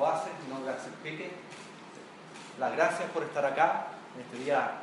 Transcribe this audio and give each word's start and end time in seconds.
5 0.00 0.06
ACE, 0.06 0.30
mi 0.44 0.54
nombre 0.54 0.72
es 0.72 0.78
Axel 0.78 0.92
Pique. 1.02 1.30
Las 2.58 2.72
gracias 2.72 3.10
por 3.10 3.22
estar 3.22 3.44
acá 3.44 3.88
en 4.14 4.22
este 4.22 4.44
día 4.44 4.80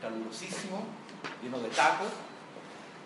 calurosísimo, 0.00 0.84
lleno 1.42 1.58
de 1.58 1.68
tacos, 1.68 2.08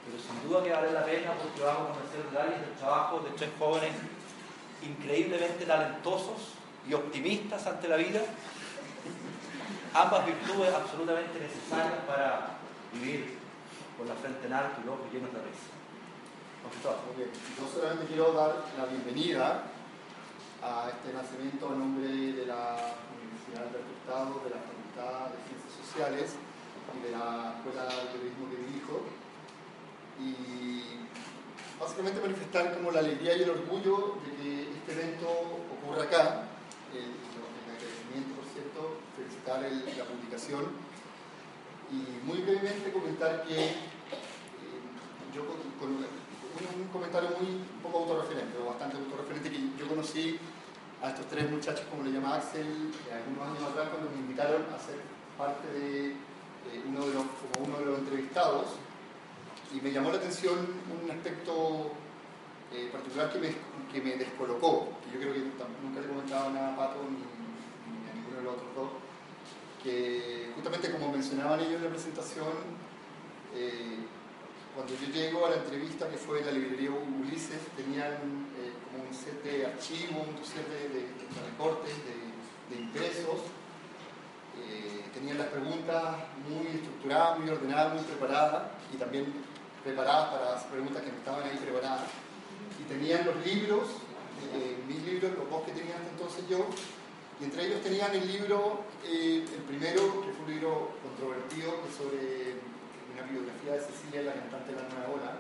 pero 0.07 0.23
sin 0.23 0.49
duda 0.49 0.63
que 0.63 0.71
vale 0.71 0.93
la 0.93 1.05
pena 1.05 1.33
porque 1.33 1.61
vamos 1.61 1.91
a 1.91 1.95
conocer 1.95 2.23
detalles 2.31 2.61
del 2.61 2.75
trabajo 2.79 3.21
de 3.21 3.31
tres 3.31 3.51
jóvenes 3.59 3.93
increíblemente 4.83 5.67
talentosos 5.67 6.55
y 6.89 6.95
optimistas 6.95 7.67
ante 7.67 7.89
la 7.89 7.97
vida. 7.97 8.21
Ambas 9.95 10.27
virtudes 10.27 10.75
absolutamente 10.75 11.41
necesarias 11.41 11.99
para 12.07 12.59
vivir 12.93 13.39
con 13.99 14.09
la 14.09 14.15
frente 14.15 14.47
en 14.47 14.53
alto 14.53 14.81
y 14.83 14.87
los 14.87 14.95
ojos 14.99 15.13
llenos 15.13 15.33
de 15.33 15.39
risa. 15.39 15.75
Ok, 16.65 17.19
Yo 17.59 17.69
solamente 17.69 18.07
quiero 18.07 18.33
dar 18.33 18.65
la 18.79 18.87
bienvenida 18.87 19.74
a 20.65 20.89
este 20.89 21.13
nacimiento 21.13 21.69
a 21.69 21.75
nombre 21.77 22.09
de 22.09 22.47
la 22.47 22.97
Universidad 23.21 23.69
del 23.69 23.85
Hurtado, 23.85 24.41
de 24.45 24.51
la 24.57 24.61
Facultad 24.65 25.29
de 25.29 25.39
Ciencias 25.45 25.73
Sociales 25.85 26.27
y 26.97 26.99
de 27.05 27.11
la 27.13 27.61
Escuela 27.61 27.85
de 27.85 28.09
Periodismo 28.17 28.49
que 28.49 28.57
dirijo. 28.65 28.95
Y 30.17 31.05
básicamente 31.79 32.21
manifestar 32.21 32.73
como 32.75 32.91
la 32.91 33.01
alegría 33.01 33.37
y 33.37 33.43
el 33.43 33.51
orgullo 33.51 34.17
de 34.25 34.31
que 34.41 34.73
este 34.79 34.93
evento 34.93 35.29
ocurra 35.29 36.05
acá. 36.05 36.49
El, 36.95 37.13
el 37.13 37.43
agradecimiento, 37.75 38.41
por 38.41 38.47
cierto, 38.55 38.81
felicitar 39.19 39.61
el- 39.65 39.85
la 39.99 40.05
publicación 40.09 40.65
y 41.93 42.25
muy 42.25 42.41
brevemente 42.41 42.93
comentar 42.93 43.45
que 43.45 43.59
eh, 43.59 43.75
yo 45.35 45.45
con, 45.47 45.59
con 45.79 45.89
un, 45.99 46.07
un 46.07 46.89
comentario 46.89 47.31
muy 47.41 47.51
un 47.51 47.81
poco 47.83 47.99
autorreferente, 48.07 48.57
o 48.59 48.67
bastante 48.71 48.97
autorreferente, 48.97 49.51
que 49.51 49.59
yo 49.77 49.89
conocí 49.89 50.39
a 51.03 51.11
estos 51.11 51.27
tres 51.27 51.51
muchachos, 51.51 51.85
como 51.91 52.03
le 52.03 52.13
llama 52.13 52.37
Axel, 52.37 52.93
algunos 53.13 53.49
años 53.49 53.71
atrás 53.71 53.89
cuando 53.91 54.11
me 54.11 54.17
invitaron 54.17 54.63
a 54.75 54.79
ser 54.79 55.01
parte 55.37 55.69
de 55.69 56.17
uno, 56.89 57.07
de 57.07 57.15
los, 57.15 57.25
como 57.53 57.67
uno 57.67 57.79
de 57.79 57.85
los 57.85 57.99
entrevistados. 58.01 58.67
Y 59.75 59.81
me 59.81 59.91
llamó 59.91 60.11
la 60.11 60.19
atención 60.19 60.55
un 61.03 61.11
aspecto 61.11 61.91
eh, 62.73 62.89
particular 62.93 63.33
que 63.33 63.39
me, 63.39 63.49
que 63.93 64.01
me 64.01 64.17
descolocó, 64.17 64.89
que 65.05 65.15
yo 65.15 65.21
creo 65.21 65.35
que 65.35 65.41
nunca 65.41 66.01
le 66.01 66.09
comentaba 66.09 66.51
nada 66.51 66.75
a 66.75 66.77
Pato 66.77 67.01
ni, 67.11 67.23
a 68.11 68.15
ninguno 68.15 68.39
de 68.39 68.43
los 68.43 68.55
otros 68.55 68.75
dos, 68.75 68.91
que 69.83 70.51
justamente 70.55 70.91
como 70.93 71.13
mencionaban 71.13 71.61
ellos 71.61 71.75
en 71.75 71.85
la 71.85 71.91
presentación, 71.91 72.85
eh, 73.55 73.99
cuando 74.75 74.93
yo 74.95 75.07
llego 75.13 75.47
a 75.47 75.51
la 75.51 75.57
entrevista 75.57 76.09
que 76.09 76.17
fue 76.17 76.41
en 76.41 76.47
la 76.47 76.53
librería 76.53 76.91
Ulises, 76.91 77.61
tenían 77.77 78.47
set 79.15 79.43
de 79.43 79.67
archivos, 79.67 80.27
un 80.27 80.45
set 80.45 80.69
de, 80.69 81.07
recortes, 81.51 81.95
de, 82.05 82.75
de 82.75 82.83
impresos, 82.83 83.41
eh, 84.59 85.05
tenían 85.13 85.39
las 85.39 85.49
preguntas 85.49 86.17
muy 86.49 86.67
estructuradas, 86.67 87.39
muy 87.39 87.51
ordenadas, 87.51 87.95
muy 87.95 88.03
preparadas 88.03 88.63
y 88.93 88.97
también 88.97 89.33
preparadas 89.83 90.31
para 90.31 90.51
las 90.53 90.65
preguntas 90.65 91.03
que 91.03 91.11
no 91.11 91.19
estaban 91.19 91.43
ahí 91.45 91.57
preparadas. 91.57 92.09
Y 92.81 92.85
tenían 92.85 93.27
los 93.27 93.37
libros, 93.45 93.89
eh, 94.55 94.79
mis 94.87 95.03
libros, 95.03 95.33
los 95.37 95.51
dos 95.51 95.63
que 95.65 95.73
tenía 95.73 95.97
hasta 95.97 96.11
entonces 96.11 96.45
yo, 96.49 96.67
y 97.41 97.45
entre 97.45 97.67
ellos 97.67 97.83
tenían 97.83 98.15
el 98.15 98.27
libro, 98.27 98.85
eh, 99.05 99.45
el 99.45 99.63
primero, 99.63 100.23
que 100.23 100.31
fue 100.33 100.45
un 100.47 100.51
libro 100.55 100.91
controvertido, 101.03 101.83
que 101.83 101.89
es 101.89 101.95
sobre 101.97 102.55
una 103.13 103.23
biografía 103.27 103.73
de 103.73 103.81
Cecilia, 103.81 104.23
la 104.23 104.35
cantante 104.35 104.73
de 104.73 104.83
la 104.83 104.89
Nueva 104.89 105.15
Ola, 105.15 105.33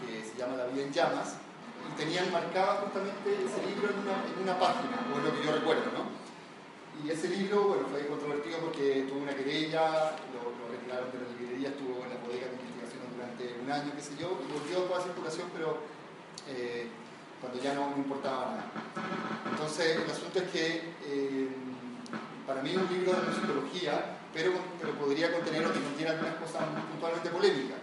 que 0.00 0.24
se 0.24 0.38
llama 0.38 0.56
La 0.56 0.66
vida 0.66 0.84
en 0.84 0.92
llamas, 0.92 1.36
y 1.88 1.96
tenían 1.96 2.32
marcada 2.32 2.82
justamente 2.84 3.28
ese 3.32 3.60
libro 3.66 3.88
en 3.88 3.98
una, 4.04 4.16
en 4.26 4.36
una 4.42 4.58
página, 4.58 5.00
o 5.08 5.18
es 5.18 5.24
lo 5.24 5.30
que 5.32 5.46
yo 5.46 5.52
recuerdo, 5.52 5.88
¿no? 5.92 6.20
Y 7.00 7.10
ese 7.10 7.28
libro, 7.28 7.64
bueno, 7.64 7.88
fue 7.88 8.06
controvertido 8.06 8.58
porque 8.58 9.06
tuvo 9.08 9.20
una 9.20 9.34
querella, 9.34 10.16
lo, 10.36 10.52
retiraron 10.68 11.08
de 11.10 11.18
la 11.24 11.28
librería, 11.40 11.68
estuvo 11.70 12.04
en 12.04 12.12
la 12.12 12.20
bodega 12.20 12.52
de 12.52 12.60
investigación 12.60 13.00
durante 13.16 13.56
un 13.56 13.68
año, 13.72 13.92
qué 13.96 14.02
sé 14.02 14.12
yo, 14.20 14.36
y 14.36 14.52
volvió 14.52 14.84
a 14.84 14.88
toda 14.88 15.00
circulación, 15.00 15.48
pero 15.56 15.80
eh, 16.48 16.88
cuando 17.40 17.56
ya 17.62 17.72
no, 17.72 17.90
no 17.90 17.96
importaba 17.96 18.52
nada. 18.52 18.68
Entonces, 19.48 19.96
el 19.96 20.10
asunto 20.10 20.40
es 20.40 20.50
que 20.52 20.92
eh, 21.08 21.48
para 22.46 22.60
mí 22.60 22.70
es 22.70 22.76
un 22.76 22.92
libro 22.92 23.12
de 23.16 23.32
musicología, 23.32 24.20
pero, 24.34 24.52
pero 24.78 24.92
podría 25.00 25.32
contener 25.32 25.64
o 25.66 25.72
que 25.72 25.80
contiene 25.80 26.10
algunas 26.12 26.34
cosas 26.36 26.68
puntualmente 26.92 27.30
polémicas. 27.30 27.80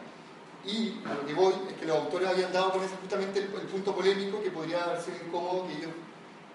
Y 0.68 1.00
lo 1.06 1.26
que 1.26 1.34
voy 1.34 1.54
es 1.70 1.74
que 1.76 1.86
los 1.86 1.98
autores 1.98 2.28
habían 2.28 2.52
dado 2.52 2.74
con 2.74 2.84
ese 2.84 2.96
justamente 2.98 3.40
el, 3.40 3.48
punto 3.48 3.96
polémico 3.96 4.44
que 4.44 4.52
podría 4.52 4.84
haber 4.84 5.02
sido 5.02 5.18
incómodo 5.26 5.66
que 5.66 5.74
ellos 5.78 5.92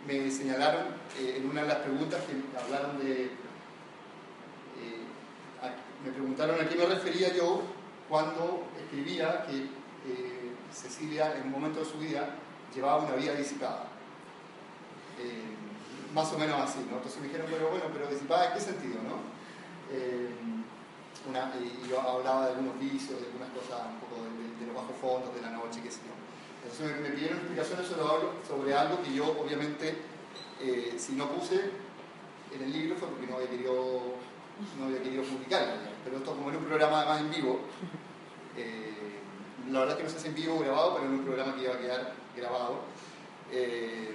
me 0.06 0.30
señalaron 0.30 0.88
eh, 1.18 1.36
en 1.38 1.48
una 1.48 1.62
de 1.62 1.68
las 1.68 1.78
preguntas 1.78 2.20
que 2.24 2.58
hablaron 2.58 2.98
de... 2.98 3.24
eh, 3.24 3.30
me 6.04 6.10
preguntaron 6.10 6.60
a 6.60 6.68
qué 6.68 6.74
me 6.74 6.84
refería 6.86 7.32
yo 7.34 7.62
cuando 8.08 8.64
escribía 8.78 9.46
que 9.46 9.56
eh, 9.56 10.52
Cecilia 10.70 11.34
en 11.36 11.44
un 11.44 11.52
momento 11.52 11.80
de 11.80 11.86
su 11.86 11.96
vida 11.98 12.34
llevaba 12.74 13.04
una 13.04 13.14
vida 13.14 13.34
disipada. 13.34 13.88
Más 16.12 16.30
o 16.32 16.38
menos 16.38 16.60
así, 16.60 16.80
¿no? 16.90 16.96
Entonces 16.96 17.20
me 17.20 17.28
dijeron, 17.28 17.46
pero 17.48 17.70
bueno, 17.70 17.84
pero 17.92 18.08
disipada 18.08 18.48
en 18.48 18.54
qué 18.54 18.60
sentido, 18.60 18.96
¿no? 19.02 20.61
Eh, 21.24 21.30
una- 21.30 21.52
y 21.58 21.88
yo 21.88 22.00
hablaba 22.00 22.46
de 22.46 22.52
algunos 22.52 22.78
vicios, 22.78 23.20
de 23.20 23.26
algunas 23.26 23.50
cosas 23.50 23.86
un 23.86 24.00
poco 24.00 24.22
de, 24.22 24.66
los 24.66 24.74
bajos 24.74 24.96
fondos, 25.00 25.34
de 25.34 25.42
la 25.42 25.50
noche, 25.50 25.80
qué 25.82 25.90
sé 25.90 26.00
yo. 26.06 26.14
Entonces 26.62 27.02
me, 27.02 27.08
me 27.08 27.14
pidieron 27.14 27.38
explicaciones 27.38 27.86
sobre 27.86 28.46
sobre 28.46 28.74
algo 28.74 29.02
que 29.02 29.12
yo 29.14 29.26
obviamente, 29.38 29.96
eh, 30.60 30.94
si 30.96 31.12
no 31.14 31.28
puse 31.28 31.70
en 32.54 32.62
el 32.62 32.72
libro 32.72 32.96
fue 32.96 33.08
porque 33.08 33.26
no 33.26 33.36
había 33.36 33.50
querido, 33.50 34.14
no 34.78 34.86
había 34.86 35.02
querido 35.02 35.24
publicarlo. 35.24 35.74
Pero 36.04 36.16
esto 36.18 36.34
como 36.34 36.50
en 36.50 36.56
un 36.56 36.64
programa 36.64 37.04
más 37.04 37.20
en 37.20 37.30
vivo, 37.30 37.60
eh, 38.56 39.18
la 39.70 39.80
verdad 39.80 39.94
es 39.94 39.98
que 39.98 40.04
no 40.04 40.10
sé 40.10 40.20
si 40.20 40.28
en 40.28 40.34
vivo 40.34 40.56
o 40.56 40.60
grabado, 40.60 40.94
pero 40.94 41.06
en 41.06 41.14
un 41.14 41.24
programa 41.24 41.54
que 41.56 41.62
iba 41.62 41.74
a 41.74 41.78
quedar 41.78 42.12
grabado, 42.36 42.80
eh, 43.50 44.14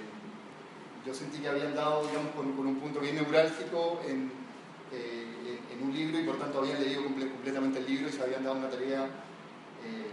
yo 1.06 1.14
sentí 1.14 1.38
que 1.38 1.48
habían 1.48 1.74
dado, 1.74 2.02
con, 2.36 2.46
un 2.46 2.80
punto 2.80 3.00
bien 3.00 3.16
neurálgico 3.16 4.00
en, 4.06 4.30
eh, 4.92 5.27
un 5.80 5.92
libro 5.94 6.18
y 6.20 6.24
por 6.24 6.38
tanto 6.38 6.58
habían 6.60 6.80
leído 6.82 7.02
comple- 7.02 7.30
completamente 7.30 7.78
el 7.78 7.86
libro 7.86 8.08
y 8.08 8.12
se 8.12 8.22
habían 8.22 8.44
dado 8.44 8.56
una 8.56 8.70
tarea 8.70 9.04
eh, 9.84 10.10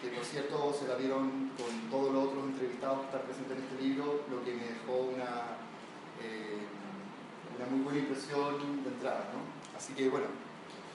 que 0.00 0.08
por 0.08 0.24
cierto 0.24 0.74
se 0.78 0.86
la 0.88 0.96
dieron 0.96 1.50
con 1.58 1.90
todos 1.90 2.12
los 2.12 2.24
otros 2.28 2.44
entrevistados 2.44 3.00
que 3.00 3.06
están 3.06 3.22
presentes 3.22 3.58
en 3.58 3.64
este 3.64 3.82
libro, 3.82 4.24
lo 4.30 4.44
que 4.44 4.54
me 4.54 4.64
dejó 4.64 4.92
una, 5.12 5.58
eh, 6.22 6.58
una 7.56 7.66
muy 7.70 7.80
buena 7.84 7.98
impresión 7.98 8.82
de 8.84 8.88
entrada. 8.90 9.24
¿no? 9.34 9.76
Así 9.76 9.92
que 9.94 10.08
bueno, 10.08 10.26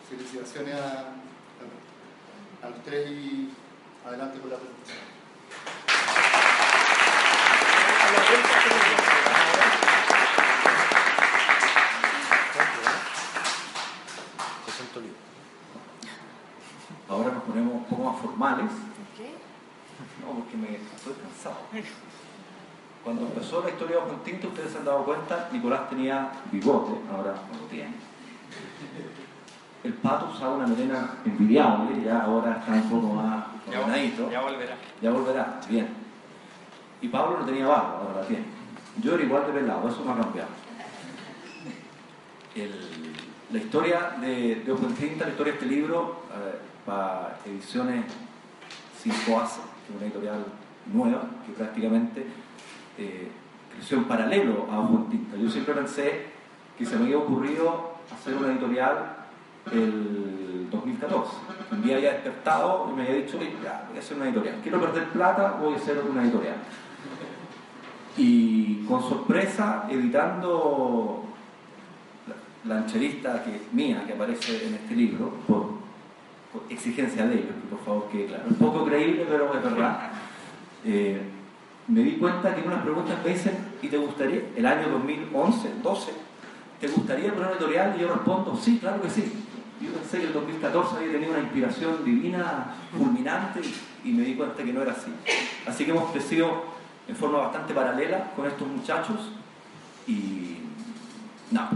felicitaciones 0.10 0.76
a, 0.76 1.14
a, 1.14 2.66
a 2.66 2.70
los 2.70 2.84
tres 2.84 3.10
y 3.12 3.52
adelante 4.06 4.40
con 4.40 4.50
la 4.50 4.58
presentación. 4.58 5.14
Ahora 17.10 17.32
nos 17.44 17.52
ponemos 17.52 17.74
un 17.74 17.84
poco 17.86 18.04
más 18.12 18.22
formales. 18.22 18.66
No, 20.22 20.40
porque 20.40 20.58
me 20.58 20.76
estoy 20.76 21.14
cansado. 21.14 21.58
Cuando 23.04 23.24
empezó 23.24 23.62
la 23.64 23.70
historia 23.70 23.98
de 23.98 24.02
Ojo 24.04 24.16
Tinto, 24.24 24.48
ustedes 24.48 24.72
se 24.72 24.78
han 24.78 24.86
dado 24.86 25.04
cuenta, 25.04 25.50
Nicolás 25.52 25.90
tenía 25.90 26.32
bigote, 26.52 26.94
ahora 27.12 27.34
no 27.52 27.60
lo 27.60 27.66
tiene. 27.68 27.92
El 29.84 29.94
pato 29.96 30.32
usaba 30.34 30.56
una 30.56 30.68
melena 30.68 31.16
envidiable, 31.26 32.02
ya 32.06 32.22
ahora 32.24 32.58
está 32.60 32.72
un 32.72 32.90
poco 32.90 33.08
más 33.16 33.46
ordenadito. 33.68 34.32
Ya 34.32 34.42
volverá. 34.42 34.76
Ya 35.02 35.12
volverá, 35.12 35.60
bien. 35.70 35.90
Y 37.02 37.10
Pablo 37.10 37.40
no 37.40 37.46
tenía 37.46 37.68
barba, 37.68 38.00
ahora 38.02 38.22
la 38.22 38.28
tiene. 38.28 38.46
Yo 39.02 39.16
era 39.16 39.24
igual 39.24 39.46
de 39.48 39.52
pelado, 39.60 39.90
eso 39.90 40.04
no 40.06 40.14
ha 40.14 40.18
cambiado. 40.20 40.50
El- 42.56 43.14
la 43.52 43.58
historia 43.60 44.16
de, 44.22 44.56
de 44.66 44.72
Ojo 44.72 44.86
Tinta, 44.98 45.26
la 45.26 45.32
historia 45.32 45.54
de 45.54 45.60
este 45.60 45.70
libro, 45.76 46.24
eh, 46.34 46.58
para 46.86 47.38
ediciones 47.46 48.06
5 49.02 49.40
ACE, 49.40 49.62
que 49.86 49.94
es 49.94 49.98
una 49.98 50.06
editorial 50.06 50.46
nueva, 50.92 51.24
que 51.46 51.54
prácticamente 51.54 52.26
eh, 52.98 53.32
creció 53.74 53.98
en 53.98 54.04
paralelo 54.06 54.68
a 54.72 54.80
Ojo. 54.80 55.08
Yo 55.42 55.50
siempre 55.50 55.74
pensé 55.74 56.28
que 56.78 56.86
se 56.86 56.98
me 56.98 57.06
había 57.06 57.18
ocurrido 57.18 57.94
hacer 58.12 58.36
una 58.36 58.48
editorial 58.48 59.16
el 59.72 60.68
2014. 60.70 61.32
Un 61.72 61.84
día 61.84 61.96
había 61.98 62.14
despertado 62.14 62.90
y 62.92 62.96
me 62.96 63.04
había 63.04 63.16
dicho, 63.16 63.38
"Oye, 63.38 63.56
ya, 63.64 63.86
voy 63.88 63.98
a 63.98 64.00
hacer 64.00 64.18
una 64.18 64.26
editorial. 64.26 64.56
Quiero 64.62 64.80
perder 64.80 65.06
plata, 65.10 65.58
voy 65.62 65.74
a 65.74 65.78
hacer 65.78 66.04
una 66.10 66.24
editorial. 66.24 66.56
Y 68.18 68.84
con 68.86 69.02
sorpresa, 69.02 69.88
editando 69.90 71.24
la, 72.28 72.76
la 72.76 72.82
ancherista 72.82 73.44
que, 73.44 73.62
mía 73.72 74.04
que 74.06 74.14
aparece 74.14 74.68
en 74.68 74.76
este 74.76 74.96
libro, 74.96 75.32
por 75.48 75.83
exigencia 76.70 77.26
de 77.26 77.36
ellos, 77.36 77.56
por 77.70 77.80
favor 77.84 78.10
quede 78.12 78.28
claro. 78.28 78.44
Un 78.50 78.56
poco 78.56 78.86
creíble, 78.86 79.26
pero 79.30 79.54
es 79.54 79.64
verdad. 79.64 80.12
Eh, 80.86 81.22
me 81.88 82.02
di 82.02 82.12
cuenta 82.14 82.54
que 82.54 82.62
en 82.62 82.68
unas 82.68 82.82
preguntas 82.82 83.18
me 83.24 83.32
dicen, 83.32 83.58
¿y 83.82 83.88
te 83.88 83.98
gustaría, 83.98 84.42
el 84.56 84.66
año 84.66 84.90
2011, 84.90 85.70
12, 85.82 86.12
¿te 86.80 86.88
gustaría 86.88 87.34
poner 87.34 87.48
una 87.48 87.52
editorial? 87.52 87.96
Y 87.98 88.02
yo 88.02 88.14
respondo, 88.14 88.56
sí, 88.56 88.78
claro 88.80 89.02
que 89.02 89.10
sí. 89.10 89.32
Yo 89.82 89.92
pensé 89.92 90.20
que 90.20 90.28
el 90.28 90.34
2014 90.34 90.96
había 90.96 91.12
tenido 91.12 91.32
una 91.32 91.42
inspiración 91.42 92.06
divina, 92.06 92.76
fulminante, 92.98 93.60
y, 94.04 94.12
me 94.12 94.24
di 94.24 94.36
cuenta 94.36 94.64
que 94.64 94.72
no 94.72 94.82
era 94.82 94.94
así. 94.94 95.12
Así 95.68 95.84
que 95.84 95.92
hemos 95.92 96.12
crecido 96.12 96.64
en 97.08 97.16
forma 97.16 97.40
bastante 97.40 97.74
paralela 97.74 98.32
con 98.36 98.46
estos 98.46 98.68
muchachos 98.68 99.18
y 100.08 100.60
nada, 101.52 101.72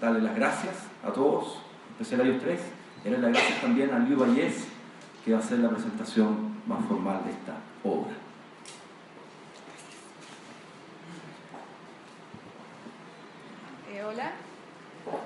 darle 0.00 0.20
las 0.20 0.34
gracias 0.34 0.74
a 1.04 1.12
todos, 1.12 1.58
especial 1.92 2.20
a 2.20 2.24
ellos 2.24 2.42
tres, 2.42 2.60
darle 3.04 3.18
las 3.18 3.32
gracias 3.32 3.60
también 3.60 3.92
a 3.92 3.98
Luis 3.98 4.18
Vallés, 4.18 4.66
que 5.24 5.32
va 5.32 5.38
a 5.38 5.40
hacer 5.40 5.58
la 5.58 5.70
presentación 5.70 6.62
más 6.66 6.84
formal 6.86 7.24
de 7.24 7.30
esta 7.30 7.54
obra. 7.84 8.12
Eh, 13.92 14.04
hola. 14.04 14.32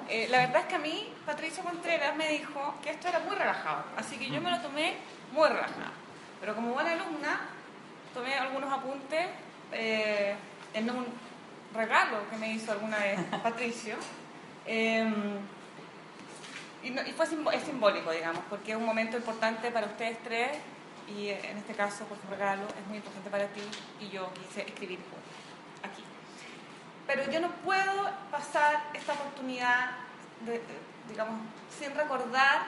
Eh, 0.09 0.29
la 0.31 0.38
verdad 0.38 0.62
es 0.62 0.67
que 0.67 0.75
a 0.76 0.79
mí 0.79 1.12
Patricio 1.26 1.65
Contreras 1.65 2.17
me 2.17 2.29
dijo 2.29 2.75
que 2.82 2.91
esto 2.91 3.09
era 3.09 3.19
muy 3.21 3.35
relajado, 3.35 3.85
así 3.97 4.17
que 4.17 4.31
yo 4.31 4.41
me 4.41 4.50
lo 4.50 4.61
tomé 4.61 4.94
muy 5.32 5.49
relajado. 5.49 5.93
Pero 6.41 6.55
como 6.55 6.73
buena 6.73 6.93
alumna, 6.93 7.41
tomé 8.12 8.35
algunos 8.35 8.73
apuntes 8.73 9.26
eh, 9.73 10.35
en 10.73 10.91
un 10.91 11.06
regalo 11.75 12.19
que 12.31 12.37
me 12.37 12.53
hizo 12.53 12.73
alguna 12.73 12.99
vez 12.99 13.19
Patricio. 13.43 13.97
Eh, 16.84 16.88
y, 16.88 16.90
no- 16.90 17.02
y 17.02 17.12
fue 17.12 17.26
es 17.26 17.62
simbólico, 17.64 18.10
digamos, 18.10 18.42
porque 18.50 18.72
es 18.72 18.76
un 18.76 18.84
momento 18.84 19.16
importante 19.16 19.70
para 19.70 19.86
ustedes 19.86 20.19
tres 20.22 20.50
y 21.08 21.28
eh, 21.28 21.50
en 21.50 21.58
este 21.58 21.75
caso, 21.75 22.04
por 22.04 22.19
su 22.20 22.26
regalo, 22.28 22.62
es 22.81 22.86
muy 22.88 22.96
importante 22.98 23.31
para 23.31 23.46
ti 23.48 23.60
y 24.00 24.08
yo 24.10 24.32
quise 24.34 24.62
escribir 24.62 24.98
aquí 25.82 26.02
pero 27.06 27.31
yo 27.31 27.38
no 27.38 27.50
puedo 27.56 28.10
pasar 28.31 28.82
esta 28.94 29.12
oportunidad, 29.12 29.90
de, 30.46 30.52
de- 30.52 30.60
digamos, 31.08 31.38
sin 31.78 31.94
recordar, 31.94 32.62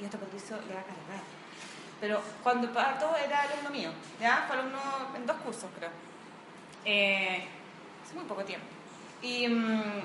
y 0.00 0.04
esto 0.06 0.18
Patricio 0.18 0.56
le 0.66 0.74
va 0.74 0.80
a 0.80 0.84
cargar, 0.84 1.22
pero 2.00 2.20
cuando 2.42 2.72
Pato 2.72 3.16
era 3.16 3.42
alumno 3.42 3.70
mío, 3.70 3.90
¿ya? 4.20 4.44
Fue 4.48 4.56
alumno 4.58 4.80
en 5.14 5.24
dos 5.24 5.36
cursos, 5.36 5.70
creo, 5.78 5.90
Eh, 6.84 7.44
hace 8.04 8.14
muy 8.16 8.24
poco 8.24 8.44
tiempo. 8.44 8.66
Y 9.22 9.46
mm, 9.46 10.02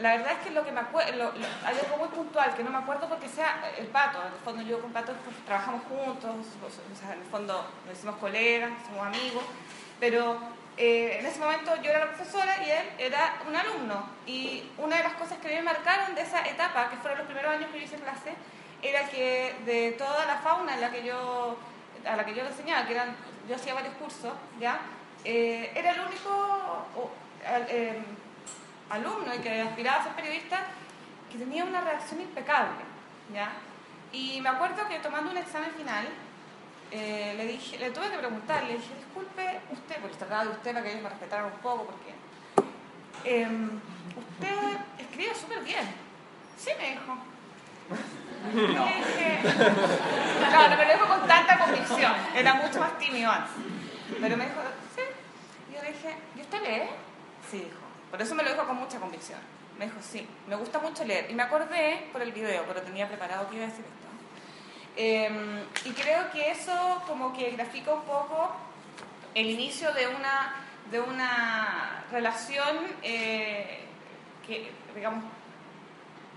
la 0.00 0.16
verdad 0.16 0.32
es 0.32 0.38
que 0.46 0.50
lo 0.50 0.64
que 0.64 0.72
me 0.72 0.80
acuerdo, 0.80 1.32
hay 1.64 1.78
algo 1.78 1.96
muy 1.98 2.08
puntual 2.08 2.54
que 2.54 2.64
no 2.64 2.70
me 2.70 2.78
acuerdo 2.78 3.08
porque 3.08 3.28
sea 3.28 3.70
el 3.76 3.86
Pato, 3.86 4.20
en 4.22 4.32
el 4.32 4.40
fondo 4.40 4.62
yo 4.62 4.80
con 4.80 4.92
Pato 4.92 5.12
pues, 5.24 5.36
trabajamos 5.44 5.82
juntos, 5.84 6.30
en 7.04 7.20
el 7.20 7.26
fondo 7.30 7.66
nos 7.86 7.96
hicimos 7.96 8.16
colegas, 8.16 8.70
somos 8.88 9.06
amigos, 9.06 9.44
pero 9.98 10.38
eh, 10.76 11.18
en 11.20 11.26
ese 11.26 11.38
momento 11.38 11.76
yo 11.82 11.90
era 11.90 12.06
la 12.06 12.12
profesora 12.12 12.56
y 12.66 12.70
él 12.70 12.86
era 12.98 13.34
un 13.46 13.54
alumno. 13.54 14.04
Y 14.26 14.64
una 14.78 14.96
de 14.96 15.02
las 15.02 15.12
cosas 15.14 15.36
que 15.38 15.48
me 15.48 15.62
marcaron 15.62 16.14
de 16.14 16.22
esa 16.22 16.48
etapa, 16.48 16.88
que 16.88 16.96
fueron 16.96 17.18
los 17.18 17.26
primeros 17.26 17.52
años 17.52 17.70
que 17.70 17.80
yo 17.80 17.84
hice 17.84 17.96
clase, 17.96 18.32
era 18.82 19.06
que 19.08 19.54
de 19.66 19.92
toda 19.92 20.24
la 20.24 20.38
fauna 20.38 20.74
en 20.74 20.80
la 20.80 20.90
que 20.90 21.04
yo, 21.04 21.58
a 22.06 22.16
la 22.16 22.24
que 22.24 22.34
yo 22.34 22.42
le 22.42 22.48
enseñaba, 22.48 22.86
que 22.86 22.94
eran, 22.94 23.14
yo 23.46 23.56
hacía 23.56 23.74
varios 23.74 23.94
cursos, 23.96 24.32
¿ya? 24.58 24.80
Eh, 25.24 25.70
era 25.74 25.90
el 25.90 26.00
único 26.00 26.86
eh, 27.68 28.00
alumno 28.90 29.34
y 29.34 29.38
que 29.38 29.62
aspiraba 29.62 30.00
a 30.00 30.04
ser 30.04 30.12
periodista 30.12 30.60
que 31.30 31.38
tenía 31.38 31.64
una 31.64 31.80
reacción 31.80 32.20
impecable, 32.20 32.82
¿ya? 33.32 33.52
Y 34.12 34.40
me 34.40 34.48
acuerdo 34.48 34.86
que 34.88 34.98
tomando 34.98 35.30
un 35.30 35.36
examen 35.36 35.70
final, 35.72 36.08
eh, 36.90 37.34
le, 37.36 37.46
dije, 37.46 37.78
le 37.78 37.90
tuve 37.90 38.10
que 38.10 38.18
preguntar, 38.18 38.64
le 38.64 38.74
dije, 38.74 38.94
disculpe 38.96 39.60
usted, 39.70 39.96
porque 40.00 40.16
trataba 40.16 40.44
de 40.44 40.50
usted 40.50 40.72
para 40.72 40.82
que 40.82 40.90
ellos 40.90 41.02
me 41.02 41.08
respetaran 41.08 41.44
un 41.46 41.58
poco, 41.60 41.86
porque 41.86 42.12
em, 43.24 43.80
usted 44.16 44.76
escribe 44.98 45.34
súper 45.34 45.60
bien. 45.62 45.84
Sí, 46.58 46.70
me 46.76 46.90
dijo. 46.90 47.16
Y 48.52 48.56
le 48.56 48.62
dije, 48.62 49.40
no, 50.52 50.68
no 50.68 50.76
me 50.76 50.92
dijo 50.92 51.06
con 51.06 51.28
tanta 51.28 51.58
convicción, 51.58 52.12
era 52.34 52.54
mucho 52.54 52.80
más 52.80 52.98
tímido 52.98 53.30
antes. 53.30 53.52
Pero 54.20 54.36
me 54.36 54.44
dijo, 54.46 54.60
sí. 54.96 55.02
Y 55.70 55.74
yo 55.74 55.82
le 55.82 55.92
dije, 55.92 56.16
¿y 56.36 56.40
usted 56.40 56.62
lee? 56.62 56.88
Sí, 57.48 57.58
dijo. 57.58 57.89
Por 58.10 58.20
eso 58.20 58.34
me 58.34 58.42
lo 58.42 58.50
dijo 58.50 58.66
con 58.66 58.76
mucha 58.76 58.98
convicción. 58.98 59.38
Me 59.78 59.86
dijo, 59.86 59.98
sí, 60.02 60.26
me 60.46 60.56
gusta 60.56 60.78
mucho 60.78 61.04
leer. 61.04 61.30
Y 61.30 61.34
me 61.34 61.42
acordé 61.42 62.08
por 62.12 62.20
el 62.20 62.32
video, 62.32 62.64
pero 62.66 62.82
tenía 62.82 63.08
preparado 63.08 63.48
que 63.48 63.56
iba 63.56 63.64
a 63.64 63.68
decir 63.68 63.84
esto. 63.84 64.00
Eh, 64.96 65.64
y 65.84 65.90
creo 65.92 66.30
que 66.30 66.50
eso 66.50 67.02
como 67.06 67.32
que 67.32 67.50
grafica 67.52 67.94
un 67.94 68.02
poco 68.02 68.54
el 69.34 69.48
inicio 69.48 69.92
de 69.94 70.08
una, 70.08 70.54
de 70.90 71.00
una 71.00 72.04
relación 72.10 72.76
eh, 73.02 73.84
que, 74.46 74.70
digamos, 74.94 75.24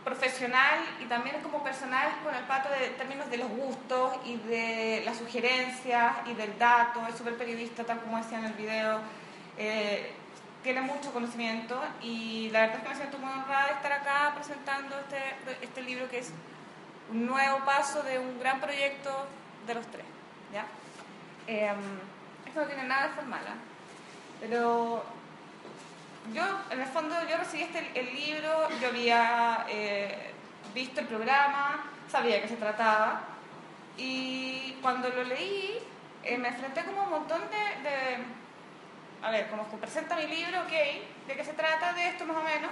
profesional 0.03 0.79
y 1.01 1.05
también 1.05 1.41
como 1.41 1.63
personal 1.63 2.09
con 2.23 2.35
el 2.35 2.43
pato 2.43 2.69
de 2.69 2.89
términos 2.89 3.29
de 3.29 3.37
los 3.37 3.49
gustos 3.49 4.15
y 4.25 4.35
de 4.35 5.01
las 5.05 5.17
sugerencias 5.17 6.15
y 6.25 6.33
del 6.33 6.57
dato, 6.59 7.01
es 7.07 7.17
súper 7.17 7.37
periodista 7.37 7.83
tal 7.83 8.01
como 8.01 8.17
decía 8.17 8.39
en 8.39 8.45
el 8.45 8.53
video, 8.53 8.99
eh, 9.57 10.11
tiene 10.63 10.81
mucho 10.81 11.11
conocimiento 11.11 11.79
y 12.01 12.49
la 12.51 12.61
verdad 12.61 12.77
es 12.77 12.83
que 12.83 12.89
me 12.89 12.95
siento 12.95 13.17
muy 13.19 13.31
honrada 13.31 13.67
de 13.67 13.73
estar 13.73 13.91
acá 13.93 14.31
presentando 14.35 14.95
este, 14.99 15.19
este 15.61 15.81
libro 15.81 16.09
que 16.09 16.19
es 16.19 16.31
un 17.11 17.25
nuevo 17.25 17.59
paso 17.65 18.01
de 18.03 18.17
un 18.17 18.39
gran 18.39 18.59
proyecto 18.61 19.27
de 19.67 19.73
los 19.75 19.85
tres. 19.87 20.05
¿ya? 20.53 20.65
Eh, 21.47 21.73
esto 22.45 22.61
no 22.61 22.65
tiene 22.67 22.83
nada 22.83 23.09
de 23.09 23.13
formal, 23.13 23.41
¿ah? 23.47 23.55
pero 24.39 25.03
yo, 26.33 26.43
en 26.69 26.79
el 26.81 26.87
fondo, 26.87 27.15
yo 27.29 27.37
recibí 27.37 27.63
este, 27.63 27.91
el 27.99 28.13
libro, 28.15 28.69
yo 28.79 28.87
había 28.87 29.65
eh, 29.67 30.31
visto 30.73 31.01
el 31.01 31.07
programa, 31.07 31.83
sabía 32.09 32.35
de 32.35 32.41
qué 32.43 32.47
se 32.47 32.55
trataba, 32.55 33.21
y 33.97 34.77
cuando 34.81 35.09
lo 35.09 35.23
leí, 35.25 35.79
eh, 36.23 36.37
me 36.37 36.47
enfrenté 36.47 36.83
como 36.85 37.03
un 37.03 37.09
montón 37.09 37.41
de- 37.49 38.23
A 39.23 39.31
ver, 39.31 39.47
como 39.47 39.69
que 39.69 39.77
presenta 39.77 40.17
mi 40.17 40.27
libro, 40.27 40.59
ok, 40.63 41.27
de 41.27 41.35
qué 41.35 41.45
se 41.45 41.53
trata, 41.53 41.93
de 41.93 42.09
esto 42.09 42.25
más 42.25 42.37
o 42.37 42.43
menos, 42.43 42.69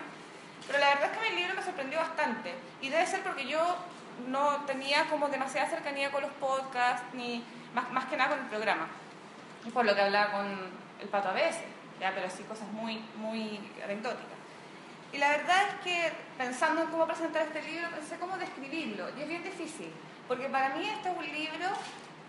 pero 0.67 0.79
la 0.79 0.89
verdad 0.89 1.11
es 1.11 1.17
que 1.17 1.29
mi 1.29 1.35
libro 1.37 1.55
me 1.55 1.63
sorprendió 1.63 1.97
bastante, 1.99 2.53
y 2.81 2.89
debe 2.89 3.07
ser 3.07 3.21
porque 3.21 3.47
yo 3.47 3.77
no 4.27 4.57
tenía 4.65 5.05
como 5.09 5.29
demasiada 5.29 5.69
cercanía 5.69 6.11
con 6.11 6.21
los 6.21 6.31
podcasts, 6.33 7.05
ni 7.13 7.43
más, 7.73 7.89
más 7.91 8.05
que 8.05 8.17
nada 8.17 8.31
con 8.31 8.39
el 8.39 8.45
programa, 8.47 8.87
y 9.65 9.69
por 9.69 9.85
lo 9.85 9.95
que 9.95 10.01
hablaba 10.01 10.31
con 10.33 10.71
el 10.99 11.07
pato 11.07 11.29
a 11.29 11.33
veces, 11.33 11.63
ya, 12.01 12.11
pero 12.13 12.29
sí 12.29 12.43
cosas 12.43 12.67
muy, 12.67 12.97
muy 13.15 13.59
anecdóticas. 13.83 14.37
Y 15.13 15.17
la 15.19 15.29
verdad 15.29 15.67
es 15.69 15.75
que 15.85 16.11
pensando 16.37 16.81
en 16.81 16.87
cómo 16.89 17.05
presentar 17.07 17.43
este 17.43 17.61
libro, 17.63 17.89
pensé 17.91 18.17
cómo 18.17 18.37
describirlo, 18.37 19.07
y 19.17 19.21
es 19.21 19.27
bien 19.29 19.43
difícil, 19.43 19.91
porque 20.27 20.49
para 20.49 20.75
mí 20.75 20.85
este 20.85 21.11
es 21.11 21.17
un 21.17 21.25
libro 21.25 21.67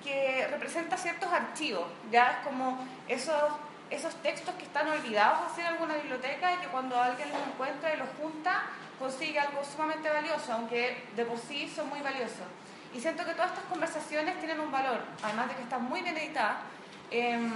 que 0.05 0.47
representa 0.49 0.97
ciertos 0.97 1.33
archivos, 1.33 1.89
ya 2.11 2.31
es 2.31 2.47
como 2.47 2.87
esos, 3.09 3.53
esos 3.93 4.15
textos 4.17 4.55
que 4.55 4.65
están 4.65 4.89
olvidados 4.89 5.51
así 5.51 5.61
en 5.61 5.69
alguna 5.69 5.95
biblioteca 5.95 6.55
y 6.55 6.57
que 6.57 6.67
cuando 6.69 7.01
alguien 7.01 7.29
los 7.31 7.39
encuentra 7.47 7.95
y 7.95 7.99
los 7.99 8.09
junta, 8.21 8.63
consigue 8.99 9.39
algo 9.39 9.63
sumamente 9.65 10.09
valioso, 10.09 10.53
aunque 10.53 11.05
de 11.15 11.25
por 11.25 11.39
sí 11.39 11.69
son 11.69 11.89
muy 11.89 12.01
valiosos. 12.01 12.47
Y 12.95 13.01
siento 13.01 13.25
que 13.25 13.33
todas 13.33 13.51
estas 13.51 13.65
conversaciones 13.65 14.39
tienen 14.39 14.61
un 14.61 14.71
valor, 14.71 15.01
además 15.23 15.49
de 15.49 15.57
que 15.57 15.63
están 15.63 15.85
muy 15.85 16.03
bien 16.03 16.17
editadas, 16.17 16.59
em, 17.11 17.53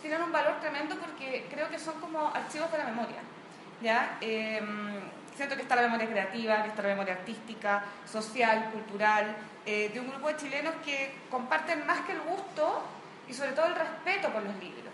tienen 0.00 0.22
un 0.22 0.32
valor 0.32 0.60
tremendo 0.60 0.96
porque 0.96 1.46
creo 1.50 1.68
que 1.68 1.78
son 1.78 2.00
como 2.00 2.28
archivos 2.34 2.70
de 2.72 2.78
la 2.78 2.84
memoria. 2.84 3.20
¿ya? 3.80 4.18
Em, 4.20 5.00
siento 5.36 5.56
que 5.56 5.62
está 5.62 5.76
la 5.76 5.82
memoria 5.82 6.08
creativa, 6.08 6.62
que 6.62 6.68
está 6.68 6.82
la 6.82 6.88
memoria 6.88 7.14
artística, 7.14 7.84
social, 8.04 8.70
cultural, 8.72 9.36
eh, 9.66 9.90
de 9.92 10.00
un 10.00 10.08
grupo 10.08 10.28
de 10.28 10.36
chilenos 10.36 10.74
que 10.84 11.14
comparten 11.30 11.86
más 11.86 12.00
que 12.02 12.12
el 12.12 12.20
gusto 12.20 12.82
y 13.28 13.34
sobre 13.34 13.52
todo 13.52 13.66
el 13.66 13.74
respeto 13.74 14.28
por 14.32 14.42
los 14.42 14.54
libros. 14.56 14.91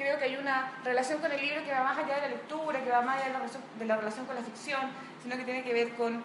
Creo 0.00 0.18
que 0.18 0.24
hay 0.24 0.36
una 0.36 0.72
relación 0.82 1.20
con 1.20 1.30
el 1.30 1.38
libro 1.42 1.62
que 1.62 1.72
va 1.72 1.82
más 1.82 1.98
allá 1.98 2.14
de 2.14 2.20
la 2.22 2.28
lectura, 2.28 2.82
que 2.82 2.88
va 2.88 3.02
más 3.02 3.16
allá 3.16 3.26
de 3.26 3.84
la, 3.84 3.96
relación, 3.98 4.24
con 4.24 4.34
la 4.34 4.40
ficción, 4.40 4.80
sino 5.22 5.36
que 5.36 5.44
tiene 5.44 5.62
que 5.62 5.74
ver 5.74 5.92
con 5.92 6.22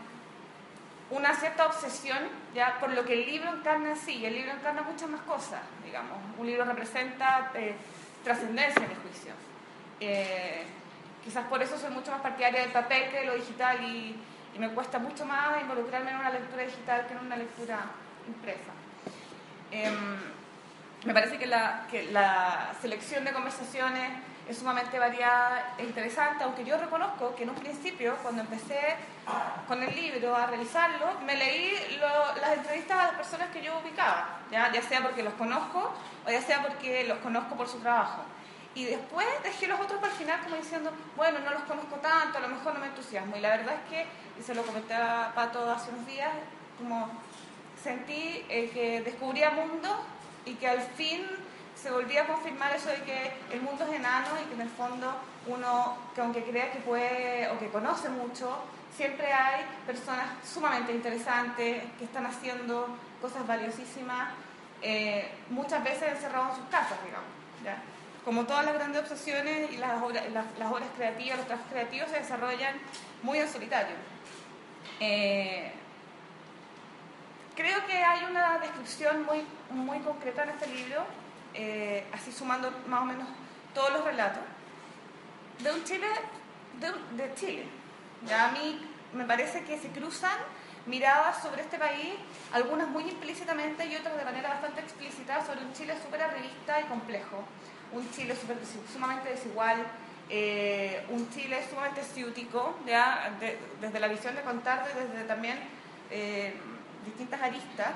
una 1.10 1.36
cierta 1.36 1.66
obsesión 1.66 2.20
ya 2.54 2.80
por 2.80 2.94
lo 2.94 3.04
que 3.04 3.12
el 3.12 3.26
libro 3.26 3.54
encarna 3.54 3.90
en 3.90 3.98
sí, 3.98 4.26
el 4.26 4.34
libro 4.34 4.54
encarna 4.54 4.82
muchas 4.82 5.10
más 5.10 5.20
cosas, 5.24 5.60
digamos. 5.84 6.18
Un 6.38 6.48
libro 6.48 6.64
representa 6.64 7.52
eh, 7.54 7.76
trascendencia 8.24 8.82
en 8.82 8.92
el 8.92 8.98
juicio. 8.98 9.34
Eh, 10.00 10.64
quizás 11.26 11.46
por 11.48 11.62
eso 11.62 11.78
soy 11.78 11.90
mucho 11.90 12.12
más 12.12 12.22
partidaria 12.22 12.62
del 12.62 12.72
papel 12.72 13.10
que 13.10 13.20
de 13.20 13.26
lo 13.26 13.34
digital 13.34 13.84
y, 13.84 14.16
me 14.58 14.70
cuesta 14.70 15.00
mucho 15.00 15.26
más 15.26 15.60
involucrarme 15.60 16.12
en 16.12 16.16
una 16.16 16.30
lectura 16.30 16.64
digital 16.64 17.06
que 17.08 17.14
en 17.14 17.20
una 17.20 17.36
lectura 17.36 17.78
impresa. 18.26 18.72
Em, 19.70 20.35
me 21.06 21.14
parece 21.14 21.38
que 21.38 21.46
la, 21.46 22.74
selección 22.82 23.24
de 23.24 23.32
conversaciones 23.32 24.12
es 24.50 24.58
sumamente 24.58 25.00
variada 25.00 25.76
e 25.78 25.84
interesante, 25.84 26.44
aunque 26.44 26.66
yo 26.66 26.78
reconozco 26.78 27.36
que 27.36 27.44
en 27.44 27.50
un 27.50 27.56
principio, 27.56 28.16
cuando 28.22 28.42
empecé 28.42 28.96
con 29.68 29.82
el 29.82 29.96
libro 29.96 30.36
a 30.36 30.48
realizarlo, 30.48 31.20
me 31.26 31.36
leí 31.36 31.74
las 32.42 32.58
entrevistas 32.58 33.00
a 33.00 33.04
las 33.08 33.16
personas 33.16 33.50
que 33.50 33.62
yo 33.62 33.80
ubicaba, 33.80 34.40
¿ya? 34.52 34.72
ya 34.72 34.82
sea 34.82 35.02
porque 35.02 35.24
los 35.24 35.34
conozco 35.34 35.94
o 36.28 36.30
ya 36.30 36.42
sea 36.42 36.62
porque 36.62 37.06
los 37.06 37.20
conozco 37.20 37.56
por 37.56 37.68
su 37.68 37.80
trabajo. 37.80 38.24
Y 38.76 38.86
después 38.86 39.26
dejé 39.44 39.68
los 39.68 39.80
otros 39.80 40.00
para 40.00 40.12
el 40.12 40.20
final 40.20 40.40
como 40.42 40.58
diciendo, 40.58 40.92
bueno, 41.16 41.40
no 41.40 41.52
los 41.52 41.64
conozco 41.64 41.96
tanto, 41.98 42.38
a 42.38 42.42
lo 42.42 42.50
mejor 42.50 42.74
no 42.74 42.82
me 42.82 42.88
entusiasmo. 42.88 43.38
Y 43.38 43.40
la 43.40 43.58
verdad 43.58 43.76
es 43.76 43.90
que, 43.90 44.06
y 44.40 44.44
se 44.44 44.54
lo 44.54 44.64
comenté 44.64 44.94
a 44.94 45.32
Pato 45.34 45.72
hace 45.72 45.92
unos 45.92 46.06
días, 46.06 46.32
como 46.78 47.10
sentí 47.82 48.46
eh, 48.50 48.70
que 48.74 49.02
descubría 49.02 49.52
mundo 49.52 50.06
y 50.46 50.54
que 50.56 50.68
al 50.68 50.82
fin 50.82 51.22
se 51.76 51.92
volvía 51.92 52.24
a 52.24 52.28
confirmar 52.28 52.76
eso 52.76 52.90
de 52.90 53.02
que 53.04 53.34
el 53.52 53.62
mundo 53.62 53.84
es 53.86 53.94
enano 53.94 54.30
y 54.44 54.48
que 54.48 54.56
en 54.56 54.62
el 54.62 54.70
fondo 54.70 55.14
uno, 55.48 55.98
que 56.16 56.22
aunque 56.22 56.44
crea 56.44 56.72
que 56.72 56.80
puede 56.80 57.50
o 57.50 57.60
que 57.60 57.70
conoce 57.70 58.10
mucho, 58.10 58.58
siempre 58.96 59.32
hay 59.32 59.66
personas 59.86 60.26
sumamente 60.44 60.94
interesantes 60.94 61.84
que 61.98 62.06
están 62.06 62.26
haciendo 62.26 62.88
cosas 63.22 63.46
valiosísimas, 63.46 64.30
eh, 64.82 65.30
muchas 65.50 65.84
veces 65.84 66.14
encerrados 66.14 66.52
en 66.52 66.56
sus 66.64 66.72
casas, 66.72 66.98
digamos. 67.04 67.30
¿ya? 67.64 67.78
Como 68.24 68.46
todas 68.46 68.66
las 68.66 68.74
grandes 68.74 69.02
obsesiones 69.02 69.72
y 69.72 69.78
las 69.78 70.02
obras, 70.02 70.24
las, 70.32 70.72
obras 70.72 70.88
creativas, 70.96 71.38
los 71.38 71.48
trabajos 71.48 71.72
creativos 71.72 72.10
se 72.10 72.20
desarrollan 72.20 72.76
muy 73.22 73.40
en 73.40 73.48
solitario. 73.48 73.96
Eh, 75.00 75.72
creo 77.56 77.86
que 77.86 77.94
hay 77.94 78.26
una 78.26 78.60
descripción 78.60 79.26
muy, 79.26 79.46
muy 79.72 80.00
concreta 80.00 80.44
en 80.44 80.50
este 80.50 80.68
libro 80.68 81.06
eh, 81.58 82.04
así 82.12 82.34
sumando 82.34 82.70
más 82.88 83.02
o 83.02 83.06
menos 83.06 83.28
todos 83.74 83.92
los 83.92 84.04
relatos, 84.04 84.44
de 85.60 85.72
un 85.72 85.84
Chile, 85.86 86.08
de, 87.16 87.34
Chile. 87.36 87.66
Ya 88.28 88.50
a 88.50 88.52
mí 88.52 88.82
me 89.14 89.24
parece 89.24 89.64
que 89.64 89.78
se 89.80 89.88
cruzan 89.90 90.38
miradas 90.86 91.42
sobre 91.42 91.62
este 91.62 91.78
país, 91.78 92.14
algunas 92.52 92.90
muy 92.90 93.04
implícitamente 93.04 93.86
y 93.86 93.96
otras 93.96 94.18
de 94.18 94.26
manera 94.26 94.50
bastante 94.50 94.82
explícita, 94.82 95.46
sobre 95.46 95.62
un 95.62 95.74
Chile 95.74 95.96
súper 96.04 96.24
arribista 96.24 96.82
y 96.82 96.84
complejo, 96.86 97.44
un 97.94 98.10
Chile 98.12 98.36
super, 98.36 98.58
sumamente 98.92 99.30
desigual, 99.30 99.78
eh, 100.30 101.06
un 101.10 101.30
Chile 101.30 101.64
sumamente 101.70 102.04
ciútico, 102.04 102.78
ya, 102.86 103.32
desde 103.80 104.00
la 104.00 104.08
visión 104.10 104.36
de 104.36 104.42
contar, 104.42 104.86
desde 104.88 105.24
también 105.24 105.58
eh, 106.12 106.54
distintas 107.06 107.42
aristas 107.42 107.92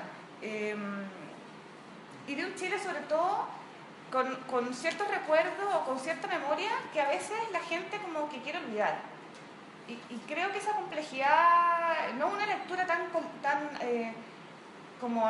y 2.26 2.34
de 2.34 2.44
un 2.44 2.54
Chile 2.54 2.78
sobre 2.78 3.00
todo 3.00 3.46
con, 4.10 4.34
con 4.48 4.74
ciertos 4.74 5.08
recuerdos 5.08 5.74
o 5.74 5.84
con 5.84 5.98
cierta 5.98 6.26
memoria 6.26 6.70
que 6.92 7.00
a 7.00 7.08
veces 7.08 7.36
la 7.52 7.60
gente 7.60 7.98
como 7.98 8.28
que 8.28 8.40
quiere 8.40 8.58
olvidar. 8.58 8.98
Y, 9.88 10.16
creo 10.28 10.52
que 10.52 10.58
esa 10.58 10.72
complejidad, 10.72 12.12
no 12.16 12.28
una 12.28 12.46
lectura 12.46 12.86
tan, 12.86 13.08
tan 13.42 13.70
eh, 13.80 14.14
como 15.00 15.28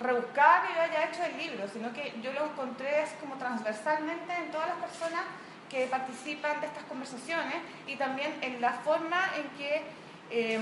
rebuscada 0.00 0.66
que 0.66 0.74
yo 0.74 0.80
haya 0.80 1.08
hecho 1.08 1.22
del 1.22 1.38
libro, 1.38 1.68
sino 1.68 1.92
que 1.92 2.12
yo 2.20 2.32
lo 2.32 2.46
encontré 2.46 3.06
como 3.20 3.36
transversalmente 3.36 4.34
en 4.34 4.50
todas 4.50 4.68
las 4.68 4.78
personas 4.78 5.22
que 5.70 5.86
participan 5.86 6.60
de 6.60 6.66
estas 6.66 6.82
conversaciones 6.84 7.56
y 7.86 7.94
también 7.94 8.36
en 8.40 8.60
la 8.60 8.72
forma 8.72 9.30
en 9.36 9.48
que 9.56 9.82
eh, 10.30 10.60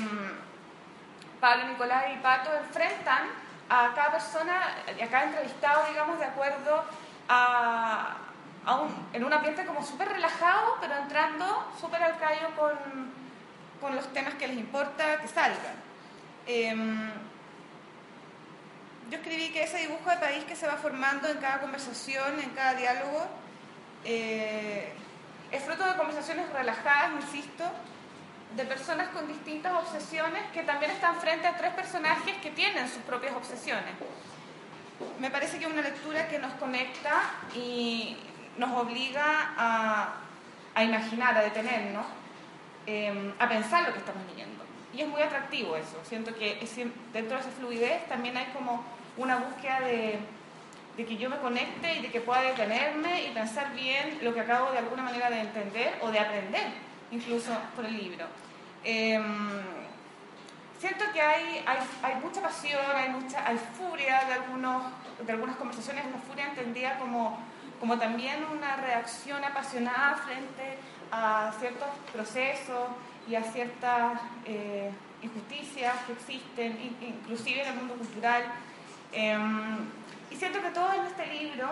Pablo, 1.44 1.68
Nicolás 1.68 2.06
y 2.10 2.16
Pato 2.20 2.50
enfrentan 2.56 3.24
a 3.68 3.92
cada 3.94 4.12
persona, 4.12 4.76
a 4.88 5.06
cada 5.08 5.24
entrevistado, 5.24 5.86
digamos, 5.90 6.18
de 6.18 6.24
acuerdo 6.24 6.82
a, 7.28 8.16
un, 8.80 9.08
en 9.12 9.22
un 9.22 9.30
ambiente 9.30 9.66
como 9.66 9.84
súper 9.84 10.08
relajado, 10.08 10.78
pero 10.80 10.96
entrando 10.96 11.70
súper 11.78 12.02
al 12.02 12.16
callo 12.16 12.48
con, 12.56 12.72
con, 13.78 13.94
los 13.94 14.10
temas 14.14 14.32
que 14.36 14.48
les 14.48 14.56
importa 14.56 15.20
que 15.20 15.28
salgan. 15.28 15.76
Em, 16.46 17.10
yo 19.10 19.18
escribí 19.18 19.50
que 19.50 19.64
ese 19.64 19.80
dibujo 19.80 20.08
de 20.08 20.16
país 20.16 20.44
que 20.44 20.56
se 20.56 20.66
va 20.66 20.76
formando 20.76 21.28
en 21.28 21.36
cada 21.36 21.60
conversación, 21.60 22.40
en 22.40 22.50
cada 22.54 22.72
diálogo, 22.72 23.26
eh, 24.02 24.94
es 25.52 25.62
fruto 25.62 25.84
de 25.84 25.94
conversaciones 25.98 26.48
relajadas, 26.54 27.10
insisto, 27.20 27.64
de 28.56 28.64
personas 28.64 29.08
con 29.08 29.26
distintas 29.26 29.72
obsesiones 29.74 30.42
que 30.52 30.62
también 30.62 30.90
están 30.92 31.16
frente 31.16 31.46
a 31.46 31.56
tres 31.56 31.72
personajes 31.74 32.36
que 32.38 32.50
tienen 32.50 32.88
sus 32.88 33.02
propias 33.02 33.34
obsesiones. 33.34 33.94
Me 35.18 35.30
parece 35.30 35.58
que 35.58 35.64
es 35.64 35.72
una 35.72 35.82
lectura 35.82 36.28
que 36.28 36.38
nos 36.38 36.52
conecta 36.54 37.30
y 37.54 38.16
nos 38.56 38.70
obliga 38.80 39.54
a, 39.56 40.14
a 40.74 40.84
imaginar, 40.84 41.36
a 41.36 41.42
detenernos, 41.42 42.06
em, 42.86 43.32
a 43.38 43.48
pensar 43.48 43.86
lo 43.86 43.92
que 43.92 43.98
estamos 43.98 44.22
leyendo. 44.30 44.64
Y 44.92 45.00
es 45.00 45.08
muy 45.08 45.22
atractivo 45.22 45.76
eso. 45.76 46.00
Siento 46.04 46.32
que 46.34 46.60
dentro 47.12 47.36
de 47.36 47.42
esa 47.42 47.50
fluidez 47.50 48.06
también 48.08 48.36
hay 48.36 48.46
como 48.52 48.84
una 49.16 49.36
búsqueda 49.38 49.80
de, 49.80 50.20
de 50.96 51.04
que 51.04 51.16
yo 51.16 51.28
me 51.28 51.38
conecte 51.38 51.96
y 51.96 52.02
de 52.02 52.10
que 52.10 52.20
pueda 52.20 52.42
detenerme 52.42 53.24
y 53.24 53.30
pensar 53.30 53.72
bien 53.74 54.18
lo 54.22 54.32
que 54.32 54.40
acabo 54.40 54.70
de 54.70 54.78
alguna 54.78 55.02
manera 55.02 55.28
de 55.30 55.40
entender 55.40 55.98
o 56.02 56.12
de 56.12 56.20
aprender, 56.20 56.68
incluso 57.10 57.50
por 57.74 57.84
el 57.84 57.96
libro. 57.96 58.26
Em, 58.84 59.62
siento 60.78 61.04
que 61.14 61.20
hay, 61.22 61.64
mucha 62.22 62.42
pasión, 62.42 62.80
hay, 62.94 63.08
mucha, 63.08 63.46
hay 63.46 63.58
furia 63.78 64.24
de, 64.26 64.34
algunos, 64.34 64.82
de 65.24 65.32
algunas 65.32 65.56
conversaciones, 65.56 66.04
la 66.04 66.18
furia 66.18 66.48
entendida 66.48 66.98
como, 66.98 67.38
como 67.80 67.98
también 67.98 68.44
una 68.52 68.76
reacción 68.76 69.42
apasionada 69.42 70.16
frente 70.16 70.78
a 71.10 71.52
ciertos 71.58 71.88
procesos 72.12 72.88
y 73.26 73.34
a 73.36 73.42
ciertas 73.42 74.20
eh, 74.44 74.90
injusticias 75.22 75.94
que 76.06 76.12
existen, 76.12 76.96
inclusive 77.00 77.62
en 77.62 77.68
el 77.68 77.74
mundo 77.76 77.94
cultural. 77.94 78.42
Em, 79.12 79.78
y 80.30 80.36
siento 80.36 80.60
que 80.60 80.68
todo 80.70 80.92
en 80.92 81.06
este 81.06 81.26
libro, 81.28 81.68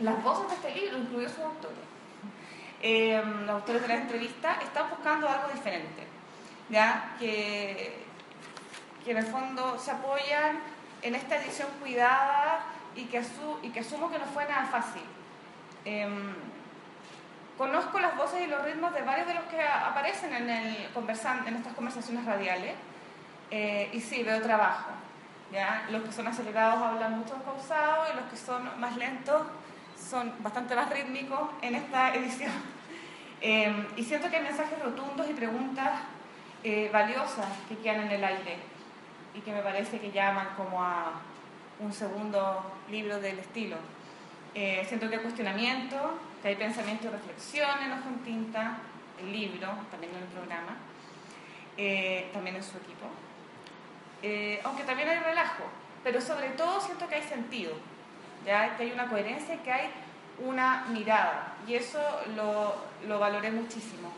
las 0.00 0.22
voces 0.22 0.48
de 0.48 0.54
este 0.54 0.80
libro, 0.80 0.98
incluidos 0.98 1.32
sus 1.32 1.44
autores, 1.44 1.84
em, 2.80 3.40
los 3.42 3.50
autores 3.50 3.82
de 3.82 3.88
la 3.88 3.96
entrevista, 3.96 4.58
están 4.62 4.88
buscando 4.88 5.28
algo 5.28 5.48
diferente. 5.48 6.11
¿Ya? 6.72 7.14
Que, 7.18 8.02
que 9.04 9.10
en 9.10 9.18
el 9.18 9.26
fondo 9.26 9.78
se 9.78 9.90
apoyan 9.90 10.58
en 11.02 11.14
esta 11.14 11.36
edición 11.36 11.68
cuidada 11.80 12.64
y 12.96 13.04
que, 13.04 13.22
y 13.62 13.68
que 13.68 13.80
asumo 13.80 14.10
que 14.10 14.18
no 14.18 14.24
fue 14.24 14.46
nada 14.46 14.64
fácil. 14.64 15.02
Em, 15.84 16.34
conozco 17.58 18.00
las 18.00 18.16
voces 18.16 18.42
y 18.42 18.46
los 18.46 18.64
ritmos 18.64 18.94
de 18.94 19.02
varios 19.02 19.26
de 19.26 19.34
los 19.34 19.44
que 19.44 19.62
aparecen 19.62 20.32
en, 20.32 20.48
el 20.48 20.90
conversan 20.94 21.46
en 21.46 21.56
estas 21.56 21.74
conversaciones 21.74 22.24
radiales 22.24 22.74
eh, 23.50 23.90
y 23.92 24.00
sí, 24.00 24.22
veo 24.22 24.40
trabajo. 24.40 24.90
¿ya? 25.52 25.86
Los 25.90 26.02
que 26.04 26.12
son 26.12 26.26
acelerados 26.26 26.82
hablan 26.82 27.18
mucho 27.18 27.34
pausado 27.34 28.06
y 28.12 28.16
los 28.16 28.24
que 28.30 28.36
son 28.36 28.80
más 28.80 28.96
lentos 28.96 29.42
son 30.10 30.32
bastante 30.40 30.74
más 30.74 30.88
rítmicos 30.88 31.50
en 31.60 31.74
esta 31.74 32.14
edición. 32.14 32.52
Em, 33.42 33.86
y 33.96 34.04
siento 34.04 34.30
que 34.30 34.36
hay 34.36 34.42
mensajes 34.42 34.78
rotundos 34.78 35.28
y 35.28 35.34
preguntas 35.34 35.90
eh, 36.64 36.90
valiosas 36.92 37.48
que 37.68 37.76
quedan 37.78 38.02
en 38.02 38.12
el 38.12 38.24
aire 38.24 38.56
y 39.34 39.40
que 39.40 39.52
me 39.52 39.62
parece 39.62 39.98
que 39.98 40.12
llaman 40.12 40.50
como 40.56 40.80
a 40.80 41.20
un 41.80 41.92
segundo 41.92 42.72
libro 42.88 43.18
del 43.18 43.40
estilo. 43.40 43.76
Eh, 44.54 44.86
que 44.88 45.16
hay 45.16 45.22
cuestionamiento, 45.22 45.96
que 46.40 46.48
hay 46.48 46.54
pensamiento 46.54 47.08
y 47.08 47.10
reflexión 47.10 47.82
en 47.82 47.92
Ojo 47.92 48.08
en 48.10 48.18
Tinta, 48.20 48.78
el 49.20 49.32
libro, 49.32 49.68
también 49.90 50.14
en 50.14 50.22
el 50.22 50.28
programa, 50.28 50.76
eh, 51.76 52.30
también 52.32 52.56
en 52.56 52.62
su 52.62 52.76
equipo. 52.76 53.06
aunque 54.64 54.84
también 54.84 55.08
hay 55.08 55.18
relajo, 55.18 55.64
pero 56.04 56.20
sobre 56.20 56.50
todo 56.50 56.80
siento 56.80 57.08
que 57.08 57.16
hay 57.16 57.22
sentido, 57.22 57.72
que 58.44 58.52
hay 58.52 58.92
una 58.92 59.08
coherencia 59.08 59.56
y 59.56 59.58
que 59.58 59.72
hay 59.72 59.90
una 60.38 60.86
mirada 60.90 61.54
y 61.66 61.74
eso 61.74 62.00
lo, 62.36 62.76
lo 63.08 63.18
valoré 63.18 63.50
muchísimo. 63.50 64.12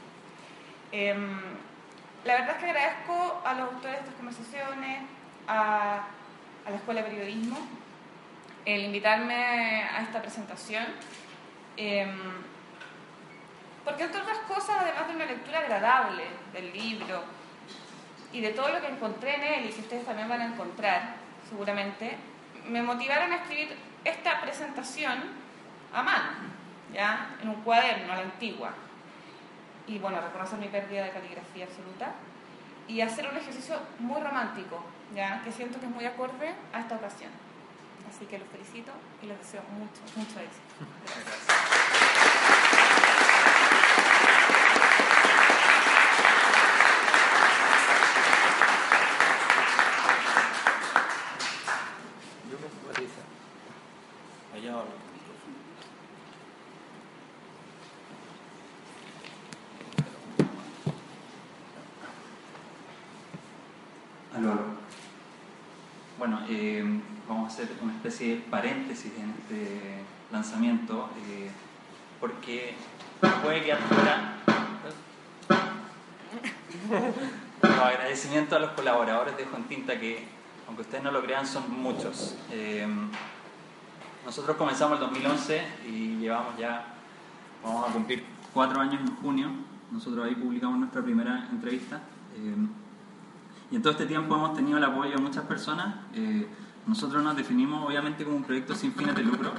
La 2.25 2.37
verdad 2.37 2.57
es 2.57 2.57
que 2.57 2.71
agradezco 2.71 3.43
a 3.45 3.53
los 3.55 3.73
autores 3.75 3.97
de 3.97 4.01
estas 4.01 4.15
conversaciones, 4.15 5.03
a, 5.47 6.07
a 6.65 6.71
la 6.71 6.77
Escuela 6.77 7.03
de 7.03 7.11
Periodismo, 7.11 7.59
el 8.65 8.85
invitarme 8.85 9.35
a 9.35 10.01
esta 10.01 10.23
presentación. 10.23 10.87
Em, 11.77 12.17
porque 13.85 14.05
entre 14.05 14.23
otras 14.23 14.39
cosas, 14.49 14.77
además 14.81 15.09
de 15.09 15.15
una 15.17 15.27
lectura 15.27 15.59
agradable 15.59 16.25
del 16.55 16.73
libro 16.73 17.25
y 18.33 18.41
de 18.41 18.51
todo 18.51 18.71
lo 18.71 18.81
que 18.81 18.89
encontré 18.89 19.35
en 19.35 19.43
él 19.43 19.67
y 19.67 19.73
que 19.73 19.81
ustedes 19.81 20.07
también 20.07 20.27
van 20.27 20.41
a 20.41 20.47
encontrar, 20.47 21.17
seguramente, 21.47 22.17
me 22.67 22.81
motivaron 22.81 23.33
a 23.33 23.37
escribir 23.37 23.77
esta 24.03 24.41
presentación 24.41 25.19
a 25.93 26.03
mano, 26.03 26.31
¿ya? 26.93 27.37
en 27.43 27.51
un 27.51 27.57
cuaderno 27.57 28.15
a 28.15 28.17
la 28.17 28.23
antigua. 28.23 28.73
Y 29.87 29.99
bueno, 29.99 30.21
reconocer 30.21 30.59
mi 30.59 30.69
pérdida 30.69 31.05
de 31.05 31.11
caligrafía 31.11 31.65
absoluta 31.67 32.15
y 32.89 33.01
hacer 33.01 33.29
un 33.29 33.37
ejercicio 33.37 33.77
muy 33.99 34.21
romántico, 34.21 34.83
¿ya? 35.15 35.43
que 35.43 35.53
siento 35.53 35.79
que 35.79 35.87
es 35.87 35.93
muy 35.93 36.05
acorde 36.05 36.55
a 36.73 36.81
esta 36.81 36.97
ocasión. 36.97 37.31
Así 38.09 38.27
que 38.27 38.39
los 38.39 38.49
felicito 38.49 38.93
y 39.23 39.27
les 39.27 39.39
deseo 39.39 39.63
mucho, 39.79 40.01
mucho 40.17 40.41
éxito. 40.41 40.63
Gracias. 52.95 53.25
Allá 54.55 54.77
va. 54.77 54.85
Aló, 64.37 64.51
aló. 64.53 64.61
Bueno, 66.19 66.41
eh, 66.49 66.85
vamos 67.29 67.44
a 67.44 67.44
hacer 67.55 67.69
una 67.81 67.93
especie 67.93 68.35
de 68.35 68.41
paréntesis 68.43 69.13
en 69.17 69.31
este 69.31 70.01
lanzamiento, 70.33 71.09
eh, 71.29 71.51
porque 72.19 72.75
puede 73.43 73.63
quedar 73.63 73.79
fuera. 73.79 74.37
Los 77.63 77.71
agradecimientos 77.71 78.57
a 78.57 78.61
los 78.61 78.71
colaboradores 78.73 79.37
de 79.37 79.47
Tinta 79.69 79.99
que, 80.01 80.27
aunque 80.67 80.83
ustedes 80.83 81.05
no 81.05 81.13
lo 81.13 81.23
crean, 81.23 81.47
son 81.47 81.71
muchos. 81.81 82.37
Eh, 82.51 82.87
nosotros 84.27 84.57
comenzamos 84.57 84.99
el 84.99 85.07
2011 85.07 85.63
y 85.89 86.17
llevamos 86.17 86.59
ya, 86.59 86.87
vamos 87.63 87.89
a 87.89 87.93
cumplir 87.93 88.25
cuatro 88.53 88.81
años 88.81 89.01
en 89.01 89.15
junio. 89.17 89.49
Nosotros 89.93 90.27
ahí 90.27 90.35
publicamos 90.35 90.79
nuestra 90.79 91.03
primera 91.03 91.49
entrevista. 91.53 92.01
Eh, 92.37 92.57
y 93.71 93.77
en 93.77 93.83
todo 93.83 93.93
este 93.93 94.07
tiempo 94.07 94.35
hemos 94.35 94.55
tenido 94.55 94.77
el 94.79 94.85
apoyo 94.85 95.13
de 95.13 95.19
muchas 95.19 95.45
personas. 95.45 95.95
Eh, 96.15 96.47
nosotros 96.87 97.23
nos 97.23 97.37
definimos 97.37 97.87
obviamente 97.87 98.25
como 98.25 98.37
un 98.37 98.45
proyecto 98.45 98.75
sin 98.75 98.93
fines 98.93 99.15
de 99.15 99.23
lucro, 99.23 99.53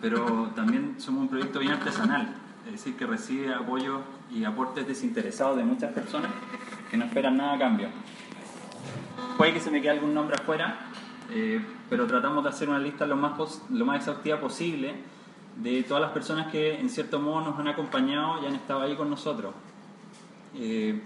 pero 0.00 0.50
también 0.54 0.94
somos 0.98 1.22
un 1.22 1.28
proyecto 1.28 1.58
bien 1.58 1.72
artesanal, 1.72 2.34
es 2.66 2.72
decir, 2.72 2.96
que 2.96 3.06
recibe 3.06 3.52
apoyo 3.52 4.00
y 4.30 4.44
aportes 4.44 4.86
desinteresados 4.86 5.56
de 5.56 5.64
muchas 5.64 5.92
personas 5.92 6.30
que 6.90 6.96
no 6.96 7.04
esperan 7.04 7.36
nada 7.36 7.54
a 7.54 7.58
cambio. 7.58 7.88
Puede 9.36 9.54
que 9.54 9.60
se 9.60 9.70
me 9.70 9.80
quede 9.80 9.92
algún 9.92 10.14
nombre 10.14 10.36
afuera, 10.36 10.78
eh, 11.30 11.60
pero 11.90 12.06
tratamos 12.06 12.44
de 12.44 12.50
hacer 12.50 12.68
una 12.68 12.78
lista 12.78 13.06
lo 13.06 13.16
más, 13.16 13.62
lo 13.70 13.84
más 13.84 13.98
exhaustiva 13.98 14.40
posible 14.40 14.94
de 15.56 15.82
todas 15.82 16.02
las 16.02 16.12
personas 16.12 16.52
que 16.52 16.78
en 16.78 16.88
cierto 16.90 17.18
modo 17.18 17.40
nos 17.40 17.58
han 17.58 17.68
acompañado 17.68 18.42
y 18.42 18.46
han 18.46 18.54
estado 18.54 18.82
ahí 18.82 18.94
con 18.94 19.10
nosotros. 19.10 19.52
Eh, 20.54 21.00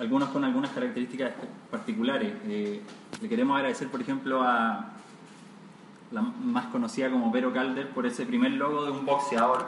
algunos 0.00 0.28
con 0.30 0.44
algunas 0.44 0.70
características 0.70 1.32
particulares. 1.70 2.32
Eh, 2.46 2.80
le 3.20 3.28
queremos 3.28 3.56
agradecer, 3.56 3.88
por 3.88 4.00
ejemplo, 4.00 4.42
a 4.42 4.92
la 6.10 6.22
más 6.22 6.66
conocida 6.66 7.10
como 7.10 7.30
Vero 7.30 7.52
Calder 7.52 7.88
por 7.90 8.06
ese 8.06 8.26
primer 8.26 8.52
logo 8.52 8.84
de 8.84 8.92
un 8.92 9.04
boxeador. 9.04 9.66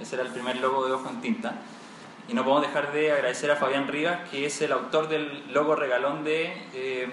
Ese 0.00 0.16
era 0.16 0.24
el 0.24 0.30
primer 0.30 0.56
logo 0.56 0.86
de 0.86 0.92
Ojo 0.92 1.08
en 1.08 1.20
Tinta. 1.20 1.54
Y 2.28 2.34
no 2.34 2.44
podemos 2.44 2.66
dejar 2.66 2.92
de 2.92 3.12
agradecer 3.12 3.50
a 3.50 3.56
Fabián 3.56 3.88
Rivas, 3.88 4.28
que 4.30 4.46
es 4.46 4.62
el 4.62 4.72
autor 4.72 5.08
del 5.08 5.52
logo 5.52 5.74
regalón 5.74 6.22
de, 6.22 6.52
eh, 6.72 7.08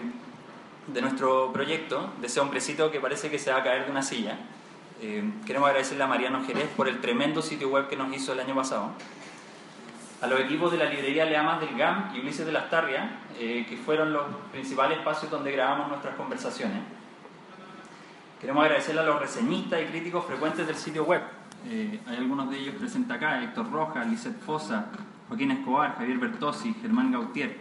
de 0.87 1.01
nuestro 1.01 1.51
proyecto, 1.51 2.11
de 2.21 2.27
ese 2.27 2.39
hombrecito 2.39 2.91
que 2.91 2.99
parece 2.99 3.29
que 3.29 3.39
se 3.39 3.51
va 3.51 3.57
a 3.57 3.63
caer 3.63 3.85
de 3.85 3.91
una 3.91 4.03
silla. 4.03 4.37
Eh, 5.01 5.23
queremos 5.45 5.67
agradecerle 5.67 6.03
a 6.03 6.07
Mariano 6.07 6.43
Jerez 6.45 6.67
por 6.75 6.87
el 6.87 6.99
tremendo 6.99 7.41
sitio 7.41 7.69
web 7.69 7.87
que 7.87 7.95
nos 7.95 8.13
hizo 8.13 8.33
el 8.33 8.39
año 8.41 8.53
pasado 8.53 8.91
a 10.21 10.27
los 10.27 10.39
equipos 10.41 10.71
de 10.71 10.77
la 10.77 10.85
librería 10.85 11.25
Leamas 11.25 11.61
del 11.61 11.77
GAM 11.77 12.11
y 12.13 12.19
Ulises 12.19 12.45
de 12.45 12.51
las 12.51 12.69
Tarrias, 12.69 13.09
eh, 13.39 13.65
que 13.67 13.77
fueron 13.77 14.11
los 14.11 14.23
principales 14.51 14.97
espacios 14.97 15.31
donde 15.31 15.51
grabamos 15.51 15.87
nuestras 15.87 16.15
conversaciones. 16.15 16.79
Queremos 18.41 18.63
agradecerle 18.63 19.01
a 19.01 19.05
los 19.05 19.19
reseñistas 19.19 19.81
y 19.81 19.85
críticos 19.85 20.25
frecuentes 20.25 20.67
del 20.67 20.75
sitio 20.75 21.05
web. 21.05 21.21
Eh, 21.67 21.99
hay 22.07 22.17
algunos 22.17 22.49
de 22.49 22.57
ellos 22.57 22.75
presentes 22.75 23.15
acá, 23.15 23.41
Héctor 23.43 23.71
Rojas, 23.71 24.07
Lisette 24.07 24.41
Fosa, 24.41 24.87
Joaquín 25.27 25.51
Escobar, 25.51 25.95
Javier 25.97 26.17
Bertossi, 26.17 26.73
Germán 26.81 27.11
Gautier. 27.11 27.57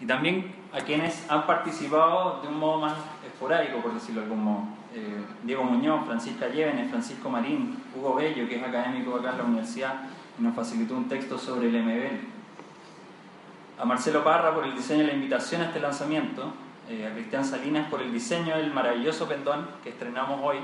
Y 0.00 0.06
también 0.06 0.54
a 0.72 0.80
quienes 0.80 1.30
han 1.30 1.46
participado 1.46 2.40
de 2.42 2.48
un 2.48 2.58
modo 2.58 2.80
más 2.80 2.94
esporádico, 3.26 3.78
por 3.78 3.94
decirlo 3.94 4.20
de 4.22 4.26
algún 4.26 4.44
modo. 4.44 4.64
Eh, 4.94 5.24
Diego 5.42 5.64
Muñoz, 5.64 6.04
Francisca 6.06 6.48
Llévenes, 6.48 6.90
Francisco 6.90 7.28
Marín, 7.30 7.78
Hugo 7.96 8.14
Bello, 8.14 8.48
que 8.48 8.56
es 8.56 8.62
académico 8.62 9.16
acá 9.16 9.30
en 9.30 9.38
la 9.38 9.44
universidad 9.44 9.94
nos 10.38 10.54
facilitó 10.54 10.96
un 10.96 11.08
texto 11.08 11.38
sobre 11.38 11.68
el 11.68 11.82
MBL. 11.82 13.80
A 13.80 13.84
Marcelo 13.84 14.22
Parra 14.24 14.54
por 14.54 14.64
el 14.64 14.74
diseño 14.74 15.00
de 15.00 15.08
la 15.08 15.14
invitación 15.14 15.62
a 15.62 15.66
este 15.66 15.80
lanzamiento, 15.80 16.52
eh, 16.88 17.06
a 17.06 17.14
Cristian 17.14 17.44
Salinas 17.44 17.88
por 17.88 18.02
el 18.02 18.12
diseño 18.12 18.56
del 18.56 18.72
maravilloso 18.72 19.26
pendón 19.26 19.66
que 19.82 19.90
estrenamos 19.90 20.40
hoy 20.42 20.58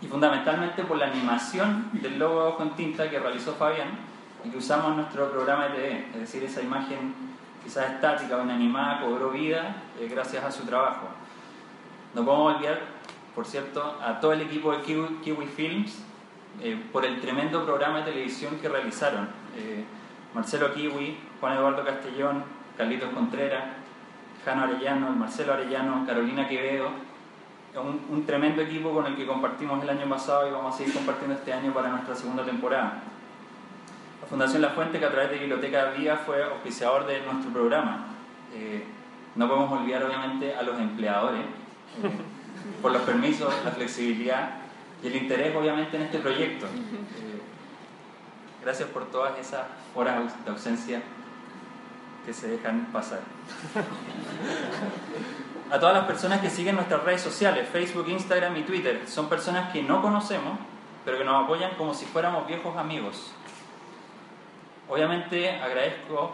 y 0.00 0.06
fundamentalmente 0.06 0.82
por 0.82 0.96
la 0.96 1.06
animación 1.06 1.90
del 1.92 2.18
logo 2.18 2.48
Ojo 2.48 2.62
en 2.62 2.70
Tinta 2.70 3.08
que 3.08 3.20
realizó 3.20 3.54
Fabián 3.54 3.90
y 4.44 4.50
que 4.50 4.56
usamos 4.56 4.90
en 4.90 4.96
nuestro 4.96 5.30
programa 5.30 5.68
de 5.68 5.74
TV, 5.74 6.06
es 6.14 6.20
decir, 6.20 6.42
esa 6.42 6.60
imagen 6.60 7.14
quizás 7.62 7.92
estática 7.92 8.36
o 8.36 8.42
inanimada 8.42 9.00
cobró 9.00 9.30
vida 9.30 9.76
eh, 10.00 10.08
gracias 10.10 10.44
a 10.44 10.50
su 10.50 10.64
trabajo. 10.64 11.08
No 12.14 12.24
podemos 12.24 12.56
olvidar, 12.56 12.80
por 13.34 13.46
cierto, 13.46 13.98
a 14.04 14.18
todo 14.18 14.32
el 14.32 14.40
equipo 14.40 14.72
de 14.72 14.82
Kiwi, 14.82 15.20
Kiwi 15.22 15.46
Films 15.46 16.02
eh, 16.60 16.80
por 16.92 17.04
el 17.04 17.20
tremendo 17.20 17.64
programa 17.64 17.98
de 17.98 18.12
televisión 18.12 18.58
que 18.60 18.68
realizaron. 18.68 19.28
Eh, 19.56 19.84
Marcelo 20.34 20.72
Kiwi, 20.74 21.18
Juan 21.40 21.56
Eduardo 21.56 21.84
Castellón, 21.84 22.44
Carlitos 22.76 23.10
Contreras, 23.10 23.64
Jano 24.44 24.64
Arellano, 24.64 25.10
Marcelo 25.10 25.54
Arellano, 25.54 26.06
Carolina 26.06 26.48
Quevedo. 26.48 26.90
Un, 27.74 28.00
un 28.10 28.26
tremendo 28.26 28.60
equipo 28.60 28.92
con 28.92 29.06
el 29.06 29.16
que 29.16 29.26
compartimos 29.26 29.82
el 29.82 29.88
año 29.88 30.06
pasado 30.08 30.46
y 30.46 30.50
vamos 30.50 30.74
a 30.74 30.78
seguir 30.78 30.92
compartiendo 30.92 31.36
este 31.36 31.52
año 31.52 31.72
para 31.72 31.88
nuestra 31.88 32.14
segunda 32.14 32.44
temporada. 32.44 33.02
La 34.20 34.26
Fundación 34.28 34.62
La 34.62 34.70
Fuente, 34.70 34.98
que 34.98 35.06
a 35.06 35.10
través 35.10 35.30
de 35.30 35.38
Biblioteca 35.38 35.86
Vía 35.96 36.16
fue 36.16 36.44
auspiciador 36.44 37.06
de 37.06 37.22
nuestro 37.22 37.50
programa. 37.50 38.06
Eh, 38.54 38.84
no 39.34 39.48
podemos 39.48 39.80
olvidar, 39.80 40.04
obviamente, 40.04 40.54
a 40.54 40.62
los 40.62 40.78
empleadores 40.78 41.40
eh, 41.40 42.10
por 42.82 42.92
los 42.92 43.02
permisos, 43.02 43.52
la 43.64 43.70
flexibilidad 43.70 44.61
y 45.02 45.06
el 45.08 45.16
interés, 45.16 45.54
obviamente, 45.56 45.96
en 45.96 46.02
este 46.04 46.18
proyecto. 46.18 46.66
Eh, 46.66 47.40
gracias 48.62 48.88
por 48.90 49.10
todas 49.10 49.38
esas 49.38 49.62
horas 49.94 50.44
de 50.44 50.50
ausencia 50.50 51.02
que 52.24 52.32
se 52.32 52.48
dejan 52.48 52.86
pasar. 52.92 53.20
A 55.70 55.80
todas 55.80 55.94
las 55.94 56.04
personas 56.04 56.40
que 56.40 56.50
siguen 56.50 56.76
nuestras 56.76 57.02
redes 57.02 57.22
sociales, 57.22 57.68
Facebook, 57.68 58.06
Instagram 58.08 58.56
y 58.58 58.62
Twitter, 58.62 59.02
son 59.06 59.28
personas 59.28 59.72
que 59.72 59.82
no 59.82 60.02
conocemos, 60.02 60.58
pero 61.04 61.18
que 61.18 61.24
nos 61.24 61.44
apoyan 61.44 61.72
como 61.76 61.94
si 61.94 62.04
fuéramos 62.04 62.46
viejos 62.46 62.76
amigos. 62.76 63.32
Obviamente 64.88 65.50
agradezco 65.50 66.32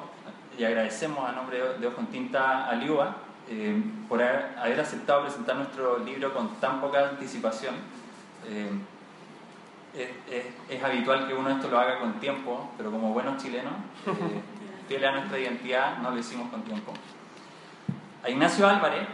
y 0.58 0.64
agradecemos 0.64 1.26
a 1.26 1.32
nombre 1.32 1.60
de 1.78 1.86
Ojo 1.86 2.00
en 2.00 2.06
Tinta 2.08 2.66
a 2.66 2.74
Liuba 2.74 3.16
eh, 3.48 3.80
por 4.08 4.20
haber, 4.20 4.58
haber 4.58 4.80
aceptado 4.80 5.22
presentar 5.22 5.56
nuestro 5.56 5.98
libro 6.00 6.34
con 6.34 6.56
tan 6.56 6.80
poca 6.80 7.08
anticipación. 7.08 7.76
Eh, 8.48 8.70
es, 9.94 10.08
es- 10.32 10.44
es 10.76 10.84
habitual 10.84 11.26
que 11.26 11.34
uno 11.34 11.48
esto 11.50 11.68
lo 11.68 11.78
haga 11.78 11.98
con 11.98 12.14
tiempo, 12.20 12.70
pero 12.76 12.90
como 12.90 13.12
buenos 13.12 13.42
chilenos, 13.42 13.72
eh, 14.06 14.40
fieles 14.88 15.08
a 15.08 15.12
nuestra 15.12 15.38
identidad, 15.38 15.98
no 15.98 16.10
lo 16.10 16.18
hicimos 16.18 16.50
con 16.50 16.62
tiempo. 16.62 16.92
A 18.24 18.28
Ignacio 18.30 18.66
Álvarez, 18.68 19.06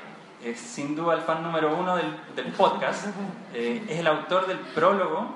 es 0.44 0.58
sin 0.60 0.94
duda 0.96 1.14
el 1.14 1.20
fan 1.22 1.42
número 1.42 1.74
uno 1.76 1.96
del, 1.96 2.06
del 2.36 2.46
podcast, 2.52 3.06
eh, 3.54 3.82
es 3.88 3.98
el 3.98 4.06
autor 4.06 4.46
del 4.46 4.58
prólogo 4.58 5.26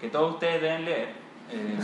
que 0.00 0.08
todos 0.08 0.34
ustedes 0.34 0.62
deben 0.62 0.84
leer. 0.84 1.14
Eh, 1.50 1.78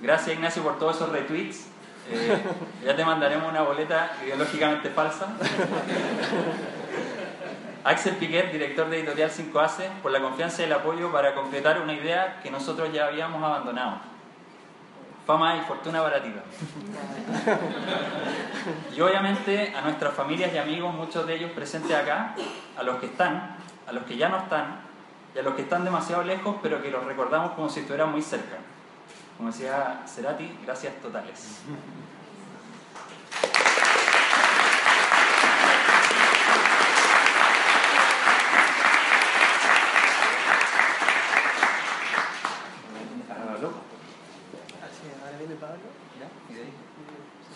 gracias 0.00 0.36
Ignacio 0.36 0.62
por 0.62 0.78
todos 0.78 0.96
esos 0.96 1.10
retweets. 1.10 1.68
Eh, 2.10 2.42
ya 2.84 2.96
te 2.96 3.04
mandaremos 3.04 3.48
una 3.50 3.62
boleta 3.62 4.12
ideológicamente 4.24 4.90
falsa. 4.90 5.28
Axel 7.84 8.14
Piquet, 8.16 8.52
director 8.52 8.88
de 8.88 8.98
Editorial 8.98 9.30
5ACE, 9.30 9.88
por 10.02 10.12
la 10.12 10.20
confianza 10.20 10.62
y 10.62 10.66
el 10.66 10.72
apoyo 10.72 11.10
para 11.10 11.34
concretar 11.34 11.80
una 11.80 11.92
idea 11.92 12.40
que 12.40 12.50
nosotros 12.50 12.92
ya 12.92 13.06
habíamos 13.06 13.42
abandonado. 13.42 13.96
Fama 15.26 15.56
y 15.56 15.60
fortuna 15.62 16.00
baratita. 16.00 16.42
Y 18.96 19.00
obviamente 19.00 19.74
a 19.74 19.80
nuestras 19.80 20.14
familias 20.14 20.52
y 20.54 20.58
amigos, 20.58 20.94
muchos 20.94 21.26
de 21.26 21.34
ellos 21.34 21.50
presentes 21.50 21.96
acá, 21.96 22.34
a 22.76 22.82
los 22.84 22.98
que 22.98 23.06
están, 23.06 23.56
a 23.88 23.92
los 23.92 24.04
que 24.04 24.16
ya 24.16 24.28
no 24.28 24.38
están, 24.38 24.80
y 25.34 25.38
a 25.38 25.42
los 25.42 25.54
que 25.54 25.62
están 25.62 25.84
demasiado 25.84 26.22
lejos, 26.22 26.56
pero 26.62 26.80
que 26.80 26.90
los 26.90 27.04
recordamos 27.04 27.52
como 27.52 27.68
si 27.68 27.80
estuvieran 27.80 28.12
muy 28.12 28.22
cerca. 28.22 28.58
Como 29.36 29.50
decía 29.50 30.02
Cerati, 30.06 30.58
gracias 30.64 30.94
totales. 31.00 31.62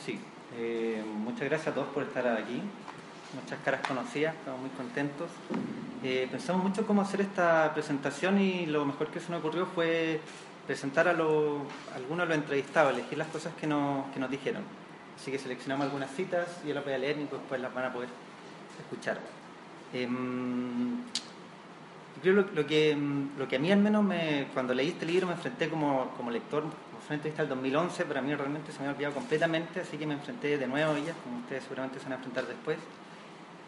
Sí, 0.05 0.21
eh, 0.57 1.03
muchas 1.05 1.49
gracias 1.49 1.69
a 1.69 1.75
todos 1.75 1.89
por 1.89 2.03
estar 2.03 2.27
aquí. 2.29 2.63
Muchas 3.43 3.59
caras 3.65 3.87
conocidas, 3.87 4.35
estamos 4.35 4.61
muy 4.61 4.71
contentos. 4.71 5.29
Eh, 6.03 6.29
pensamos 6.31 6.63
mucho 6.63 6.87
cómo 6.87 7.03
hacer 7.03 7.21
esta 7.21 7.73
presentación 7.75 8.41
y 8.41 8.67
lo 8.67 8.85
mejor 8.85 9.09
que 9.09 9.19
se 9.19 9.31
nos 9.31 9.41
ocurrió 9.41 9.67
fue 9.67 10.21
presentar 10.67 11.09
a, 11.09 11.13
lo, 11.13 11.63
algunos 11.95 12.29
de 12.29 12.35
los 12.35 12.43
entrevistados, 12.43 12.93
elegir 12.93 13.19
las 13.19 13.29
cosas 13.29 13.53
que 13.61 13.67
nos, 13.67 14.31
dijeron. 14.31 14.63
Así 15.21 15.31
que 15.31 15.39
seleccionamos 15.39 15.87
algunas 15.87 16.11
citas 16.11 16.61
y 16.65 16.69
yo 16.69 16.75
las 16.75 16.85
voy 16.85 16.93
a 16.93 16.99
leer 16.99 17.19
y 17.19 17.23
después 17.23 17.61
las 17.61 17.75
van 17.75 17.87
a 17.87 17.93
poder 17.93 18.09
escuchar. 18.79 19.19
Em, 19.93 20.99
yo 22.23 22.33
creo 22.33 22.35
lo, 22.55 22.67
que, 22.67 22.97
lo 23.39 23.49
que 23.49 23.57
a 23.57 23.59
mí 23.59 23.73
al 23.73 23.81
menos 23.81 24.05
me, 24.05 24.47
cuando 24.55 24.75
leí 24.75 24.89
este 24.89 25.07
libro 25.07 25.27
me 25.27 25.35
enfrenté 25.35 25.69
como 25.69 26.31
lector, 26.31 26.65
fue 27.01 27.15
una 27.15 27.15
entrevista 27.17 27.43
del 27.43 27.51
2011, 27.51 28.05
pero 28.05 28.21
a 28.21 28.23
mí 28.23 28.35
realmente 28.35 28.73
se 28.73 28.79
me 28.79 28.85
había 28.85 28.97
olvidado 28.97 29.15
completamente, 29.15 29.81
así 29.81 29.97
que 29.97 30.07
me 30.07 30.15
enfrenté 30.15 30.59
de 30.59 30.67
nuevo 30.67 30.93
a 30.93 30.99
ella, 30.99 31.15
como 31.23 31.39
ustedes 31.39 31.63
seguramente 31.65 31.99
se 31.99 32.05
van 32.05 32.13
a 32.13 32.17
enfrentar 32.17 32.47
después. 32.47 32.79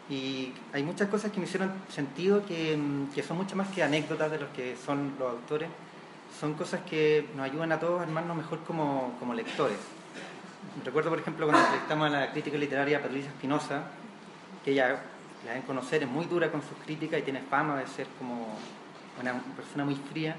Y 0.09 0.53
hay 0.73 0.83
muchas 0.83 1.07
cosas 1.09 1.31
que 1.31 1.39
me 1.39 1.45
hicieron 1.45 1.71
sentido 1.89 2.45
que, 2.45 2.79
que 3.13 3.21
son 3.21 3.37
mucho 3.37 3.55
más 3.55 3.67
que 3.69 3.83
anécdotas 3.83 4.31
de 4.31 4.39
los 4.39 4.49
que 4.49 4.75
son 4.75 5.13
los 5.19 5.29
autores, 5.31 5.69
son 6.39 6.53
cosas 6.53 6.81
que 6.81 7.27
nos 7.35 7.45
ayudan 7.45 7.71
a 7.71 7.79
todos 7.79 7.99
a 7.99 8.03
armarnos 8.03 8.37
mejor 8.37 8.59
como, 8.63 9.15
como 9.19 9.33
lectores. 9.33 9.77
Recuerdo, 10.83 11.09
por 11.09 11.19
ejemplo, 11.19 11.45
cuando 11.45 11.63
entrevistamos 11.63 12.07
a 12.07 12.09
la 12.09 12.31
crítica 12.31 12.57
literaria 12.57 13.01
Patricia 13.01 13.29
Espinosa, 13.29 13.83
que 14.63 14.71
ella 14.71 14.99
la 15.45 15.51
deben 15.51 15.65
conocer, 15.65 16.03
es 16.03 16.09
muy 16.09 16.25
dura 16.25 16.51
con 16.51 16.61
sus 16.61 16.77
críticas 16.85 17.19
y 17.19 17.23
tiene 17.23 17.41
fama 17.41 17.77
de 17.77 17.87
ser 17.87 18.07
como 18.17 18.47
una 19.21 19.33
persona 19.55 19.85
muy 19.85 19.95
fría. 19.95 20.35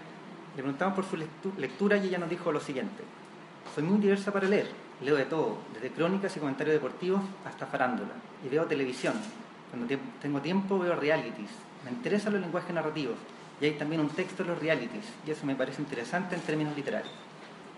Le 0.57 0.63
preguntamos 0.63 0.95
por 0.95 1.05
su 1.05 1.17
lectura 1.59 1.97
y 1.97 2.09
ella 2.09 2.19
nos 2.19 2.31
dijo 2.31 2.53
lo 2.53 2.61
siguiente: 2.61 3.03
Soy 3.75 3.85
muy 3.85 3.99
diversa 3.99 4.33
para 4.33 4.49
leer, 4.49 4.69
leo 5.01 5.17
de 5.17 5.25
todo, 5.25 5.59
desde 5.75 5.91
crónicas 5.91 6.37
y 6.37 6.41
comentarios 6.41 6.75
deportivos 6.75 7.23
hasta 7.45 7.67
farándula, 7.67 8.11
y 8.45 8.49
veo 8.49 8.67
televisión. 8.67 9.15
Cuando 9.71 9.97
tengo 10.21 10.41
tiempo 10.41 10.79
veo 10.79 10.97
realities, 10.97 11.51
me 11.85 11.93
interesan 11.93 12.33
los 12.33 12.43
lenguajes 12.43 12.75
narrativos 12.75 13.17
y 13.61 13.67
hay 13.67 13.73
también 13.73 14.01
un 14.01 14.09
texto 14.09 14.43
de 14.43 14.51
los 14.51 14.59
realities, 14.59 15.05
y 15.27 15.31
eso 15.31 15.47
me 15.47 15.55
parece 15.55 15.81
interesante 15.83 16.35
en 16.35 16.41
términos 16.41 16.75
literarios. 16.75 17.13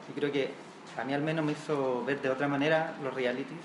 Y 0.08 0.18
creo 0.18 0.32
que 0.32 0.50
a 0.98 1.04
mí 1.04 1.12
al 1.12 1.22
menos 1.22 1.44
me 1.44 1.52
hizo 1.52 2.04
ver 2.04 2.22
de 2.22 2.30
otra 2.30 2.48
manera 2.48 2.94
los 3.02 3.12
realities, 3.12 3.60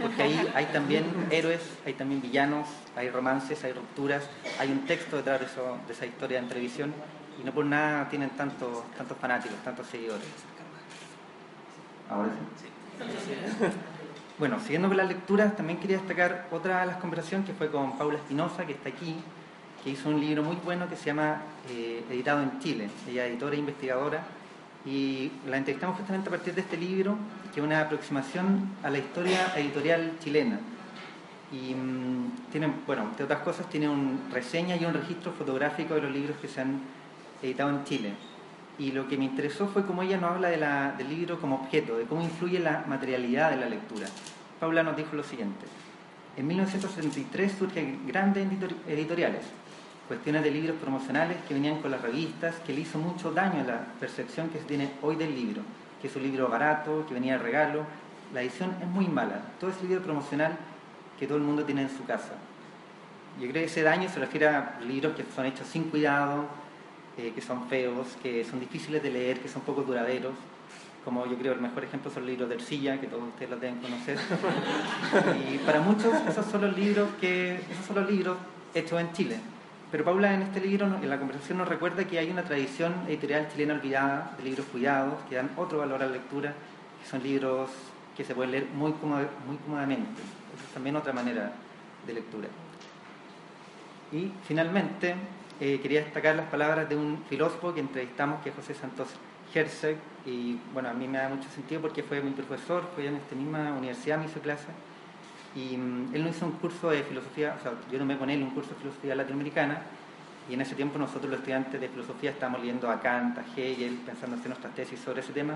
porque 0.00 0.22
ahí 0.22 0.50
hay 0.54 0.66
también 0.66 1.04
héroes, 1.30 1.60
hay 1.84 1.92
también 1.92 2.22
villanos, 2.22 2.68
hay 2.96 3.10
romances, 3.10 3.62
hay 3.64 3.72
rupturas, 3.72 4.28
hay 4.58 4.70
un 4.70 4.86
texto 4.86 5.16
detrás 5.16 5.40
de 5.40 5.92
esa 5.92 6.06
historia 6.06 6.38
en 6.38 6.48
televisión, 6.48 6.94
y 7.40 7.44
no 7.44 7.52
por 7.52 7.64
nada 7.64 8.08
tienen 8.08 8.30
tantos, 8.30 8.84
tantos 8.96 9.16
fanáticos, 9.18 9.56
tantos 9.64 9.86
seguidores. 9.86 10.26
Ahora 12.10 12.30
sí. 12.60 12.66
Bueno, 14.38 14.58
siguiendo 14.60 14.88
con 14.88 14.96
las 14.96 15.08
lecturas, 15.08 15.56
también 15.56 15.78
quería 15.78 15.98
destacar 15.98 16.48
otra 16.50 16.80
de 16.80 16.86
las 16.86 16.96
conversaciones 16.96 17.46
que 17.46 17.54
fue 17.54 17.70
con 17.70 17.96
Paula 17.96 18.16
Espinosa, 18.16 18.66
que 18.66 18.72
está 18.72 18.88
aquí, 18.88 19.16
que 19.82 19.90
hizo 19.90 20.08
un 20.08 20.20
libro 20.20 20.42
muy 20.42 20.56
bueno 20.56 20.88
que 20.88 20.96
se 20.96 21.06
llama 21.06 21.42
eh, 21.70 22.04
Editado 22.10 22.42
en 22.42 22.58
Chile. 22.58 22.90
Ella 23.08 23.26
es 23.26 23.32
editora 23.32 23.54
e 23.54 23.58
investigadora 23.58 24.22
y 24.84 25.30
la 25.46 25.58
entrevistamos 25.58 25.96
justamente 25.96 26.28
a 26.28 26.32
partir 26.32 26.54
de 26.54 26.62
este 26.62 26.76
libro, 26.76 27.16
que 27.54 27.60
es 27.60 27.64
una 27.64 27.80
aproximación 27.82 28.70
a 28.82 28.90
la 28.90 28.98
historia 28.98 29.52
editorial 29.56 30.14
chilena. 30.18 30.58
Y 31.52 31.74
mmm, 31.74 32.30
tiene, 32.50 32.72
bueno, 32.86 33.02
entre 33.02 33.24
otras 33.24 33.40
cosas, 33.40 33.68
tiene 33.68 33.88
una 33.88 34.18
reseña 34.32 34.76
y 34.76 34.84
un 34.84 34.94
registro 34.94 35.32
fotográfico 35.32 35.94
de 35.94 36.02
los 36.02 36.10
libros 36.10 36.36
que 36.38 36.48
se 36.48 36.62
han 36.62 36.80
editado 37.42 37.70
en 37.70 37.84
Chile. 37.84 38.12
Y 38.78 38.92
lo 38.92 39.06
que 39.06 39.18
me 39.18 39.24
interesó 39.24 39.66
fue 39.68 39.84
cómo 39.84 40.02
ella 40.02 40.16
nos 40.16 40.32
habla 40.32 40.48
de 40.48 40.56
la, 40.56 40.92
del 40.92 41.08
libro 41.08 41.40
como 41.40 41.56
objeto, 41.56 41.98
de 41.98 42.04
cómo 42.04 42.22
influye 42.22 42.58
la 42.58 42.84
materialidad 42.86 43.50
de 43.50 43.56
la 43.56 43.68
lectura. 43.68 44.06
Paula 44.58 44.82
nos 44.82 44.96
dijo 44.96 45.14
lo 45.14 45.22
siguiente. 45.22 45.66
En 46.36 46.46
1963 46.46 47.52
surgen 47.52 48.06
grandes 48.06 48.46
editoriales, 48.88 49.42
cuestiones 50.08 50.42
de 50.42 50.50
libros 50.50 50.76
promocionales 50.80 51.36
que 51.46 51.54
venían 51.54 51.80
con 51.82 51.90
las 51.90 52.00
revistas, 52.00 52.54
que 52.66 52.72
le 52.72 52.80
hizo 52.80 52.98
mucho 52.98 53.32
daño 53.32 53.60
a 53.60 53.64
la 53.64 53.84
percepción 54.00 54.48
que 54.48 54.58
se 54.58 54.64
tiene 54.64 54.92
hoy 55.02 55.16
del 55.16 55.34
libro, 55.34 55.62
que 56.00 56.08
es 56.08 56.16
un 56.16 56.22
libro 56.22 56.48
barato, 56.48 57.04
que 57.06 57.14
venía 57.14 57.34
de 57.34 57.42
regalo. 57.42 57.84
La 58.32 58.40
edición 58.40 58.74
es 58.80 58.88
muy 58.88 59.06
mala. 59.08 59.42
Todo 59.60 59.70
ese 59.70 59.84
libro 59.84 60.02
promocional 60.02 60.56
que 61.18 61.26
todo 61.26 61.36
el 61.36 61.44
mundo 61.44 61.64
tiene 61.64 61.82
en 61.82 61.90
su 61.90 62.04
casa. 62.04 62.32
Yo 63.38 63.42
creo 63.42 63.52
que 63.52 63.64
ese 63.64 63.82
daño 63.82 64.08
se 64.08 64.18
refiere 64.18 64.48
a 64.48 64.78
libros 64.86 65.14
que 65.14 65.24
son 65.34 65.46
hechos 65.46 65.66
sin 65.66 65.84
cuidado, 65.84 66.46
eh, 67.18 67.32
que 67.34 67.40
son 67.40 67.68
feos, 67.68 68.16
que 68.22 68.44
son 68.44 68.60
difíciles 68.60 69.02
de 69.02 69.10
leer, 69.10 69.40
que 69.40 69.48
son 69.48 69.62
poco 69.62 69.82
duraderos. 69.82 70.32
Como 71.04 71.26
yo 71.26 71.36
creo 71.36 71.52
el 71.52 71.60
mejor 71.60 71.84
ejemplo 71.84 72.10
son 72.10 72.22
los 72.22 72.30
libros 72.30 72.48
de 72.48 72.54
Ercilla, 72.54 73.00
que 73.00 73.08
todos 73.08 73.24
ustedes 73.24 73.50
los 73.50 73.60
deben 73.60 73.80
conocer. 73.80 74.18
y 75.52 75.58
para 75.58 75.80
muchos 75.80 76.14
esos 76.28 76.46
son 76.46 76.62
los 76.62 76.76
libros 76.76 77.08
que 77.20 77.56
esos 77.56 77.86
son 77.86 77.96
los 77.96 78.10
libros 78.10 78.38
hechos 78.74 79.00
en 79.00 79.12
Chile. 79.12 79.36
Pero 79.90 80.04
Paula 80.04 80.32
en 80.32 80.40
este 80.40 80.60
libro, 80.60 80.86
en 80.86 81.10
la 81.10 81.18
conversación, 81.18 81.58
nos 81.58 81.68
recuerda 81.68 82.06
que 82.06 82.18
hay 82.18 82.30
una 82.30 82.44
tradición 82.44 82.94
editorial 83.08 83.48
chilena 83.52 83.74
olvidada 83.74 84.34
de 84.38 84.44
libros 84.44 84.64
cuidados, 84.72 85.14
que 85.28 85.34
dan 85.34 85.50
otro 85.58 85.78
valor 85.78 86.02
a 86.02 86.06
la 86.06 86.12
lectura, 86.12 86.54
que 87.02 87.08
son 87.10 87.22
libros 87.22 87.68
que 88.16 88.24
se 88.24 88.34
pueden 88.34 88.52
leer 88.52 88.66
muy, 88.74 88.92
cómodo, 88.92 89.26
muy 89.46 89.56
cómodamente. 89.58 90.22
Esa 90.56 90.64
es 90.64 90.72
también 90.72 90.96
otra 90.96 91.12
manera 91.12 91.52
de 92.06 92.12
lectura. 92.14 92.48
Y 94.12 94.32
finalmente, 94.46 95.14
eh, 95.62 95.78
quería 95.80 96.00
destacar 96.00 96.34
las 96.34 96.46
palabras 96.46 96.88
de 96.88 96.96
un 96.96 97.22
filósofo 97.28 97.72
que 97.72 97.78
entrevistamos, 97.78 98.42
que 98.42 98.48
es 98.48 98.54
José 98.56 98.74
Santos 98.74 99.10
Herzeg, 99.54 99.96
y 100.26 100.58
bueno, 100.74 100.88
a 100.88 100.92
mí 100.92 101.06
me 101.06 101.18
da 101.18 101.28
mucho 101.28 101.48
sentido 101.50 101.80
porque 101.80 102.02
fue 102.02 102.20
mi 102.20 102.32
profesor, 102.32 102.82
fue 102.96 103.06
en 103.06 103.14
esta 103.14 103.36
misma 103.36 103.72
universidad, 103.78 104.18
me 104.18 104.24
hizo 104.24 104.40
clase, 104.40 104.66
y 105.54 105.76
um, 105.76 106.12
él 106.12 106.24
nos 106.24 106.34
hizo 106.34 106.46
un 106.46 106.52
curso 106.52 106.90
de 106.90 107.04
filosofía, 107.04 107.54
o 107.60 107.62
sea, 107.62 107.74
yo 107.92 107.96
tomé 107.96 108.18
con 108.18 108.28
él 108.28 108.42
un 108.42 108.50
curso 108.50 108.70
de 108.70 108.80
filosofía 108.80 109.14
latinoamericana, 109.14 109.82
y 110.50 110.54
en 110.54 110.62
ese 110.62 110.74
tiempo 110.74 110.98
nosotros 110.98 111.30
los 111.30 111.38
estudiantes 111.38 111.80
de 111.80 111.88
filosofía 111.88 112.30
estábamos 112.30 112.60
leyendo 112.60 112.90
a 112.90 113.00
Kant, 113.00 113.38
a 113.38 113.44
Hegel, 113.56 114.00
pensando 114.04 114.34
hacer 114.34 114.48
nuestras 114.48 114.74
tesis 114.74 114.98
sobre 114.98 115.20
ese 115.20 115.32
tema, 115.32 115.54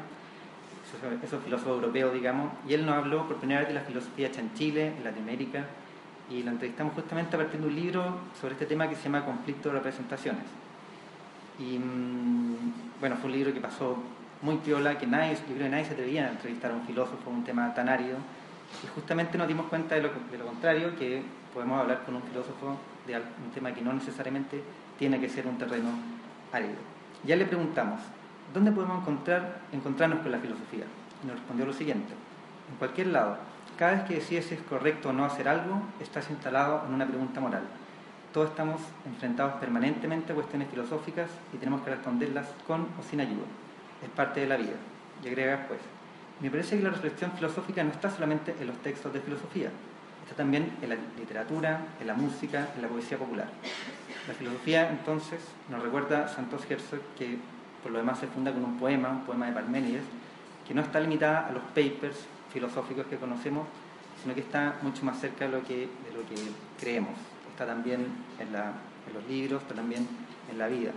esos, 0.87 1.25
esos 1.25 1.43
filósofos 1.43 1.83
europeos, 1.83 2.15
digamos, 2.15 2.53
y 2.69 2.75
él 2.75 2.87
nos 2.87 2.95
habló 2.95 3.27
por 3.27 3.39
primera 3.39 3.59
vez 3.59 3.69
de 3.71 3.75
la 3.75 3.81
filosofía 3.81 4.29
hecha 4.29 4.41
en 4.41 4.55
Chile, 4.55 4.95
en 4.97 5.03
Latinoamérica, 5.03 5.65
y 6.31 6.43
lo 6.43 6.51
entrevistamos 6.51 6.95
justamente 6.95 7.37
a 7.37 7.39
partir 7.39 7.61
de 7.61 7.67
un 7.67 7.75
libro 7.75 8.19
sobre 8.41 8.55
este 8.55 8.67
tema 8.67 8.89
que 8.89 8.97
se 8.97 9.05
llama 9.05 9.25
Conflicto 9.25 9.69
de 9.69 9.77
Representaciones. 9.77 10.45
Y 11.59 11.77
um, 11.77 12.57
bueno, 13.01 13.17
fue 13.17 13.27
un 13.27 13.37
libro 13.37 13.55
que 13.55 13.61
pasó 13.61 13.97
muy 14.43 14.57
piola, 14.57 14.99
que 14.99 15.07
nadie, 15.07 15.35
yo 15.35 15.55
creo 15.55 15.59
que 15.59 15.69
nadie 15.69 15.85
se 15.85 15.93
atrevía 15.93 16.27
a 16.27 16.31
entrevistar 16.31 16.71
a 16.73 16.75
un 16.75 16.83
filósofo, 16.83 17.31
un 17.31 17.45
tema 17.45 17.73
tan 17.75 17.89
árido, 17.89 18.17
y 18.83 18.87
justamente 18.89 19.39
nos 19.39 19.49
dimos 19.49 19.67
cuenta 19.67 19.95
de 19.95 20.03
lo, 20.03 20.11
de 20.31 20.39
lo 20.39 20.47
contrario, 20.47 20.97
que 20.97 21.23
podemos 21.55 21.81
hablar 21.81 22.03
con 22.05 22.17
un 22.17 22.23
filósofo 22.23 22.77
de 23.07 23.17
un 23.17 23.51
tema 23.55 23.73
que 23.73 23.81
no 23.81 23.93
necesariamente 23.93 24.63
tiene 24.99 25.21
que 25.21 25.29
ser 25.29 25.47
un 25.47 25.57
terreno 25.57 25.89
árido. 26.53 26.75
Ya 27.25 27.37
le 27.37 27.47
preguntamos, 27.47 28.01
¿dónde 28.53 28.73
podemos 28.73 29.01
encontrar, 29.01 29.61
encontrarnos 29.73 30.21
con 30.21 30.33
la 30.33 30.39
filosofía? 30.39 30.85
Y 31.23 31.27
nos 31.27 31.37
respondió 31.37 31.65
lo 31.65 31.73
siguiente, 31.73 32.13
en 32.71 32.77
cualquier 32.79 33.07
lado, 33.09 33.39
cada 33.77 33.93
vez 33.93 34.05
que 34.05 34.15
decides 34.15 34.47
si 34.47 34.55
es 34.55 34.61
correcto 34.63 35.11
o 35.11 35.13
no 35.13 35.25
hacer 35.25 35.49
algo, 35.49 35.83
estás 36.01 36.31
instalado 36.31 36.85
en 36.87 36.95
una 36.95 37.07
pregunta 37.07 37.41
moral. 37.41 37.63
Todos 38.33 38.51
estamos 38.51 38.81
enfrentados 39.07 39.55
permanentemente 39.55 40.33
a 40.33 40.35
cuestiones 40.35 40.69
filosóficas 40.69 41.31
y 41.53 41.59
tenemos 41.59 41.83
que 41.83 41.91
responderlas 41.91 42.47
con 42.67 42.83
o 42.99 43.03
sin 43.09 43.21
ayuda. 43.21 43.45
Es 44.03 44.11
parte 44.11 44.41
de 44.41 44.47
la 44.47 44.57
vida. 44.57 44.77
Y 45.23 45.29
agrega 45.29 45.59
después, 45.59 45.81
me 46.41 46.51
parece 46.51 46.77
que 46.77 46.83
la 46.83 46.91
reflexión 46.91 47.33
filosófica 47.33 47.83
no 47.83 47.91
está 47.91 48.11
solamente 48.11 48.55
en 48.61 48.67
los 48.67 48.77
textos 48.79 49.13
de 49.13 49.21
filosofía, 49.21 49.71
está 50.25 50.37
también 50.37 50.77
en 50.83 50.91
la 50.91 50.97
literatura, 51.19 51.81
en 52.01 52.07
la 52.07 52.15
música, 52.15 52.69
en 52.77 52.83
la 52.83 52.89
poesía 52.89 53.17
popular. 53.17 53.49
La 54.29 54.35
filosofía, 54.35 54.91
entonces, 54.91 55.41
nos 55.71 55.83
recuerda 55.83 56.29
Santos 56.29 56.63
Herzog 56.69 57.01
que 57.17 57.39
por 57.83 57.93
lo 57.93 57.99
demás 57.99 58.19
se 58.19 58.27
funda 58.27 58.53
con 58.53 58.65
un 58.65 58.79
poema, 58.79 59.09
un 59.09 59.25
poema 59.25 59.47
de 59.47 59.53
Parménides, 59.53 60.03
que 60.67 60.75
no 60.75 60.83
está 60.83 61.01
limitada 61.01 61.47
a 61.47 61.53
los 61.53 61.63
papers 61.75 62.27
filosóficos 62.57 63.05
que 63.07 63.17
conocemos, 63.19 63.67
sino 64.23 64.35
que 64.35 64.41
está 64.41 64.79
mucho 64.81 65.05
más 65.05 65.21
cerca 65.21 65.45
de 65.45 65.53
lo 65.53 65.63
que, 65.63 65.77
de 65.77 66.11
lo 66.15 66.27
que 66.27 66.37
creemos. 66.81 67.13
está 67.51 67.67
también 67.67 68.01
en, 68.39 68.49
en 68.49 69.13
los 69.15 69.29
libros, 69.29 69.61
está 69.61 69.75
también 69.75 70.09
en 70.51 70.57
la 70.57 70.67
vida. 70.69 70.93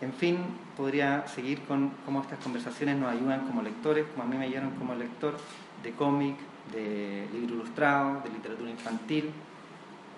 En 0.00 0.12
fin, 0.12 0.38
podría 0.76 1.28
seguir 1.28 1.60
con 1.62 1.92
cómo 2.04 2.22
estas 2.22 2.40
conversaciones 2.40 2.96
nos 2.96 3.12
ayudan 3.12 3.46
como 3.46 3.62
lectores, 3.62 4.06
como 4.12 4.24
a 4.24 4.26
mí 4.26 4.36
me 4.36 4.46
ayudaron 4.46 4.72
como 4.72 4.96
lector 4.96 5.36
de 5.84 5.92
cómic, 5.92 6.36
de 6.72 7.28
libro 7.32 7.54
ilustrado, 7.54 8.20
de 8.24 8.30
literatura 8.30 8.70
infantil, 8.70 9.30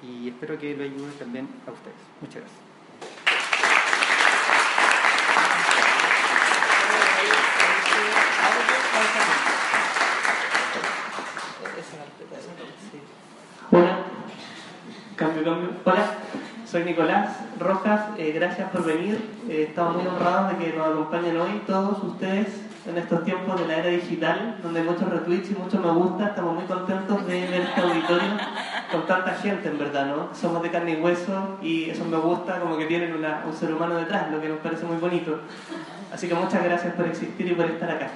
y 0.02 0.28
espero 0.28 0.58
que 0.58 0.74
lo 0.74 0.84
ayude 0.84 1.12
también 1.18 1.48
a 1.66 1.70
ustedes. 1.70 1.96
Muchas 2.20 2.42
gracias. 2.42 2.61
Soy 16.72 16.84
Nicolás 16.84 17.36
Rojas, 17.60 18.00
eh, 18.16 18.32
gracias 18.34 18.70
por 18.70 18.82
venir. 18.82 19.20
Eh, 19.46 19.66
estamos 19.68 19.94
muy 19.94 20.06
honrados 20.06 20.52
de 20.52 20.64
que 20.64 20.72
nos 20.72 20.86
acompañen 20.88 21.36
hoy 21.38 21.60
todos 21.66 22.02
ustedes 22.02 22.46
en 22.86 22.96
estos 22.96 23.22
tiempos 23.24 23.60
de 23.60 23.68
la 23.68 23.76
era 23.76 23.90
digital, 23.90 24.56
donde 24.62 24.80
hay 24.80 24.86
muchos 24.86 25.06
retweets 25.06 25.50
y 25.50 25.54
muchos 25.54 25.84
me 25.84 25.90
gusta. 25.90 26.28
Estamos 26.28 26.54
muy 26.54 26.64
contentos 26.64 27.26
de 27.26 27.40
ver 27.46 27.60
este 27.60 27.78
auditorio 27.78 28.30
con 28.90 29.06
tanta 29.06 29.34
gente, 29.34 29.68
en 29.68 29.78
verdad, 29.78 30.06
¿no? 30.06 30.34
Somos 30.34 30.62
de 30.62 30.70
carne 30.70 30.92
y 30.92 31.02
hueso 31.02 31.58
y 31.60 31.90
eso 31.90 32.06
me 32.06 32.16
gusta, 32.16 32.58
como 32.58 32.78
que 32.78 32.86
tienen 32.86 33.14
una, 33.14 33.44
un 33.46 33.52
ser 33.52 33.74
humano 33.74 33.96
detrás, 33.96 34.30
lo 34.30 34.40
que 34.40 34.48
nos 34.48 34.58
parece 34.60 34.86
muy 34.86 34.96
bonito. 34.96 35.40
Así 36.10 36.26
que 36.26 36.34
muchas 36.34 36.64
gracias 36.64 36.94
por 36.94 37.06
existir 37.06 37.48
y 37.48 37.54
por 37.54 37.66
estar 37.66 37.90
acá. 37.90 38.08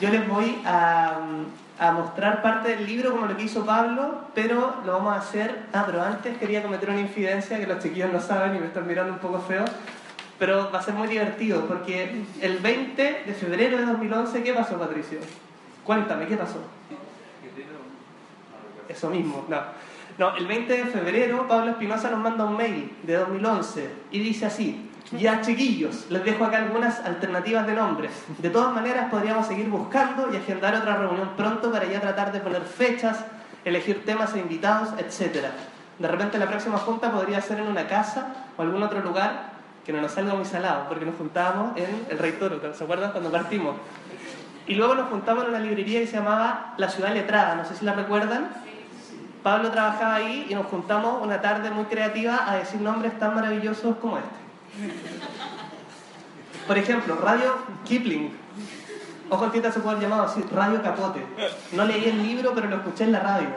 Yo 0.00 0.10
les 0.10 0.28
voy 0.28 0.60
a, 0.64 1.18
a 1.78 1.92
mostrar 1.92 2.42
parte 2.42 2.76
del 2.76 2.86
libro 2.86 3.12
como 3.12 3.26
lo 3.26 3.36
que 3.36 3.44
hizo 3.44 3.64
Pablo, 3.64 4.22
pero 4.34 4.76
lo 4.84 4.92
vamos 4.92 5.14
a 5.14 5.18
hacer. 5.18 5.64
Ah, 5.72 5.84
pero 5.86 6.02
antes 6.02 6.36
quería 6.38 6.62
cometer 6.62 6.90
una 6.90 7.00
infidencia 7.00 7.58
que 7.58 7.66
los 7.66 7.82
chiquillos 7.82 8.12
no 8.12 8.20
saben 8.20 8.56
y 8.56 8.60
me 8.60 8.66
están 8.66 8.86
mirando 8.86 9.12
un 9.12 9.18
poco 9.18 9.40
feo. 9.40 9.64
Pero 10.38 10.70
va 10.72 10.78
a 10.78 10.82
ser 10.82 10.94
muy 10.94 11.08
divertido 11.08 11.66
porque 11.66 12.22
el 12.40 12.58
20 12.58 13.22
de 13.26 13.34
febrero 13.34 13.78
de 13.78 13.86
2011, 13.86 14.42
¿qué 14.42 14.54
pasó, 14.54 14.78
Patricio? 14.78 15.18
Cuéntame, 15.84 16.26
¿qué 16.26 16.36
pasó? 16.36 16.58
Eso 18.88 19.10
mismo, 19.10 19.44
no. 19.48 19.58
No, 20.18 20.36
el 20.36 20.46
20 20.46 20.72
de 20.72 20.84
febrero 20.86 21.46
Pablo 21.46 21.70
Espinosa 21.70 22.10
nos 22.10 22.20
manda 22.20 22.44
un 22.44 22.56
mail 22.56 22.92
de 23.04 23.14
2011 23.14 23.88
y 24.10 24.18
dice 24.18 24.46
así, 24.46 24.87
ya 25.12 25.40
chiquillos, 25.40 26.06
les 26.10 26.24
dejo 26.24 26.44
acá 26.44 26.58
algunas 26.58 27.00
alternativas 27.00 27.66
de 27.66 27.74
nombres. 27.74 28.10
De 28.38 28.50
todas 28.50 28.74
maneras 28.74 29.10
podríamos 29.10 29.46
seguir 29.46 29.68
buscando 29.68 30.28
y 30.32 30.36
agendar 30.36 30.74
otra 30.74 30.96
reunión 30.96 31.30
pronto 31.36 31.72
para 31.72 31.86
ya 31.86 32.00
tratar 32.00 32.32
de 32.32 32.40
poner 32.40 32.62
fechas, 32.62 33.24
elegir 33.64 34.04
temas 34.04 34.34
e 34.34 34.40
invitados, 34.40 34.90
etc. 34.98 35.46
De 35.98 36.08
repente 36.08 36.38
la 36.38 36.46
próxima 36.46 36.78
junta 36.78 37.10
podría 37.10 37.40
ser 37.40 37.58
en 37.60 37.68
una 37.68 37.86
casa 37.86 38.34
o 38.56 38.62
algún 38.62 38.82
otro 38.82 39.00
lugar 39.00 39.56
que 39.84 39.92
no 39.92 40.02
nos 40.02 40.12
salga 40.12 40.34
muy 40.34 40.44
salado, 40.44 40.84
porque 40.88 41.06
nos 41.06 41.16
juntábamos 41.16 41.74
en 41.76 42.06
el 42.10 42.18
Rey 42.18 42.32
Toro, 42.32 42.60
¿se 42.74 42.84
acuerdan 42.84 43.10
cuando 43.12 43.30
partimos? 43.32 43.76
Y 44.66 44.74
luego 44.74 44.94
nos 44.94 45.08
juntamos 45.08 45.44
en 45.44 45.50
una 45.50 45.60
librería 45.60 46.00
que 46.00 46.06
se 46.06 46.18
llamaba 46.18 46.74
La 46.76 46.90
Ciudad 46.90 47.14
Letrada, 47.14 47.54
no 47.54 47.64
sé 47.64 47.74
si 47.74 47.86
la 47.86 47.94
recuerdan. 47.94 48.50
Pablo 49.42 49.70
trabajaba 49.70 50.16
ahí 50.16 50.46
y 50.50 50.54
nos 50.54 50.66
juntamos 50.66 51.22
una 51.22 51.40
tarde 51.40 51.70
muy 51.70 51.84
creativa 51.84 52.50
a 52.50 52.56
decir 52.56 52.82
nombres 52.82 53.18
tan 53.18 53.34
maravillosos 53.34 53.96
como 53.96 54.18
este. 54.18 54.47
Por 56.66 56.78
ejemplo, 56.78 57.16
Radio 57.16 57.54
Kipling. 57.84 58.30
Ojo 59.30 59.44
en 59.44 59.52
tinta 59.52 59.70
se 59.70 59.80
puede 59.80 59.96
haber 59.96 60.08
llamado 60.08 60.28
así, 60.28 60.42
Radio 60.52 60.82
Capote. 60.82 61.24
No 61.72 61.84
leí 61.84 62.04
el 62.06 62.22
libro, 62.22 62.52
pero 62.54 62.68
lo 62.68 62.76
escuché 62.76 63.04
en 63.04 63.12
la 63.12 63.20
radio. 63.20 63.48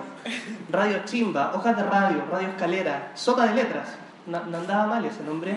Radio 0.69 1.01
Chimba, 1.05 1.53
Hojas 1.55 1.77
de 1.77 1.83
Radio, 1.83 2.23
Radio 2.31 2.49
Escalera, 2.49 3.11
Sopa 3.15 3.47
de 3.47 3.55
Letras. 3.55 3.89
No, 4.27 4.37
andaba 4.37 4.85
mal 4.87 5.05
ese 5.05 5.23
nombre. 5.23 5.51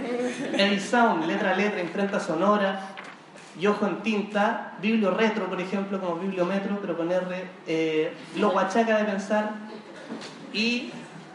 Edit 0.52 0.80
Sound, 0.80 1.26
letra 1.26 1.50
a 1.52 1.54
letra, 1.54 1.80
imprenta 1.80 2.18
sonora. 2.18 2.94
Y 3.58 3.66
ojo 3.66 3.86
en 3.86 4.02
tinta, 4.02 4.74
Biblio 4.80 5.12
Retro, 5.12 5.46
por 5.46 5.60
ejemplo, 5.60 6.00
como 6.00 6.16
Bibliometro, 6.16 6.78
pero 6.80 7.00
R. 7.00 7.50
Eh, 7.66 8.12
lo 8.36 8.50
Huachaca 8.50 8.96
de 8.98 9.04
pensar. 9.04 9.50
Y 10.52 10.92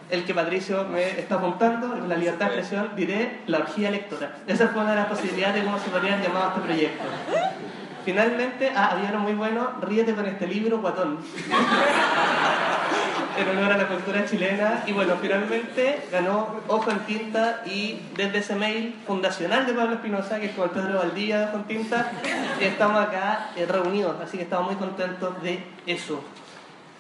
el 0.09 0.25
que 0.25 0.33
Patricio 0.33 0.85
me 0.85 1.19
está 1.19 1.35
apuntando, 1.35 1.95
la 2.07 2.15
libertad 2.15 2.49
de 2.49 2.59
expresión, 2.59 2.91
diré 2.95 3.41
la 3.47 3.59
orgía 3.59 3.89
electoral. 3.89 4.33
Esa 4.47 4.69
fue 4.69 4.81
una 4.81 4.91
de 4.91 4.97
las 4.97 5.07
posibilidades 5.07 5.55
de 5.55 5.63
cómo 5.63 5.79
se 5.79 5.89
podría 5.89 6.13
haber 6.13 6.27
llamado 6.27 6.49
este 6.49 6.61
proyecto. 6.61 7.03
Finalmente, 8.05 8.71
ah, 8.75 8.89
había 8.93 9.09
uno 9.09 9.19
muy 9.19 9.33
bueno, 9.33 9.71
ríete 9.81 10.15
con 10.15 10.25
este 10.25 10.47
libro, 10.47 10.79
guatón. 10.79 11.19
en 13.39 13.57
honor 13.57 13.71
a 13.71 13.77
la 13.77 13.87
cultura 13.87 14.25
chilena. 14.25 14.83
Y 14.85 14.93
bueno, 14.93 15.15
finalmente 15.21 16.01
ganó 16.11 16.61
Ojo 16.67 16.91
en 16.91 16.99
Tinta 16.99 17.61
y 17.65 18.01
desde 18.15 18.39
ese 18.39 18.55
mail 18.55 18.95
fundacional 19.05 19.65
de 19.65 19.73
Pablo 19.73 19.95
Espinosa, 19.95 20.39
que 20.39 20.47
es 20.47 20.57
el 20.57 20.69
Pedro 20.69 20.99
Valdía 20.99 21.39
de 21.39 21.45
Ojo 21.45 21.57
en 21.57 21.63
Tinta, 21.63 22.11
estamos 22.59 23.01
acá 23.01 23.51
eh, 23.55 23.65
reunidos. 23.65 24.15
Así 24.21 24.37
que 24.37 24.43
estamos 24.43 24.67
muy 24.67 24.75
contentos 24.75 25.41
de 25.41 25.63
eso. 25.85 26.23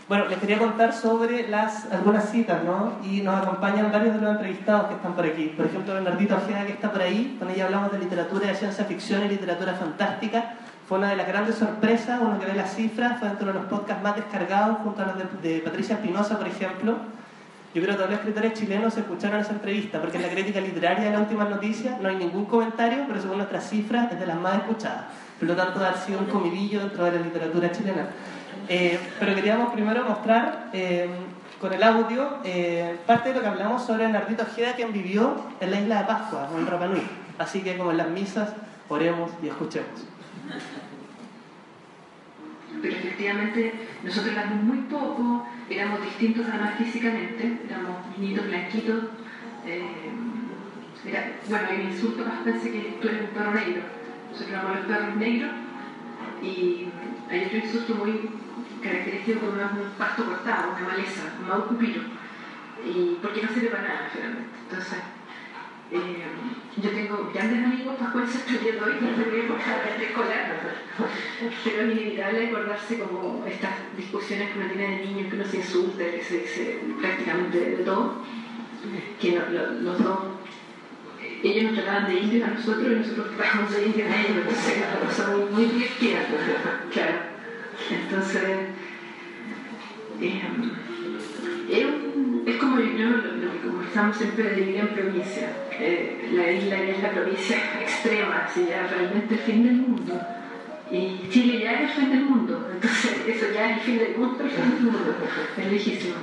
Bueno, 0.09 0.25
les 0.25 0.39
quería 0.39 0.57
contar 0.57 0.91
sobre 0.91 1.47
las, 1.49 1.85
algunas 1.91 2.31
citas, 2.31 2.63
¿no? 2.63 2.93
Y 3.03 3.21
nos 3.21 3.43
acompañan 3.43 3.91
varios 3.91 4.15
de 4.15 4.21
los 4.21 4.31
entrevistados 4.31 4.87
que 4.87 4.95
están 4.95 5.13
por 5.13 5.23
aquí. 5.23 5.53
Por 5.55 5.67
ejemplo, 5.67 5.93
Bernardito 5.93 6.35
Ojeda, 6.35 6.65
que 6.65 6.71
está 6.71 6.91
por 6.91 7.03
ahí. 7.03 7.35
Con 7.37 7.47
ella 7.51 7.65
hablamos 7.65 7.91
de 7.91 7.99
literatura 7.99 8.47
de 8.47 8.55
ciencia 8.55 8.85
ficción 8.85 9.23
y 9.23 9.29
literatura 9.29 9.75
fantástica. 9.75 10.55
Fue 10.87 10.97
una 10.97 11.11
de 11.11 11.15
las 11.15 11.27
grandes 11.27 11.57
sorpresas, 11.57 12.19
uno 12.19 12.39
que 12.39 12.47
ve 12.47 12.55
las 12.55 12.73
cifras, 12.73 13.19
fue 13.19 13.27
dentro 13.27 13.49
de 13.49 13.53
los 13.53 13.65
podcasts 13.65 14.01
más 14.01 14.15
descargados, 14.15 14.79
junto 14.83 15.03
a 15.03 15.05
los 15.05 15.41
de, 15.43 15.47
de 15.47 15.59
Patricia 15.59 15.93
Espinosa, 15.97 16.39
por 16.39 16.47
ejemplo. 16.47 16.95
Yo 17.75 17.83
creo 17.83 17.89
que 17.89 17.97
todos 17.97 18.09
los 18.09 18.19
escritores 18.19 18.53
chilenos 18.55 18.97
escucharon 18.97 19.41
esa 19.41 19.51
entrevista, 19.51 20.01
porque 20.01 20.17
en 20.17 20.23
la 20.23 20.29
crítica 20.29 20.59
literaria 20.59 21.05
de 21.05 21.11
la 21.11 21.19
última 21.19 21.45
noticia 21.45 21.99
no 22.01 22.09
hay 22.09 22.15
ningún 22.15 22.45
comentario, 22.45 23.03
pero 23.07 23.21
según 23.21 23.37
nuestras 23.37 23.69
cifras 23.69 24.11
es 24.11 24.19
de 24.19 24.25
las 24.25 24.39
más 24.39 24.55
escuchadas. 24.55 25.03
Por 25.37 25.49
lo 25.49 25.55
tanto, 25.55 25.85
ha 25.85 25.93
sido 25.93 26.17
un 26.17 26.25
comidillo 26.25 26.79
dentro 26.79 27.05
de 27.05 27.11
la 27.11 27.19
literatura 27.19 27.71
chilena. 27.71 28.07
Eh, 28.71 28.99
pero 29.19 29.33
queríamos 29.33 29.73
primero 29.73 30.03
mostrar 30.03 30.69
eh, 30.73 31.09
con 31.59 31.73
el 31.73 31.81
audio 31.81 32.37
eh, 32.43 32.97
parte 33.07 33.29
de 33.29 33.35
lo 33.35 33.41
que 33.41 33.47
hablamos 33.47 33.83
sobre 33.83 34.07
Nardito 34.07 34.43
Ojeda, 34.43 34.73
quien 34.73 34.93
vivió 34.93 35.43
en 35.59 35.71
la 35.71 35.81
isla 35.81 36.01
de 36.01 36.05
Pascua, 36.05 36.47
en 36.55 36.67
Rapa 36.67 36.85
Nui. 36.85 37.01
Así 37.39 37.61
que, 37.61 37.75
como 37.77 37.89
en 37.89 37.97
las 37.97 38.09
misas, 38.09 38.53
oremos 38.87 39.31
y 39.41 39.47
escuchemos. 39.47 40.05
Pero 42.79 42.95
efectivamente, 42.95 43.73
nosotros 44.03 44.33
éramos 44.33 44.63
muy 44.63 44.77
poco, 44.81 45.47
éramos 45.67 46.03
distintos 46.03 46.45
además 46.47 46.75
físicamente, 46.77 47.61
éramos 47.67 47.95
niñitos 48.19 48.45
blanquitos. 48.45 49.03
Era, 51.07 51.31
bueno, 51.49 51.67
un 51.73 51.91
insulto 51.91 52.23
pensé 52.43 52.71
que 52.71 52.97
tú 53.01 53.07
eres 53.07 53.21
un 53.21 53.27
perro 53.29 53.51
negro. 53.51 53.81
Nosotros 54.29 54.51
éramos 54.51 54.75
los 54.75 54.85
perros 54.85 55.15
negros 55.15 55.51
y 56.43 56.87
hay 57.31 57.45
otro 57.45 57.57
insulto 57.57 57.95
muy 57.95 58.29
característico 58.81 59.39
como 59.39 59.51
un 59.51 59.91
pasto 59.97 60.25
cortado, 60.25 60.71
una 60.71 60.87
maleza, 60.87 61.33
un 61.39 61.47
maucupiro, 61.47 62.01
y 62.85 63.17
porque 63.21 63.43
no 63.43 63.49
sirve 63.49 63.69
para 63.69 63.83
nada 63.83 64.09
finalmente. 64.11 64.49
Entonces, 64.69 64.99
eh, 65.91 66.23
yo 66.77 66.89
tengo 66.91 67.31
grandes 67.33 67.65
amigos 67.65 67.95
pascuales 67.97 68.35
estudiando 68.35 68.85
hoy 68.85 68.93
desde 69.01 69.31
mi 69.31 69.39
época 69.39 69.63
de 69.97 70.05
escolar, 70.05 70.59
pero 71.63 71.81
es 71.81 71.97
inevitable 71.97 72.47
acordarse 72.47 72.99
como 72.99 73.45
estas 73.45 73.71
discusiones 73.97 74.51
que 74.51 74.59
uno 74.59 74.67
tiene 74.69 74.97
de 74.97 75.05
niños, 75.05 75.29
que 75.29 75.35
uno 75.35 75.45
se 75.45 75.57
insulta, 75.57 76.03
que 76.05 76.23
se 76.23 76.39
dice 76.39 76.79
prácticamente 76.99 77.59
de 77.59 77.83
todo, 77.83 78.23
que 79.19 79.41
los 79.81 80.03
dos 80.03 80.19
ellos 81.43 81.71
nos 81.71 81.73
trataban 81.73 82.07
de 82.07 82.19
indios 82.19 82.47
a 82.47 82.51
nosotros 82.51 82.85
y 82.91 82.95
nosotros 82.95 83.27
tratábamos 83.35 83.73
de 83.73 83.85
indios 83.85 84.11
a 84.11 84.21
ellos, 84.21 84.37
entonces 84.37 84.77
era 84.77 84.87
una 84.89 85.09
cosa 85.09 85.27
muy, 85.31 85.45
muy 85.45 85.65
divertida, 85.65 86.19
claro. 86.91 87.38
Entonces, 87.89 88.43
eh, 90.21 90.41
es, 92.45 92.55
como 92.57 92.75
creo 92.75 93.09
lo, 93.09 93.51
que 93.51 93.59
conversamos 93.67 94.17
siempre 94.17 94.43
de 94.43 94.55
vivir 94.55 94.75
en 94.77 94.87
provincia. 94.89 95.49
La 96.33 96.51
isla 96.51 96.81
es 96.81 97.01
la 97.01 97.11
provincia 97.11 97.57
extrema, 97.81 98.45
así 98.45 98.65
ya 98.69 98.87
realmente 98.87 99.35
el 99.35 99.41
fin 99.41 99.63
del 99.63 99.75
mundo. 99.75 100.19
Y 100.91 101.29
Chile 101.29 101.59
ya 101.63 101.73
es 101.73 101.81
el 101.81 101.95
fin 101.95 102.09
del 102.11 102.25
mundo, 102.25 102.67
entonces 102.73 103.21
eso 103.27 103.45
ya 103.53 103.71
es 103.71 103.77
el 103.77 103.83
fin 103.83 103.97
del 103.99 104.17
mundo, 104.17 104.43
el 104.43 104.49
fin 104.49 104.71
del 104.71 104.81
mundo, 104.81 105.15
es 105.57 105.71
lejísimo. 105.71 106.15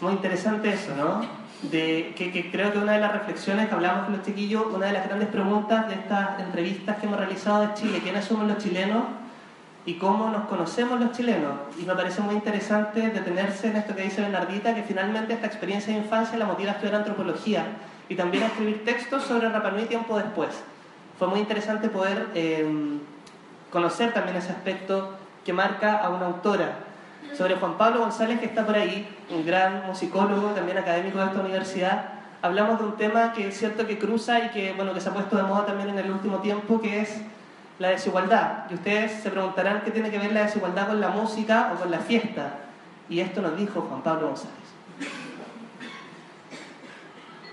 Muy 0.00 0.12
interesante 0.12 0.70
eso, 0.72 0.94
¿no? 0.96 1.39
De, 1.62 2.14
que, 2.16 2.32
que, 2.32 2.50
creo 2.50 2.72
que 2.72 2.78
una 2.78 2.92
de 2.92 3.00
las 3.00 3.12
reflexiones 3.12 3.68
que 3.68 3.74
hablamos 3.74 4.04
con 4.04 4.16
los 4.16 4.24
chiquillos, 4.24 4.66
una 4.72 4.86
de 4.86 4.92
las 4.92 5.06
grandes 5.06 5.28
preguntas 5.28 5.88
de 5.88 5.94
estas 5.94 6.40
entrevistas 6.40 6.98
que 6.98 7.06
hemos 7.06 7.18
realizado 7.18 7.66
de 7.66 7.74
Chile, 7.74 8.00
¿quiénes 8.02 8.24
somos 8.24 8.46
los 8.46 8.58
chilenos 8.58 9.04
y 9.84 9.94
cómo 9.94 10.30
nos 10.30 10.46
conocemos 10.46 10.98
los 10.98 11.12
chilenos? 11.12 11.52
Y 11.78 11.84
me 11.84 11.94
parece 11.94 12.22
muy 12.22 12.34
interesante 12.34 13.10
detenerse 13.10 13.68
en 13.68 13.76
esto 13.76 13.94
que 13.94 14.02
dice 14.02 14.22
Bernardita, 14.22 14.74
que 14.74 14.82
finalmente 14.82 15.34
esta 15.34 15.46
experiencia 15.46 15.92
de 15.92 16.00
infancia 16.00 16.38
la 16.38 16.46
motiva 16.46 16.70
a 16.70 16.74
estudiar 16.74 16.96
antropología 16.96 17.64
y 18.08 18.14
también 18.14 18.44
a 18.44 18.46
escribir 18.46 18.84
textos 18.84 19.24
sobre 19.24 19.48
Rapa 19.48 19.70
Nui 19.70 19.84
tiempo 19.84 20.16
después. 20.16 20.50
Fue 21.18 21.28
muy 21.28 21.40
interesante 21.40 21.90
poder 21.90 22.28
eh, 22.34 22.66
conocer 23.70 24.12
también 24.14 24.36
ese 24.36 24.52
aspecto 24.52 25.10
que 25.44 25.52
marca 25.52 25.98
a 25.98 26.08
una 26.08 26.26
autora 26.26 26.89
sobre 27.36 27.56
Juan 27.56 27.76
Pablo 27.78 28.00
González, 28.00 28.38
que 28.40 28.46
está 28.46 28.66
por 28.66 28.74
ahí, 28.76 29.06
un 29.30 29.44
gran 29.46 29.86
musicólogo, 29.86 30.48
también 30.50 30.78
académico 30.78 31.18
de 31.18 31.26
esta 31.26 31.40
universidad. 31.40 32.04
Hablamos 32.42 32.78
de 32.78 32.84
un 32.86 32.96
tema 32.96 33.32
que 33.32 33.48
es 33.48 33.58
cierto 33.58 33.86
que 33.86 33.98
cruza 33.98 34.40
y 34.40 34.48
que, 34.50 34.72
bueno, 34.72 34.94
que 34.94 35.00
se 35.00 35.08
ha 35.08 35.12
puesto 35.12 35.36
de 35.36 35.42
moda 35.42 35.66
también 35.66 35.90
en 35.90 35.98
el 35.98 36.10
último 36.10 36.38
tiempo, 36.38 36.80
que 36.80 37.00
es 37.02 37.20
la 37.78 37.88
desigualdad. 37.88 38.64
Y 38.70 38.74
ustedes 38.74 39.22
se 39.22 39.30
preguntarán 39.30 39.82
qué 39.84 39.90
tiene 39.90 40.10
que 40.10 40.18
ver 40.18 40.32
la 40.32 40.42
desigualdad 40.44 40.88
con 40.88 41.00
la 41.00 41.08
música 41.08 41.72
o 41.74 41.80
con 41.80 41.90
la 41.90 41.98
fiesta. 41.98 42.54
Y 43.08 43.20
esto 43.20 43.40
nos 43.42 43.56
dijo 43.56 43.80
Juan 43.82 44.02
Pablo 44.02 44.28
González. 44.28 44.54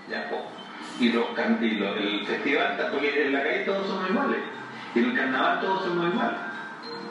Ya, 0.08 0.30
y, 1.00 1.12
los 1.12 1.26
can- 1.36 1.58
y 1.62 1.70
lo- 1.72 1.94
el 1.94 2.26
festival, 2.26 2.78
porque 2.90 3.26
en 3.26 3.32
la 3.32 3.42
calle 3.42 3.60
todos 3.64 3.86
somos 3.86 4.08
iguales, 4.10 4.38
y 4.94 4.98
en 5.00 5.04
el 5.10 5.16
carnaval 5.16 5.60
todos 5.60 5.84
somos 5.84 6.06
iguales. 6.12 6.38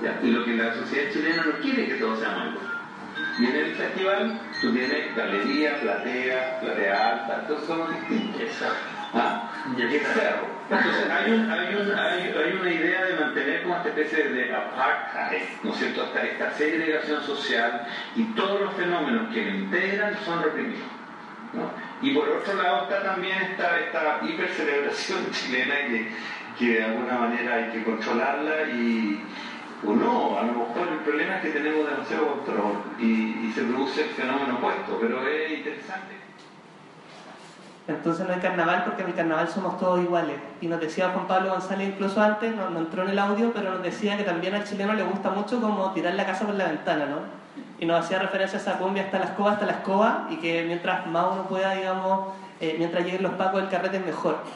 Ya, 0.03 0.19
y 0.23 0.29
lo 0.31 0.45
que 0.45 0.55
la 0.55 0.73
sociedad 0.73 1.11
chilena 1.11 1.43
no 1.45 1.53
quiere 1.61 1.87
que 1.87 1.95
todos 1.95 2.19
seamos 2.19 2.43
iguales. 2.45 2.71
Y 3.39 3.45
en 3.45 3.55
el 3.55 3.75
festival 3.75 4.39
tú 4.61 4.71
tienes 4.73 5.15
galería, 5.15 5.79
platea, 5.81 6.59
platea 6.59 7.07
alta, 7.09 7.47
todos 7.47 7.65
somos 7.65 7.89
distintos. 7.89 8.41
¿Ah? 9.13 9.49
Entonces 10.69 11.09
hay, 11.09 11.31
un- 11.31 11.49
hay, 11.49 11.75
un- 11.75 11.91
hay, 11.91 12.21
hay 12.35 12.53
una 12.53 12.69
idea 12.71 13.05
de 13.05 13.13
mantener 13.15 13.63
como 13.63 13.75
esta 13.77 13.89
especie 13.89 14.27
de 14.29 14.53
apartheid, 14.55 15.41
¿no 15.63 15.71
es 15.71 15.77
cierto? 15.77 16.03
Esta, 16.03 16.23
esta 16.23 16.51
segregación 16.51 17.21
social 17.21 17.81
y 18.15 18.23
todos 18.35 18.59
los 18.61 18.73
fenómenos 18.73 19.33
que 19.33 19.43
la 19.43 19.49
integran 19.51 20.15
son 20.25 20.43
reprimidos. 20.43 20.87
¿no? 21.53 21.71
Y 22.01 22.11
por 22.13 22.27
otro 22.29 22.53
lado 22.55 22.83
está 22.83 23.01
también 23.01 23.37
esta, 23.41 23.79
esta 23.79 24.19
hipercelebración 24.21 25.19
chilena 25.31 25.75
que, 25.87 26.07
que 26.59 26.65
de 26.73 26.83
alguna 26.83 27.17
manera 27.17 27.55
hay 27.55 27.65
que 27.71 27.83
controlarla 27.83 28.63
y 28.69 29.21
o 29.85 29.93
no, 29.93 30.39
a 30.39 30.43
lo 30.43 30.53
mejor 30.53 30.87
el 30.91 30.99
problema 30.99 31.35
es 31.37 31.41
que 31.41 31.49
tenemos 31.51 31.89
demasiado 31.89 32.27
control 32.33 32.73
y, 32.99 33.47
y 33.47 33.51
se 33.53 33.63
produce 33.63 34.03
el 34.03 34.09
fenómeno 34.09 34.55
opuesto, 34.57 34.97
pero 34.99 35.27
es 35.27 35.59
interesante. 35.59 36.17
Entonces 37.87 38.27
no 38.27 38.33
hay 38.33 38.39
carnaval 38.39 38.83
porque 38.83 39.03
en 39.03 39.09
el 39.09 39.15
carnaval 39.15 39.47
somos 39.47 39.79
todos 39.79 40.01
iguales. 40.01 40.35
Y 40.59 40.67
nos 40.67 40.81
decía 40.81 41.09
Juan 41.09 41.27
Pablo 41.27 41.51
González 41.51 41.87
incluso 41.87 42.21
antes, 42.21 42.53
no, 42.53 42.69
no 42.69 42.79
entró 42.79 43.03
en 43.03 43.09
el 43.09 43.19
audio, 43.19 43.53
pero 43.53 43.71
nos 43.71 43.83
decía 43.83 44.17
que 44.17 44.23
también 44.23 44.55
al 44.55 44.65
chileno 44.65 44.93
le 44.93 45.03
gusta 45.03 45.29
mucho 45.29 45.61
como 45.61 45.91
tirar 45.93 46.13
la 46.15 46.25
casa 46.25 46.45
por 46.45 46.55
la 46.55 46.65
ventana, 46.67 47.05
¿no? 47.05 47.19
Y 47.79 47.85
nos 47.85 48.03
hacía 48.03 48.19
referencia 48.19 48.59
a 48.59 48.61
esa 48.61 48.77
cumbia 48.77 49.03
hasta 49.03 49.19
la 49.19 49.25
escoba, 49.25 49.53
hasta 49.53 49.65
la 49.65 49.73
escoba, 49.73 50.27
y 50.29 50.37
que 50.37 50.63
mientras 50.63 51.07
más 51.07 51.27
uno 51.31 51.43
pueda, 51.43 51.75
digamos, 51.75 52.33
eh, 52.59 52.75
mientras 52.77 53.05
lleguen 53.05 53.23
los 53.23 53.33
pacos 53.33 53.61
del 53.61 53.69
carrete 53.69 53.97
es 53.97 54.05
mejor. 54.05 54.37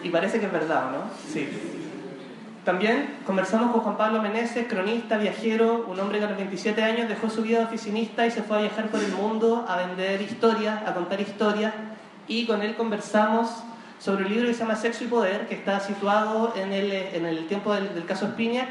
Y 0.00 0.10
parece 0.10 0.38
que 0.38 0.46
es 0.46 0.52
verdad, 0.52 0.92
¿no? 0.92 1.10
Sí. 1.28 1.87
También 2.68 3.20
conversamos 3.24 3.72
con 3.72 3.80
Juan 3.80 3.96
Pablo 3.96 4.20
Meneses, 4.20 4.66
cronista, 4.68 5.16
viajero, 5.16 5.86
un 5.88 5.98
hombre 5.98 6.18
que 6.18 6.26
a 6.26 6.28
los 6.28 6.36
27 6.36 6.84
años 6.84 7.08
dejó 7.08 7.30
su 7.30 7.40
vida 7.40 7.60
de 7.60 7.64
oficinista 7.64 8.26
y 8.26 8.30
se 8.30 8.42
fue 8.42 8.58
a 8.58 8.60
viajar 8.60 8.90
por 8.90 9.00
el 9.00 9.10
mundo 9.12 9.64
a 9.66 9.78
vender 9.78 10.20
historias, 10.20 10.86
a 10.86 10.92
contar 10.92 11.18
historias. 11.18 11.72
Y 12.26 12.44
con 12.44 12.60
él 12.60 12.76
conversamos 12.76 13.48
sobre 13.98 14.26
un 14.26 14.30
libro 14.30 14.48
que 14.48 14.52
se 14.52 14.60
llama 14.60 14.76
Sexo 14.76 15.04
y 15.04 15.06
Poder, 15.06 15.48
que 15.48 15.54
está 15.54 15.80
situado 15.80 16.52
en 16.56 16.74
el, 16.74 16.92
en 16.92 17.24
el 17.24 17.46
tiempo 17.46 17.72
del, 17.72 18.04
caso 18.04 18.26
Spinac, 18.26 18.68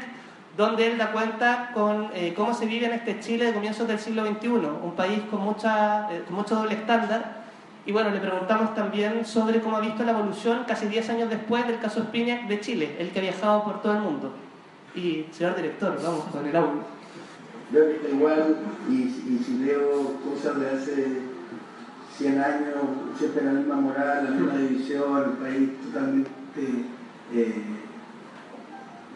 donde 0.56 0.92
él 0.92 0.96
da 0.96 1.10
cuenta 1.10 1.72
con 1.74 2.12
eh, 2.14 2.34
cómo 2.36 2.54
se 2.54 2.66
vive 2.66 2.86
en 2.86 2.92
este 2.92 3.18
Chile 3.18 3.46
de 3.46 3.52
comienzos 3.52 3.88
del 3.88 3.98
siglo 3.98 4.24
XXI, 4.24 4.48
un 4.48 4.92
país 4.94 5.22
con, 5.28 5.40
mucha, 5.40 6.08
eh, 6.12 6.22
con 6.24 6.36
mucho 6.36 6.54
doble 6.54 6.74
estándar. 6.74 7.47
Y 7.88 7.92
bueno, 7.92 8.10
le 8.10 8.20
preguntamos 8.20 8.74
también 8.74 9.24
sobre 9.24 9.62
cómo 9.62 9.78
ha 9.78 9.80
visto 9.80 10.04
la 10.04 10.12
evolución 10.12 10.64
casi 10.68 10.88
10 10.88 11.08
años 11.08 11.30
después 11.30 11.66
del 11.66 11.78
caso 11.78 12.02
Spinac 12.02 12.46
de 12.46 12.60
Chile, 12.60 12.94
el 12.98 13.08
que 13.08 13.18
ha 13.18 13.22
viajado 13.22 13.64
por 13.64 13.80
todo 13.80 13.94
el 13.94 14.00
mundo. 14.00 14.30
Y, 14.94 15.24
señor 15.32 15.56
director, 15.56 15.98
vamos 16.02 16.24
con 16.24 16.44
el 16.44 16.54
audio. 16.54 16.82
Que 17.72 17.92
está 17.92 18.08
igual 18.10 18.56
y, 18.90 18.92
y 18.92 19.42
si 19.42 19.64
leo 19.64 20.20
cosas 20.22 20.60
de 20.60 20.68
hace 20.68 21.06
100 22.18 22.38
años, 22.38 22.74
siempre 23.16 23.44
la 23.46 23.52
misma 23.52 23.76
moral, 23.76 24.24
la 24.24 24.30
misma 24.32 24.58
división, 24.58 25.24
el 25.24 25.38
país 25.38 25.70
totalmente 25.86 26.84
eh, 27.32 27.62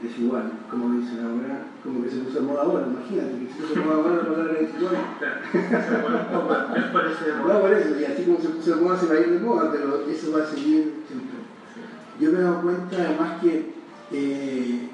desigual, 0.03 0.53
como 0.71 0.95
dicen 0.95 1.25
ahora, 1.25 1.67
como 1.83 2.03
que 2.03 2.11
se 2.11 2.19
puso 2.19 2.41
de 2.41 2.47
moda 2.47 2.63
ahora, 2.63 2.87
imagínate, 2.87 3.39
que 3.39 3.47
se 3.53 3.61
puso 3.61 3.75
de 3.75 3.81
moda 3.81 3.97
ahora 3.97 4.17
la 4.17 4.29
palabra 4.29 4.61
desigual. 4.61 4.97
No, 7.47 7.61
por 7.61 7.73
eso, 7.73 8.01
y 8.01 8.05
así 8.05 8.25
como 8.25 8.41
se 8.41 8.49
puso 8.49 8.77
de 8.77 8.83
moda 8.83 8.99
se 8.99 9.07
va 9.07 9.15
a 9.15 9.21
ir 9.21 9.31
de 9.31 9.39
moda, 9.41 9.71
pero 9.71 10.05
eso 10.09 10.33
va 10.33 10.43
a 10.43 10.47
seguir 10.47 10.95
siempre. 11.07 11.39
Yo 12.21 12.33
me 12.33 12.39
he 12.39 12.43
dado 12.43 12.63
cuenta 12.63 12.97
además 12.97 13.41
que 13.41 13.73
eh, 14.13 14.89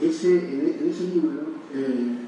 ese, 0.00 0.38
en, 0.38 0.76
en 0.80 0.90
ese 0.90 1.04
libro 1.04 1.42
eh, 1.74 2.18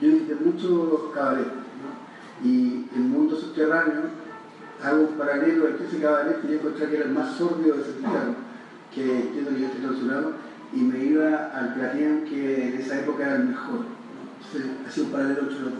yo 0.00 0.08
visité 0.08 0.34
muchos 0.36 1.12
cabarets, 1.14 1.48
¿no? 1.48 2.48
y 2.48 2.86
el 2.94 3.02
mundo 3.02 3.36
subterráneo 3.36 4.02
hago 4.82 5.02
un 5.02 5.18
paralelo 5.18 5.68
entre 5.68 5.86
ese 5.86 6.00
cabaret 6.00 6.40
que 6.40 6.48
yo 6.48 6.54
encontré 6.54 6.88
que 6.88 6.96
era 6.96 7.04
el 7.04 7.12
más 7.12 7.36
sórdido 7.36 7.76
de 7.76 7.84
Santiago, 7.84 8.34
que 8.94 9.20
entiendo 9.20 9.50
que 9.50 9.60
ya 9.60 9.66
está 9.66 9.78
clausurado, 9.78 10.32
y 10.72 10.76
me 10.78 10.98
iba 10.98 11.50
al 11.54 11.74
Platien 11.74 12.24
que 12.24 12.68
en 12.68 12.80
esa 12.80 13.00
época 13.00 13.24
era 13.24 13.36
el 13.36 13.48
mejor. 13.48 13.86
hacía 14.86 15.04
un 15.04 15.10
paralelo 15.10 15.48
chulo. 15.48 15.70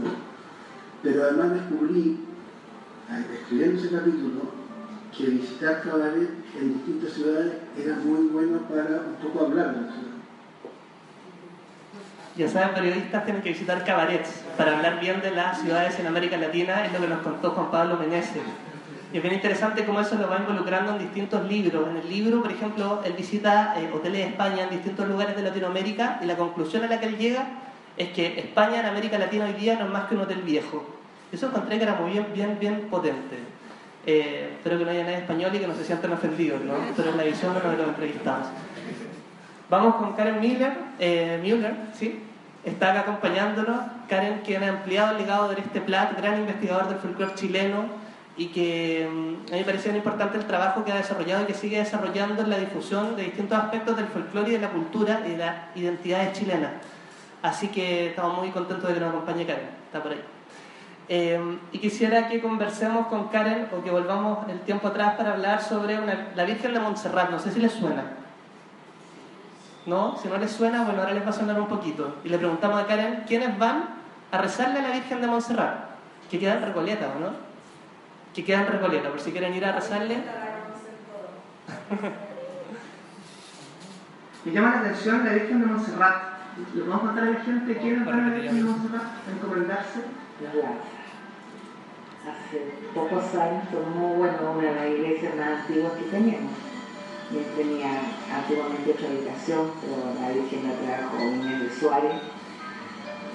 Pero 1.02 1.22
además 1.24 1.54
descubrí, 1.54 2.20
escribiendo 3.32 3.80
ese 3.80 3.96
capítulo, 3.96 4.60
que 5.16 5.26
visitar 5.26 5.82
cabaret 5.82 6.30
en 6.58 6.74
distintas 6.74 7.12
ciudades 7.12 7.52
era 7.76 7.96
muy 7.96 8.28
bueno 8.28 8.58
para 8.68 9.02
un 9.02 9.16
poco 9.22 9.46
hablar 9.46 9.74
de 9.74 9.80
la 9.82 9.92
ciudad. 9.92 10.10
Ya 12.36 12.48
saben, 12.48 12.74
periodistas 12.74 13.24
tienen 13.24 13.42
que 13.42 13.50
visitar 13.50 13.84
cabarets 13.84 14.44
para 14.56 14.76
hablar 14.76 15.00
bien 15.00 15.20
de 15.20 15.32
las 15.32 15.60
ciudades 15.60 15.98
en 15.98 16.06
América 16.06 16.36
Latina, 16.36 16.86
es 16.86 16.92
lo 16.92 17.00
que 17.00 17.08
nos 17.08 17.22
contó 17.22 17.50
Juan 17.50 17.70
Pablo 17.70 17.96
Meneses. 17.96 18.42
Y 19.12 19.16
es 19.16 19.22
bien 19.22 19.34
interesante 19.34 19.84
cómo 19.84 20.00
eso 20.00 20.14
lo 20.14 20.28
va 20.28 20.38
involucrando 20.38 20.92
en 20.92 20.98
distintos 21.00 21.44
libros. 21.48 21.88
En 21.88 21.96
el 21.96 22.08
libro, 22.08 22.42
por 22.42 22.52
ejemplo, 22.52 23.02
él 23.04 23.12
visita 23.14 23.74
eh, 23.76 23.90
hoteles 23.92 24.18
de 24.18 24.26
España 24.28 24.62
en 24.64 24.70
distintos 24.70 25.08
lugares 25.08 25.34
de 25.34 25.42
Latinoamérica 25.42 26.20
y 26.22 26.26
la 26.26 26.36
conclusión 26.36 26.84
a 26.84 26.86
la 26.86 27.00
que 27.00 27.06
él 27.06 27.18
llega 27.18 27.48
es 27.96 28.10
que 28.10 28.38
España 28.38 28.80
en 28.80 28.86
América 28.86 29.18
Latina 29.18 29.46
hoy 29.46 29.54
día 29.54 29.76
no 29.76 29.86
es 29.86 29.90
más 29.90 30.04
que 30.04 30.14
un 30.14 30.20
hotel 30.20 30.42
viejo. 30.42 30.84
Eso 31.32 31.48
encontré 31.48 31.78
que 31.78 31.84
era 31.84 31.94
muy 31.96 32.12
bien, 32.12 32.26
bien, 32.32 32.56
bien 32.60 32.80
potente. 32.88 33.36
Eh, 34.06 34.50
espero 34.54 34.78
que 34.78 34.84
no 34.84 34.90
haya 34.92 35.02
nadie 35.02 35.18
español 35.18 35.50
y 35.54 35.58
que 35.58 35.66
no 35.66 35.74
se 35.74 35.84
sientan 35.84 36.12
ofendidos, 36.12 36.62
¿no? 36.62 36.74
Pero 36.96 37.10
es 37.10 37.16
la 37.16 37.24
visión 37.24 37.52
de 37.52 37.60
uno 37.60 37.70
de 37.70 37.76
los 37.76 37.88
entrevistados. 37.88 38.46
Vamos 39.68 39.96
con 39.96 40.12
Karen 40.14 40.40
Miller, 40.40 40.72
eh, 40.98 41.38
Müller, 41.42 41.74
¿sí? 41.94 42.22
Está 42.64 42.90
acá 42.90 43.00
acompañándonos. 43.00 43.80
Karen, 44.08 44.40
quien 44.44 44.62
ha 44.62 44.68
ampliado 44.68 45.12
el 45.12 45.18
legado 45.18 45.48
de 45.48 45.60
este 45.60 45.80
Plat, 45.80 46.16
gran 46.16 46.38
investigador 46.38 46.88
del 46.88 46.98
folclore 46.98 47.34
chileno, 47.34 47.99
y 48.40 48.46
que 48.46 49.06
mm, 49.06 49.50
a 49.50 49.52
mí 49.52 49.58
me 49.58 49.64
pareció 49.64 49.94
importante 49.94 50.38
el 50.38 50.46
trabajo 50.46 50.82
que 50.82 50.90
ha 50.90 50.96
desarrollado 50.96 51.42
y 51.42 51.46
que 51.46 51.52
sigue 51.52 51.76
desarrollando 51.76 52.40
en 52.40 52.48
la 52.48 52.56
difusión 52.56 53.14
de 53.14 53.24
distintos 53.24 53.58
aspectos 53.58 53.94
del 53.98 54.06
folclore 54.06 54.48
y 54.48 54.52
de 54.52 54.60
la 54.60 54.70
cultura 54.70 55.20
y 55.26 55.32
de 55.32 55.36
las 55.36 55.76
identidades 55.76 56.32
chilenas. 56.32 56.70
Así 57.42 57.68
que 57.68 58.08
estamos 58.08 58.38
muy 58.38 58.48
contentos 58.48 58.88
de 58.88 58.94
que 58.94 59.00
nos 59.00 59.10
acompañe 59.10 59.44
Karen, 59.44 59.68
está 59.84 60.02
por 60.02 60.12
ahí. 60.12 60.22
Eh, 61.10 61.58
y 61.72 61.78
quisiera 61.80 62.28
que 62.28 62.40
conversemos 62.40 63.08
con 63.08 63.28
Karen 63.28 63.68
o 63.76 63.84
que 63.84 63.90
volvamos 63.90 64.48
el 64.48 64.60
tiempo 64.60 64.88
atrás 64.88 65.16
para 65.18 65.32
hablar 65.32 65.62
sobre 65.62 65.98
la 66.34 66.44
Virgen 66.44 66.72
de 66.72 66.80
Montserrat. 66.80 67.28
No 67.30 67.38
sé 67.38 67.52
si 67.52 67.60
les 67.60 67.72
suena. 67.72 68.04
¿No? 69.84 70.16
Si 70.16 70.28
no 70.28 70.38
les 70.38 70.50
suena, 70.50 70.84
bueno, 70.84 71.02
ahora 71.02 71.12
les 71.12 71.26
va 71.26 71.28
a 71.28 71.34
sonar 71.34 71.60
un 71.60 71.68
poquito. 71.68 72.16
Y 72.24 72.30
le 72.30 72.38
preguntamos 72.38 72.82
a 72.82 72.86
Karen, 72.86 73.24
¿quiénes 73.28 73.58
van 73.58 73.84
a 74.32 74.38
rezarle 74.38 74.78
a 74.78 74.82
la 74.82 74.92
Virgen 74.92 75.20
de 75.20 75.26
Montserrat? 75.26 75.90
Que 76.30 76.38
queda 76.38 76.54
en 76.54 76.62
Recoleta, 76.62 77.12
¿o 77.14 77.20
no? 77.20 77.49
Que 78.34 78.44
queda 78.44 78.60
en 78.60 78.68
Recoleta, 78.68 79.10
por 79.10 79.20
si 79.20 79.32
quieren 79.32 79.54
ir 79.54 79.64
a 79.64 79.72
rezarle. 79.72 80.16
Me 84.44 84.52
llama 84.52 84.70
la 84.70 84.80
atención 84.80 85.24
la 85.24 85.32
Virgen 85.34 85.60
de 85.60 85.66
Montserrat. 85.66 86.30
¿Le 86.74 86.80
podemos 86.82 87.00
contar 87.00 87.24
a 87.24 87.30
la 87.30 87.40
gente 87.40 87.76
quiénes 87.76 88.06
van 88.06 88.20
a 88.20 88.28
la 88.28 88.34
Virgen 88.34 88.56
de 88.56 88.62
Montserrat? 88.62 89.02
a 89.02 89.30
¿Encomendarse? 89.32 90.00
Hace 92.20 92.58
pocos 92.94 93.34
años 93.34 93.64
tomó 93.70 94.14
bueno, 94.14 94.52
una 94.56 94.68
de 94.68 94.74
las 94.74 94.86
iglesias 94.86 95.34
más 95.36 95.60
antiguas 95.60 95.92
que 95.94 96.04
teníamos. 96.04 96.52
Él 97.32 97.46
tenía 97.56 97.90
antiguamente 98.34 98.90
otra 98.92 99.08
habitación, 99.08 99.70
pero 99.80 99.96
la 100.20 100.28
Virgen 100.32 100.68
la 100.68 100.74
trajo 100.74 101.16
Inés 101.22 101.60
de 101.60 101.70
Suárez. 101.70 102.39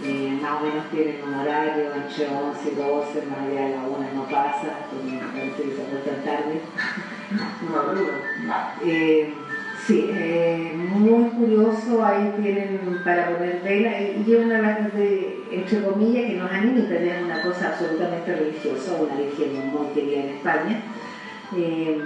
Y 0.04 0.39
más 0.41 0.62
o 0.62 0.66
menos 0.66 0.89
tienen 0.91 1.24
un 1.24 1.36
horario 1.36 1.96
entre 1.96 2.28
11 2.28 2.72
y 2.72 2.76
12, 2.76 3.26
más 3.28 3.39
allá 3.39 3.62
de 3.62 3.70
la 3.76 3.84
una 3.84 4.12
no 4.14 4.26
pasa, 4.26 4.80
porque 4.91 5.12
me 5.12 5.20
parece 5.20 5.64
que 5.64 5.76
se 5.76 5.82
acuestan 5.82 6.24
tarde. 6.24 6.62
Eh, 8.86 9.34
sí, 9.86 10.10
eh, 10.14 10.74
muy 10.76 11.30
curioso, 11.30 12.06
ahí 12.06 12.34
tienen 12.41 13.02
para 13.04 13.36
poner 13.36 13.62
vela 13.64 14.00
y 14.00 14.24
es 14.28 14.46
una 14.46 14.62
de, 14.93 15.43
entre 15.52 15.84
comillas, 15.84 16.26
que 16.26 16.38
nos 16.38 16.52
anima 16.52 16.80
y 16.80 16.84
tener 16.84 17.24
una 17.24 17.41
cosa 17.41 17.70
absolutamente 17.70 18.36
religiosa, 18.36 19.02
una 19.02 19.16
virgen 19.16 19.72
muy 19.72 19.88
querida 19.93 20.22
en 20.22 20.30
España. 20.30 20.82
Eh, 21.58 22.00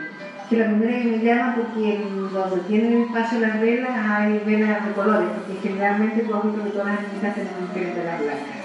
que 0.50 0.58
la 0.58 0.66
primera 0.66 1.04
me 1.04 1.20
llama 1.20 1.56
porque 1.56 2.04
donde 2.34 2.62
tienen 2.68 3.04
espacio 3.04 3.40
las 3.40 3.62
velas 3.62 3.92
hay 4.10 4.40
velas 4.40 4.84
de 4.84 4.94
colores, 4.94 5.30
porque 5.36 5.62
generalmente 5.62 6.22
has 6.22 6.44
visto 6.44 6.64
que 6.64 6.70
todas 6.72 6.88
las 6.88 7.02
niñitas 7.02 7.36
tenemos 7.36 7.72
que 7.72 7.80
velas 7.80 8.20
blancas. 8.20 8.60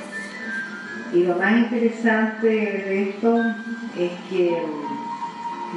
Y 1.12 1.24
lo 1.24 1.36
más 1.36 1.52
interesante 1.52 2.46
de 2.46 3.10
esto 3.10 3.38
es 3.98 4.10
que 4.30 4.62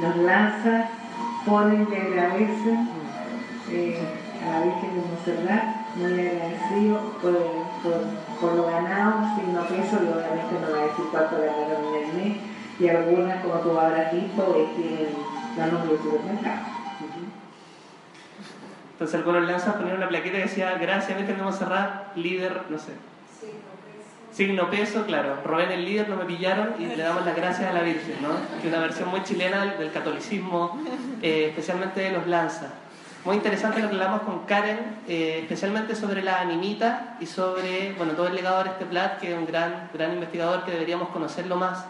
los 0.00 0.16
lanzas 0.16 0.86
ponen 1.44 1.86
y 1.92 1.94
agradecen 1.94 2.88
eh, 3.70 3.98
a 4.46 4.50
la 4.50 4.64
Virgen 4.64 4.90
de 4.94 5.02
Montserrat, 5.08 5.64
muy 5.96 6.26
agradecido 6.26 7.00
por, 7.20 7.36
por, 7.82 8.40
por 8.40 8.56
lo 8.56 8.66
ganado, 8.66 9.36
signo 9.36 9.60
peso, 9.62 9.98
y 10.02 10.08
obviamente 10.08 10.54
no 10.60 10.72
va 10.72 10.78
a 10.78 10.86
decir 10.86 11.04
cuánto 11.10 11.36
ganaron 11.36 11.94
en 11.94 12.02
el 12.02 12.14
mes, 12.16 12.36
y 12.80 12.88
algunas, 12.88 13.42
como 13.42 13.54
tú 13.60 13.78
habrás 13.78 14.12
visto, 14.12 14.56
es 14.56 15.08
la 15.58 15.66
nombre 15.66 15.92
del 15.92 16.02
supermercado. 16.02 16.78
Entonces 18.92 19.14
algunos 19.14 19.46
lanzas 19.46 19.74
ponían 19.76 19.96
una 19.96 20.08
plaqueta 20.08 20.38
que 20.38 20.42
decía, 20.42 20.74
gracias 20.80 21.16
Virgen 21.16 21.36
de 21.36 21.42
Montserrat, 21.42 22.16
líder, 22.16 22.62
no 22.68 22.78
sé. 22.78 22.92
Signo 24.32 24.70
peso, 24.70 25.04
claro. 25.06 25.38
Robé 25.44 25.64
en 25.64 25.72
el 25.72 25.84
líder, 25.84 26.08
no 26.08 26.16
me 26.16 26.24
pillaron 26.24 26.74
y 26.78 26.86
le 26.86 27.02
damos 27.02 27.24
las 27.24 27.34
gracias 27.36 27.70
a 27.70 27.72
la 27.72 27.82
Virgen, 27.82 28.16
¿no? 28.20 28.28
Que 28.60 28.68
es 28.68 28.74
una 28.74 28.82
versión 28.82 29.08
muy 29.08 29.22
chilena 29.22 29.64
del, 29.64 29.78
del 29.78 29.92
catolicismo, 29.92 30.80
eh, 31.22 31.46
especialmente 31.48 32.00
de 32.00 32.10
los 32.10 32.26
lanzas. 32.26 32.70
Muy 33.24 33.36
interesante 33.36 33.80
lo 33.80 33.88
que 33.88 33.94
hablamos 33.96 34.22
con 34.22 34.46
Karen, 34.46 34.78
eh, 35.08 35.40
especialmente 35.42 35.94
sobre 35.94 36.22
la 36.22 36.40
animita 36.40 37.16
y 37.20 37.26
sobre 37.26 37.92
bueno, 37.94 38.12
todo 38.12 38.28
el 38.28 38.34
legado 38.34 38.64
de 38.64 38.70
este 38.70 38.86
Plat, 38.86 39.18
que 39.18 39.32
es 39.32 39.38
un 39.38 39.46
gran, 39.46 39.90
gran 39.92 40.14
investigador 40.14 40.64
que 40.64 40.70
deberíamos 40.70 41.08
conocerlo 41.10 41.56
más 41.56 41.84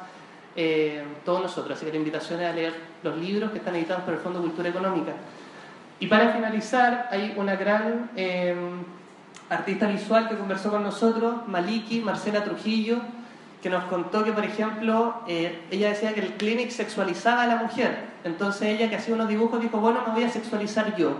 eh, 0.60 1.04
todos 1.24 1.40
nosotros. 1.40 1.76
Así 1.76 1.86
que 1.86 1.92
la 1.92 1.98
invitación 1.98 2.40
es 2.40 2.46
a 2.48 2.52
leer 2.52 2.74
los 3.04 3.16
libros 3.16 3.52
que 3.52 3.58
están 3.58 3.76
editados 3.76 4.02
por 4.02 4.12
el 4.12 4.18
Fondo 4.18 4.40
Cultura 4.40 4.68
Económica. 4.68 5.12
Y 6.00 6.08
para 6.08 6.32
finalizar, 6.32 7.06
hay 7.12 7.32
una 7.36 7.54
gran 7.54 8.10
eh, 8.16 8.56
artista 9.48 9.86
visual 9.86 10.28
que 10.28 10.36
conversó 10.36 10.72
con 10.72 10.82
nosotros, 10.82 11.46
Maliki, 11.46 12.00
Marcela 12.00 12.42
Trujillo, 12.42 12.98
que 13.62 13.70
nos 13.70 13.84
contó 13.84 14.24
que, 14.24 14.32
por 14.32 14.44
ejemplo, 14.44 15.22
eh, 15.28 15.60
ella 15.70 15.90
decía 15.90 16.12
que 16.12 16.20
el 16.22 16.32
clinic 16.32 16.70
sexualizaba 16.70 17.44
a 17.44 17.46
la 17.46 17.56
mujer. 17.56 17.96
Entonces 18.24 18.62
ella 18.62 18.90
que 18.90 18.96
hacía 18.96 19.14
unos 19.14 19.28
dibujos 19.28 19.62
dijo, 19.62 19.78
bueno, 19.78 20.00
me 20.08 20.12
voy 20.12 20.24
a 20.24 20.28
sexualizar 20.28 20.96
yo. 20.96 21.12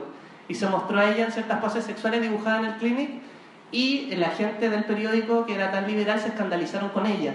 Y 0.49 0.57
se 0.57 0.66
mostró 0.66 0.99
a 0.99 1.12
ella 1.12 1.26
en 1.26 1.30
ciertas 1.30 1.61
poses 1.61 1.84
sexuales 1.84 2.22
dibujadas 2.22 2.64
en 2.64 2.64
el 2.70 2.74
clinic 2.78 3.11
y 3.70 4.16
la 4.16 4.30
gente 4.30 4.68
del 4.68 4.82
periódico 4.82 5.47
que 5.47 5.55
era 5.55 5.70
tan 5.70 5.86
liberal 5.86 6.18
se 6.18 6.28
escandalizaron 6.28 6.89
con 6.89 7.07
ella. 7.07 7.34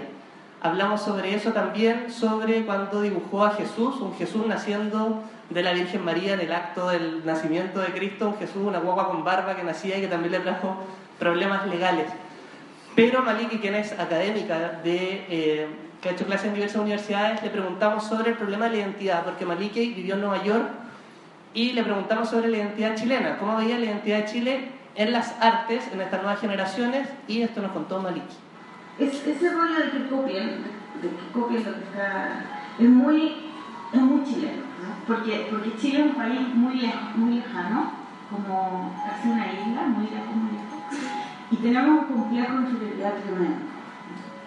Hablamos 0.64 1.02
sobre 1.02 1.34
eso 1.34 1.52
también, 1.52 2.10
sobre 2.10 2.64
cuando 2.64 3.02
dibujó 3.02 3.44
a 3.44 3.50
Jesús, 3.50 4.00
un 4.00 4.14
Jesús 4.16 4.46
naciendo 4.46 5.22
de 5.50 5.62
la 5.62 5.74
Virgen 5.74 6.02
María 6.02 6.32
en 6.32 6.40
el 6.40 6.50
acto 6.54 6.88
del 6.88 7.20
nacimiento 7.26 7.80
de 7.80 7.88
Cristo, 7.88 8.28
un 8.28 8.38
Jesús, 8.38 8.62
una 8.62 8.78
guagua 8.78 9.08
con 9.08 9.22
barba 9.24 9.56
que 9.56 9.62
nacía 9.62 9.98
y 9.98 10.00
que 10.00 10.06
también 10.06 10.32
le 10.32 10.40
trajo 10.40 10.74
problemas 11.18 11.66
legales. 11.66 12.06
Pero 12.96 13.20
Maliki, 13.20 13.58
quien 13.58 13.74
es 13.74 13.92
académica 13.92 14.80
de, 14.82 15.26
eh, 15.28 15.68
que 16.00 16.08
ha 16.08 16.12
hecho 16.12 16.24
clases 16.24 16.46
en 16.46 16.54
diversas 16.54 16.80
universidades, 16.80 17.42
le 17.42 17.50
preguntamos 17.50 18.04
sobre 18.04 18.30
el 18.30 18.36
problema 18.38 18.64
de 18.64 18.70
la 18.70 18.76
identidad, 18.78 19.22
porque 19.22 19.44
Maliki 19.44 19.92
vivió 19.92 20.14
en 20.14 20.22
Nueva 20.22 20.42
York 20.44 20.64
y 21.52 21.72
le 21.72 21.82
preguntamos 21.82 22.30
sobre 22.30 22.48
la 22.48 22.56
identidad 22.56 22.94
chilena, 22.94 23.36
cómo 23.36 23.58
veía 23.58 23.78
la 23.78 23.84
identidad 23.84 24.16
de 24.16 24.24
Chile 24.24 24.68
en 24.94 25.12
las 25.12 25.34
artes, 25.42 25.84
en 25.92 26.00
estas 26.00 26.22
nuevas 26.22 26.40
generaciones, 26.40 27.06
y 27.28 27.42
esto 27.42 27.60
nos 27.60 27.72
contó 27.72 28.00
Maliki. 28.00 28.43
Es, 28.98 29.26
ese 29.26 29.50
rollo 29.52 29.74
de 29.84 29.90
que 29.90 30.08
copien, 30.08 30.62
de 31.02 31.08
que 31.08 31.32
copien 31.32 31.64
lo 31.64 31.72
que 31.74 31.84
está, 31.84 32.44
es 32.78 32.88
muy, 32.88 33.50
es 33.92 34.00
muy 34.00 34.22
chileno, 34.24 34.62
¿no? 34.82 34.94
porque, 35.06 35.48
porque 35.50 35.76
Chile 35.76 36.00
es 36.00 36.06
un 36.06 36.14
país 36.14 36.40
muy, 36.54 36.80
lej- 36.80 37.14
muy 37.16 37.34
lejano, 37.36 37.90
como 38.30 38.92
casi 39.06 39.28
una 39.28 39.46
isla, 39.52 39.82
muy 39.86 40.04
lejos, 40.04 40.34
muy 40.36 40.52
lejos, 40.52 41.10
y 41.50 41.56
tenemos 41.56 42.00
un 42.00 42.04
complejo 42.16 42.52
de 42.58 42.70
inferioridad 42.70 43.14
tremendo. 43.22 43.64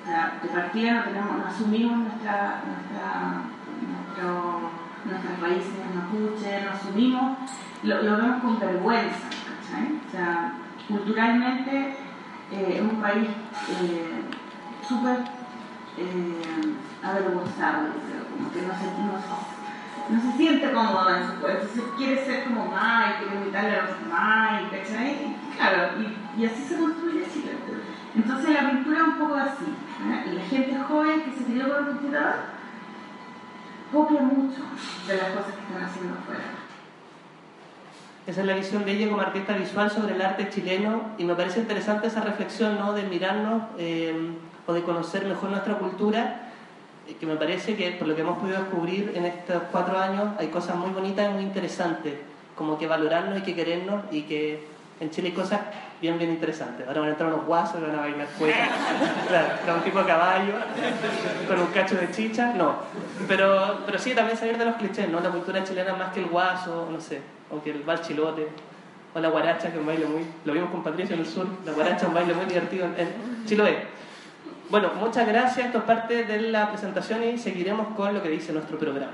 O 0.03 0.09
sea, 0.09 0.39
de 0.41 0.47
partida 0.49 0.93
no, 0.93 1.03
tenemos, 1.03 1.37
no 1.37 1.45
asumimos 1.45 1.97
nuestra, 1.97 2.63
nuestra, 2.65 3.41
nuestro, 3.83 4.69
nuestras 5.03 5.39
raíces 5.41 5.73
mapuche, 5.93 6.61
no 6.63 6.71
asumimos, 6.71 7.37
lo, 7.83 8.01
lo 8.03 8.17
vemos 8.17 8.41
con 8.41 8.59
vergüenza, 8.59 9.27
¿cachai? 9.27 9.99
O 10.07 10.11
sea, 10.11 10.53
culturalmente 10.87 11.97
eh, 12.51 12.73
es 12.75 12.81
un 12.81 13.01
país 13.01 13.27
eh, 13.27 14.21
súper 14.87 15.19
eh, 15.97 16.73
avergonzado, 17.03 17.87
como 18.35 18.51
que 18.51 18.61
no 18.61 18.73
se, 18.73 18.85
no, 20.13 20.21
se- 20.21 20.37
siente 20.37 20.71
cómodo 20.71 21.09
en 21.15 21.27
su 21.27 21.33
cuerpo, 21.41 21.61
entonces 21.63 21.83
quiere 21.97 22.25
ser 22.25 22.43
como 22.45 22.65
más 22.67 23.15
quiere 23.17 23.35
imitarle 23.35 23.75
a 23.79 23.85
los 23.87 23.99
demás, 24.01 24.61
y, 24.63 24.75
¿cachai? 24.75 25.35
Claro, 25.57 25.89
y, 26.37 26.45
así 26.45 26.63
se 26.63 26.77
construye 26.77 27.25
Chile. 27.33 27.51
Entonces 28.15 28.49
la 28.51 28.69
pintura 28.69 28.97
es 28.99 29.03
un 29.07 29.17
poco 29.17 29.35
así, 29.35 29.65
¿eh? 29.65 30.33
la 30.33 30.41
gente 30.45 30.77
joven 30.87 31.21
que 31.23 31.31
se 31.37 31.43
crió 31.45 31.67
con 31.69 31.77
el 31.79 31.85
computador 31.93 32.35
copia 33.91 34.21
mucho 34.21 34.61
de 35.07 35.15
las 35.17 35.29
cosas 35.29 35.53
que 35.53 35.61
están 35.61 35.83
haciendo 35.83 36.13
afuera. 36.19 36.43
Esa 38.27 38.41
es 38.41 38.47
la 38.47 38.55
visión 38.55 38.83
de 38.83 38.91
ella 38.91 39.07
como 39.07 39.21
artista 39.21 39.53
visual 39.53 39.89
sobre 39.89 40.13
el 40.13 40.21
arte 40.21 40.49
chileno 40.49 41.13
y 41.17 41.23
me 41.23 41.33
parece 41.33 41.61
interesante 41.61 42.07
esa 42.07 42.19
reflexión 42.19 42.77
¿no? 42.77 42.91
de 42.91 43.03
mirarnos 43.03 43.63
eh, 43.77 44.13
o 44.65 44.73
de 44.73 44.83
conocer 44.83 45.23
mejor 45.23 45.49
nuestra 45.49 45.75
cultura, 45.75 46.49
eh, 47.07 47.15
que 47.17 47.25
me 47.25 47.37
parece 47.37 47.77
que 47.77 47.89
por 47.91 48.05
lo 48.05 48.15
que 48.15 48.21
hemos 48.23 48.37
podido 48.37 48.59
descubrir 48.59 49.13
en 49.15 49.25
estos 49.27 49.63
cuatro 49.71 49.97
años 49.97 50.33
hay 50.39 50.47
cosas 50.47 50.75
muy 50.75 50.89
bonitas 50.89 51.25
y 51.29 51.33
muy 51.35 51.43
interesantes, 51.43 52.15
como 52.57 52.77
que 52.77 52.85
valorarnos 52.85 53.39
y 53.39 53.41
que 53.43 53.55
querernos 53.55 54.03
y 54.11 54.23
que 54.23 54.67
en 54.99 55.09
Chile 55.09 55.29
hay 55.29 55.33
cosas 55.33 55.61
bien, 56.01 56.17
bien 56.17 56.31
interesantes. 56.31 56.85
Ahora 56.85 56.99
van 56.99 57.09
a 57.09 57.11
entrar 57.13 57.33
unos 57.33 57.45
guasos, 57.45 57.79
van 57.81 57.95
a 57.95 58.01
bailar 58.01 58.27
cuecas, 58.37 58.69
claro, 59.29 59.47
con 59.65 59.75
un 59.75 59.83
tipo 59.83 59.99
de 59.99 60.05
caballo, 60.05 60.53
con 61.47 61.59
un 61.61 61.67
cacho 61.67 61.95
de 61.95 62.11
chicha, 62.11 62.51
no. 62.53 62.75
Pero, 63.25 63.83
pero 63.85 63.97
sí, 63.97 64.13
también 64.13 64.37
salir 64.37 64.57
de 64.57 64.65
los 64.65 64.75
clichés, 64.75 65.07
¿no? 65.07 65.21
La 65.21 65.29
cultura 65.29 65.63
chilena 65.63 65.93
más 65.93 66.11
que 66.11 66.19
el 66.19 66.25
guaso, 66.25 66.89
no 66.91 66.99
sé, 66.99 67.21
o 67.51 67.61
que 67.61 67.71
el 67.71 67.83
barchilote, 67.83 68.47
o 69.13 69.19
la 69.19 69.29
guaracha, 69.29 69.69
que 69.69 69.75
es 69.75 69.79
un 69.79 69.85
baile 69.85 70.05
muy... 70.05 70.25
Lo 70.45 70.53
vimos 70.53 70.69
con 70.69 70.83
Patricio 70.83 71.15
en 71.15 71.21
el 71.21 71.27
sur, 71.27 71.47
la 71.65 71.71
guaracha 71.71 71.97
es 72.01 72.07
un 72.07 72.13
baile 72.13 72.33
muy 72.33 72.45
divertido 72.45 72.85
en, 72.85 72.95
en 72.99 73.45
Chiloé. 73.45 73.87
Bueno, 74.69 74.91
muchas 74.99 75.25
gracias, 75.27 75.67
esto 75.67 75.77
es 75.77 75.83
parte 75.85 76.25
de 76.25 76.41
la 76.41 76.69
presentación 76.69 77.23
y 77.23 77.37
seguiremos 77.37 77.95
con 77.95 78.13
lo 78.13 78.21
que 78.21 78.29
dice 78.29 78.51
nuestro 78.51 78.77
programa. 78.77 79.13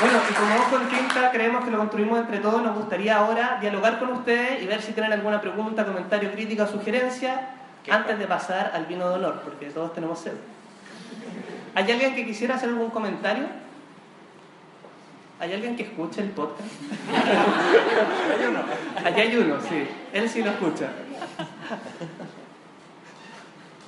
Bueno, 0.00 0.18
y 0.28 0.32
como 0.34 0.56
Ojo 0.56 0.76
en 0.80 0.88
Tinta 0.88 1.30
creemos 1.30 1.64
que 1.64 1.70
lo 1.70 1.78
construimos 1.78 2.18
entre 2.18 2.38
todos, 2.38 2.62
nos 2.62 2.76
gustaría 2.76 3.16
ahora 3.16 3.58
dialogar 3.60 3.98
con 3.98 4.10
ustedes 4.10 4.62
y 4.62 4.66
ver 4.66 4.82
si 4.82 4.92
tienen 4.92 5.12
alguna 5.12 5.40
pregunta, 5.40 5.86
comentario, 5.86 6.30
crítica 6.32 6.64
o 6.64 6.66
sugerencia 6.66 7.48
antes 7.90 8.18
de 8.18 8.26
pasar 8.26 8.72
al 8.74 8.86
vino 8.86 9.08
de 9.08 9.14
honor, 9.14 9.40
porque 9.44 9.70
todos 9.70 9.94
tenemos 9.94 10.18
sed. 10.18 10.34
¿Hay 11.74 11.90
alguien 11.90 12.14
que 12.14 12.24
quisiera 12.24 12.54
hacer 12.54 12.68
algún 12.68 12.90
comentario? 12.90 13.46
¿Hay 15.40 15.52
alguien 15.52 15.74
que 15.76 15.82
escuche 15.82 16.22
el 16.22 16.30
podcast? 16.30 16.62
hay 18.38 18.46
uno. 18.46 18.60
Allá 19.04 19.22
hay 19.22 19.36
uno, 19.36 19.60
sí. 19.60 19.86
Él 20.12 20.28
sí 20.28 20.42
lo 20.42 20.50
escucha. 20.50 20.90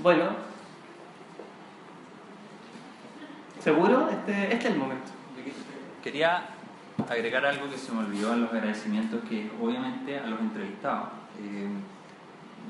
Bueno. 0.00 0.30
¿Seguro? 3.60 4.08
Este, 4.10 4.52
este 4.52 4.68
es 4.68 4.74
el 4.74 4.78
momento. 4.78 5.10
Quería 6.02 6.42
agregar 7.08 7.46
algo 7.46 7.70
que 7.70 7.78
se 7.78 7.92
me 7.92 8.00
olvidó 8.00 8.32
en 8.34 8.42
los 8.42 8.52
agradecimientos, 8.52 9.20
que 9.28 9.50
obviamente 9.60 10.18
a 10.18 10.26
los 10.26 10.40
entrevistados. 10.40 11.08
Eh, 11.40 11.68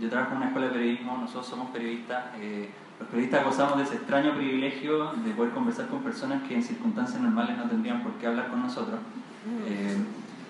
yo 0.01 0.11
trabajo 0.11 0.33
en 0.33 0.37
una 0.39 0.47
escuela 0.47 0.69
de 0.69 0.73
periodismo, 0.75 1.17
nosotros 1.19 1.47
somos 1.47 1.71
periodistas, 1.71 2.25
eh, 2.39 2.71
los 2.99 3.09
periodistas 3.09 3.45
gozamos 3.45 3.79
de 3.79 3.85
ese 3.85 3.97
extraño 3.97 4.35
privilegio 4.35 5.13
de 5.25 5.33
poder 5.33 5.53
conversar 5.53 5.87
con 5.89 6.01
personas 6.01 6.43
que 6.49 6.55
en 6.55 6.63
circunstancias 6.63 7.21
normales 7.21 7.57
no 7.57 7.65
tendrían 7.65 8.03
por 8.03 8.13
qué 8.13 8.27
hablar 8.27 8.49
con 8.49 8.63
nosotros. 8.63 8.99
Eh, 9.67 9.97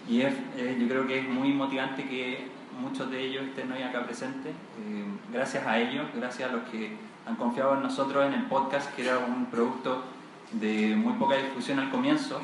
y 0.08 0.20
es, 0.20 0.34
eh, 0.56 0.76
yo 0.80 0.88
creo 0.88 1.06
que 1.06 1.18
es 1.18 1.28
muy 1.28 1.52
motivante 1.52 2.04
que 2.04 2.48
muchos 2.80 3.10
de 3.10 3.20
ellos 3.20 3.44
estén 3.44 3.70
hoy 3.72 3.82
acá 3.82 4.04
presentes. 4.04 4.52
Eh, 4.52 5.04
gracias 5.32 5.66
a 5.66 5.78
ellos, 5.78 6.06
gracias 6.14 6.50
a 6.50 6.52
los 6.52 6.62
que 6.68 6.96
han 7.26 7.36
confiado 7.36 7.74
en 7.74 7.82
nosotros 7.82 8.24
en 8.26 8.34
el 8.34 8.44
podcast, 8.44 8.94
que 8.94 9.04
era 9.04 9.18
un 9.18 9.46
producto 9.46 10.04
de 10.52 10.94
muy 10.94 11.14
poca 11.14 11.36
difusión 11.36 11.78
al 11.78 11.90
comienzo, 11.90 12.40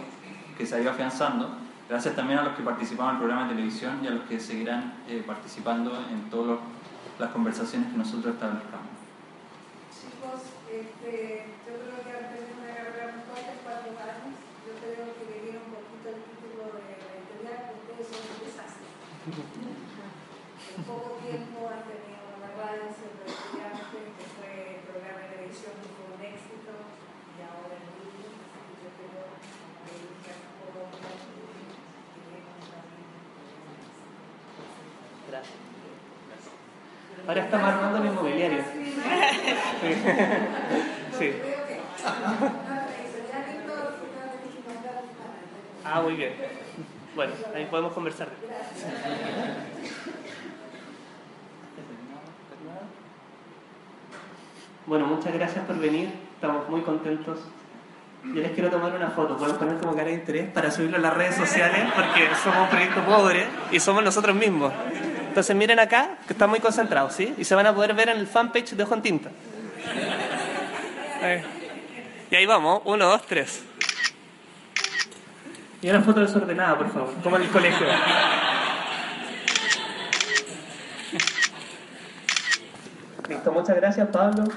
que 0.59 0.67
se 0.67 0.75
ha 0.75 0.81
ido 0.81 0.91
afianzando. 0.91 1.51
Gracias 1.89 2.17
también 2.17 2.41
a 2.41 2.43
los 2.43 2.55
que 2.55 2.63
participaron 2.63 3.11
en 3.11 3.17
el 3.17 3.21
programa 3.21 3.49
de 3.49 3.55
televisión 3.55 4.01
y 4.03 4.07
a 4.09 4.11
los 4.11 4.23
que 4.25 4.41
seguirán 4.41 4.95
eh, 5.09 5.23
participando 5.27 5.93
en 6.11 6.31
todas 6.31 6.59
las 7.19 7.31
conversaciones 7.31 7.91
que 7.93 7.99
nosotros 7.99 8.35
establezcamos. 8.35 8.92
Este, 10.83 11.47
yo 11.63 11.79
creo 11.79 12.03
que 12.03 12.11
antes 12.11 12.43
de 12.43 12.59
una 12.59 12.75
carrera 12.75 13.15
muy 13.15 13.23
corta, 13.31 13.55
cuatro 13.63 13.95
años, 14.03 14.35
yo 14.67 14.73
creo 14.83 15.15
que 15.15 15.31
le 15.31 15.39
dieron 15.47 15.71
un 15.71 15.79
poquito 15.79 16.11
el 16.11 16.27
título 16.27 16.75
de 16.75 16.99
editorial, 16.99 17.71
porque 17.71 18.03
ustedes 18.03 18.11
son 18.11 18.19
un 18.27 18.43
desastre. 18.43 18.91
en 18.91 20.83
poco 20.83 21.23
tiempo 21.23 21.71
han 21.71 21.87
tenido 21.87 22.35
la 22.43 22.51
radio, 22.59 22.91
siempre 22.91 23.31
estudiante, 23.31 23.95
que 23.95 24.27
fue 24.35 24.51
el 24.75 24.83
programa 24.91 25.23
de 25.23 25.31
televisión, 25.39 25.79
fue 25.87 26.19
un 26.19 26.19
éxito, 26.19 26.75
y 26.75 27.39
ahora 27.47 27.79
el 27.79 27.87
libro, 27.87 28.35
así 28.43 28.75
que 28.75 28.83
yo 28.83 28.91
creo 28.99 29.39
que 29.87 30.12
Ahora 37.27 37.43
estamos 37.43 37.69
armando 37.69 37.99
el 37.99 38.07
inmobiliario. 38.07 38.65
Sí. 39.81 39.95
sí. 41.19 41.33
Ah, 45.85 46.01
muy 46.03 46.15
bien. 46.15 46.33
Bueno, 47.15 47.33
ahí 47.55 47.67
podemos 47.67 47.93
conversar. 47.93 48.29
Bueno, 54.87 55.07
muchas 55.07 55.33
gracias 55.33 55.65
por 55.65 55.79
venir. 55.79 56.11
Estamos 56.35 56.69
muy 56.69 56.81
contentos. 56.81 57.39
Yo 58.25 58.41
les 58.41 58.53
quiero 58.53 58.71
tomar 58.71 58.95
una 58.95 59.11
foto. 59.11 59.37
Pueden 59.37 59.57
poner 59.57 59.79
como 59.79 59.95
cara 59.95 60.09
de 60.09 60.15
interés 60.15 60.51
para 60.51 60.71
subirlo 60.71 60.97
a 60.97 61.01
las 61.01 61.15
redes 61.15 61.37
sociales 61.37 61.87
porque 61.95 62.29
somos 62.43 62.63
un 62.63 62.69
proyecto 62.69 63.05
pobre 63.05 63.47
y 63.71 63.79
somos 63.79 64.03
nosotros 64.03 64.35
mismos. 64.35 64.73
Entonces 65.33 65.57
miren 65.57 65.81
acá, 65.81 66.19
que 66.27 66.35
están 66.35 66.51
muy 66.51 66.61
concentrados, 66.61 67.15
¿sí? 67.15 67.33
Y 67.39 67.45
se 67.45 67.55
van 67.55 67.65
a 67.65 67.75
poder 67.75 67.95
ver 67.95 68.11
en 68.11 68.19
el 68.19 68.27
fanpage 68.27 68.73
de 68.73 68.83
Ojo 68.83 68.93
en 68.93 69.01
Tinta. 69.01 69.31
Ahí. 71.23 71.43
Y 72.31 72.37
ahí 72.37 72.45
vamos, 72.45 72.83
uno, 72.85 73.07
dos, 73.07 73.27
tres. 73.27 73.63
Y 75.81 75.89
una 75.89 76.03
foto 76.03 76.21
desordenada, 76.21 76.77
por 76.77 76.93
favor, 76.93 77.15
como 77.23 77.37
en 77.37 77.45
el 77.45 77.49
colegio. 77.49 77.87
Listo, 83.31 83.53
muchas 83.53 83.77
gracias, 83.77 84.09
Pablo. 84.09 84.45
Sí. 84.45 84.53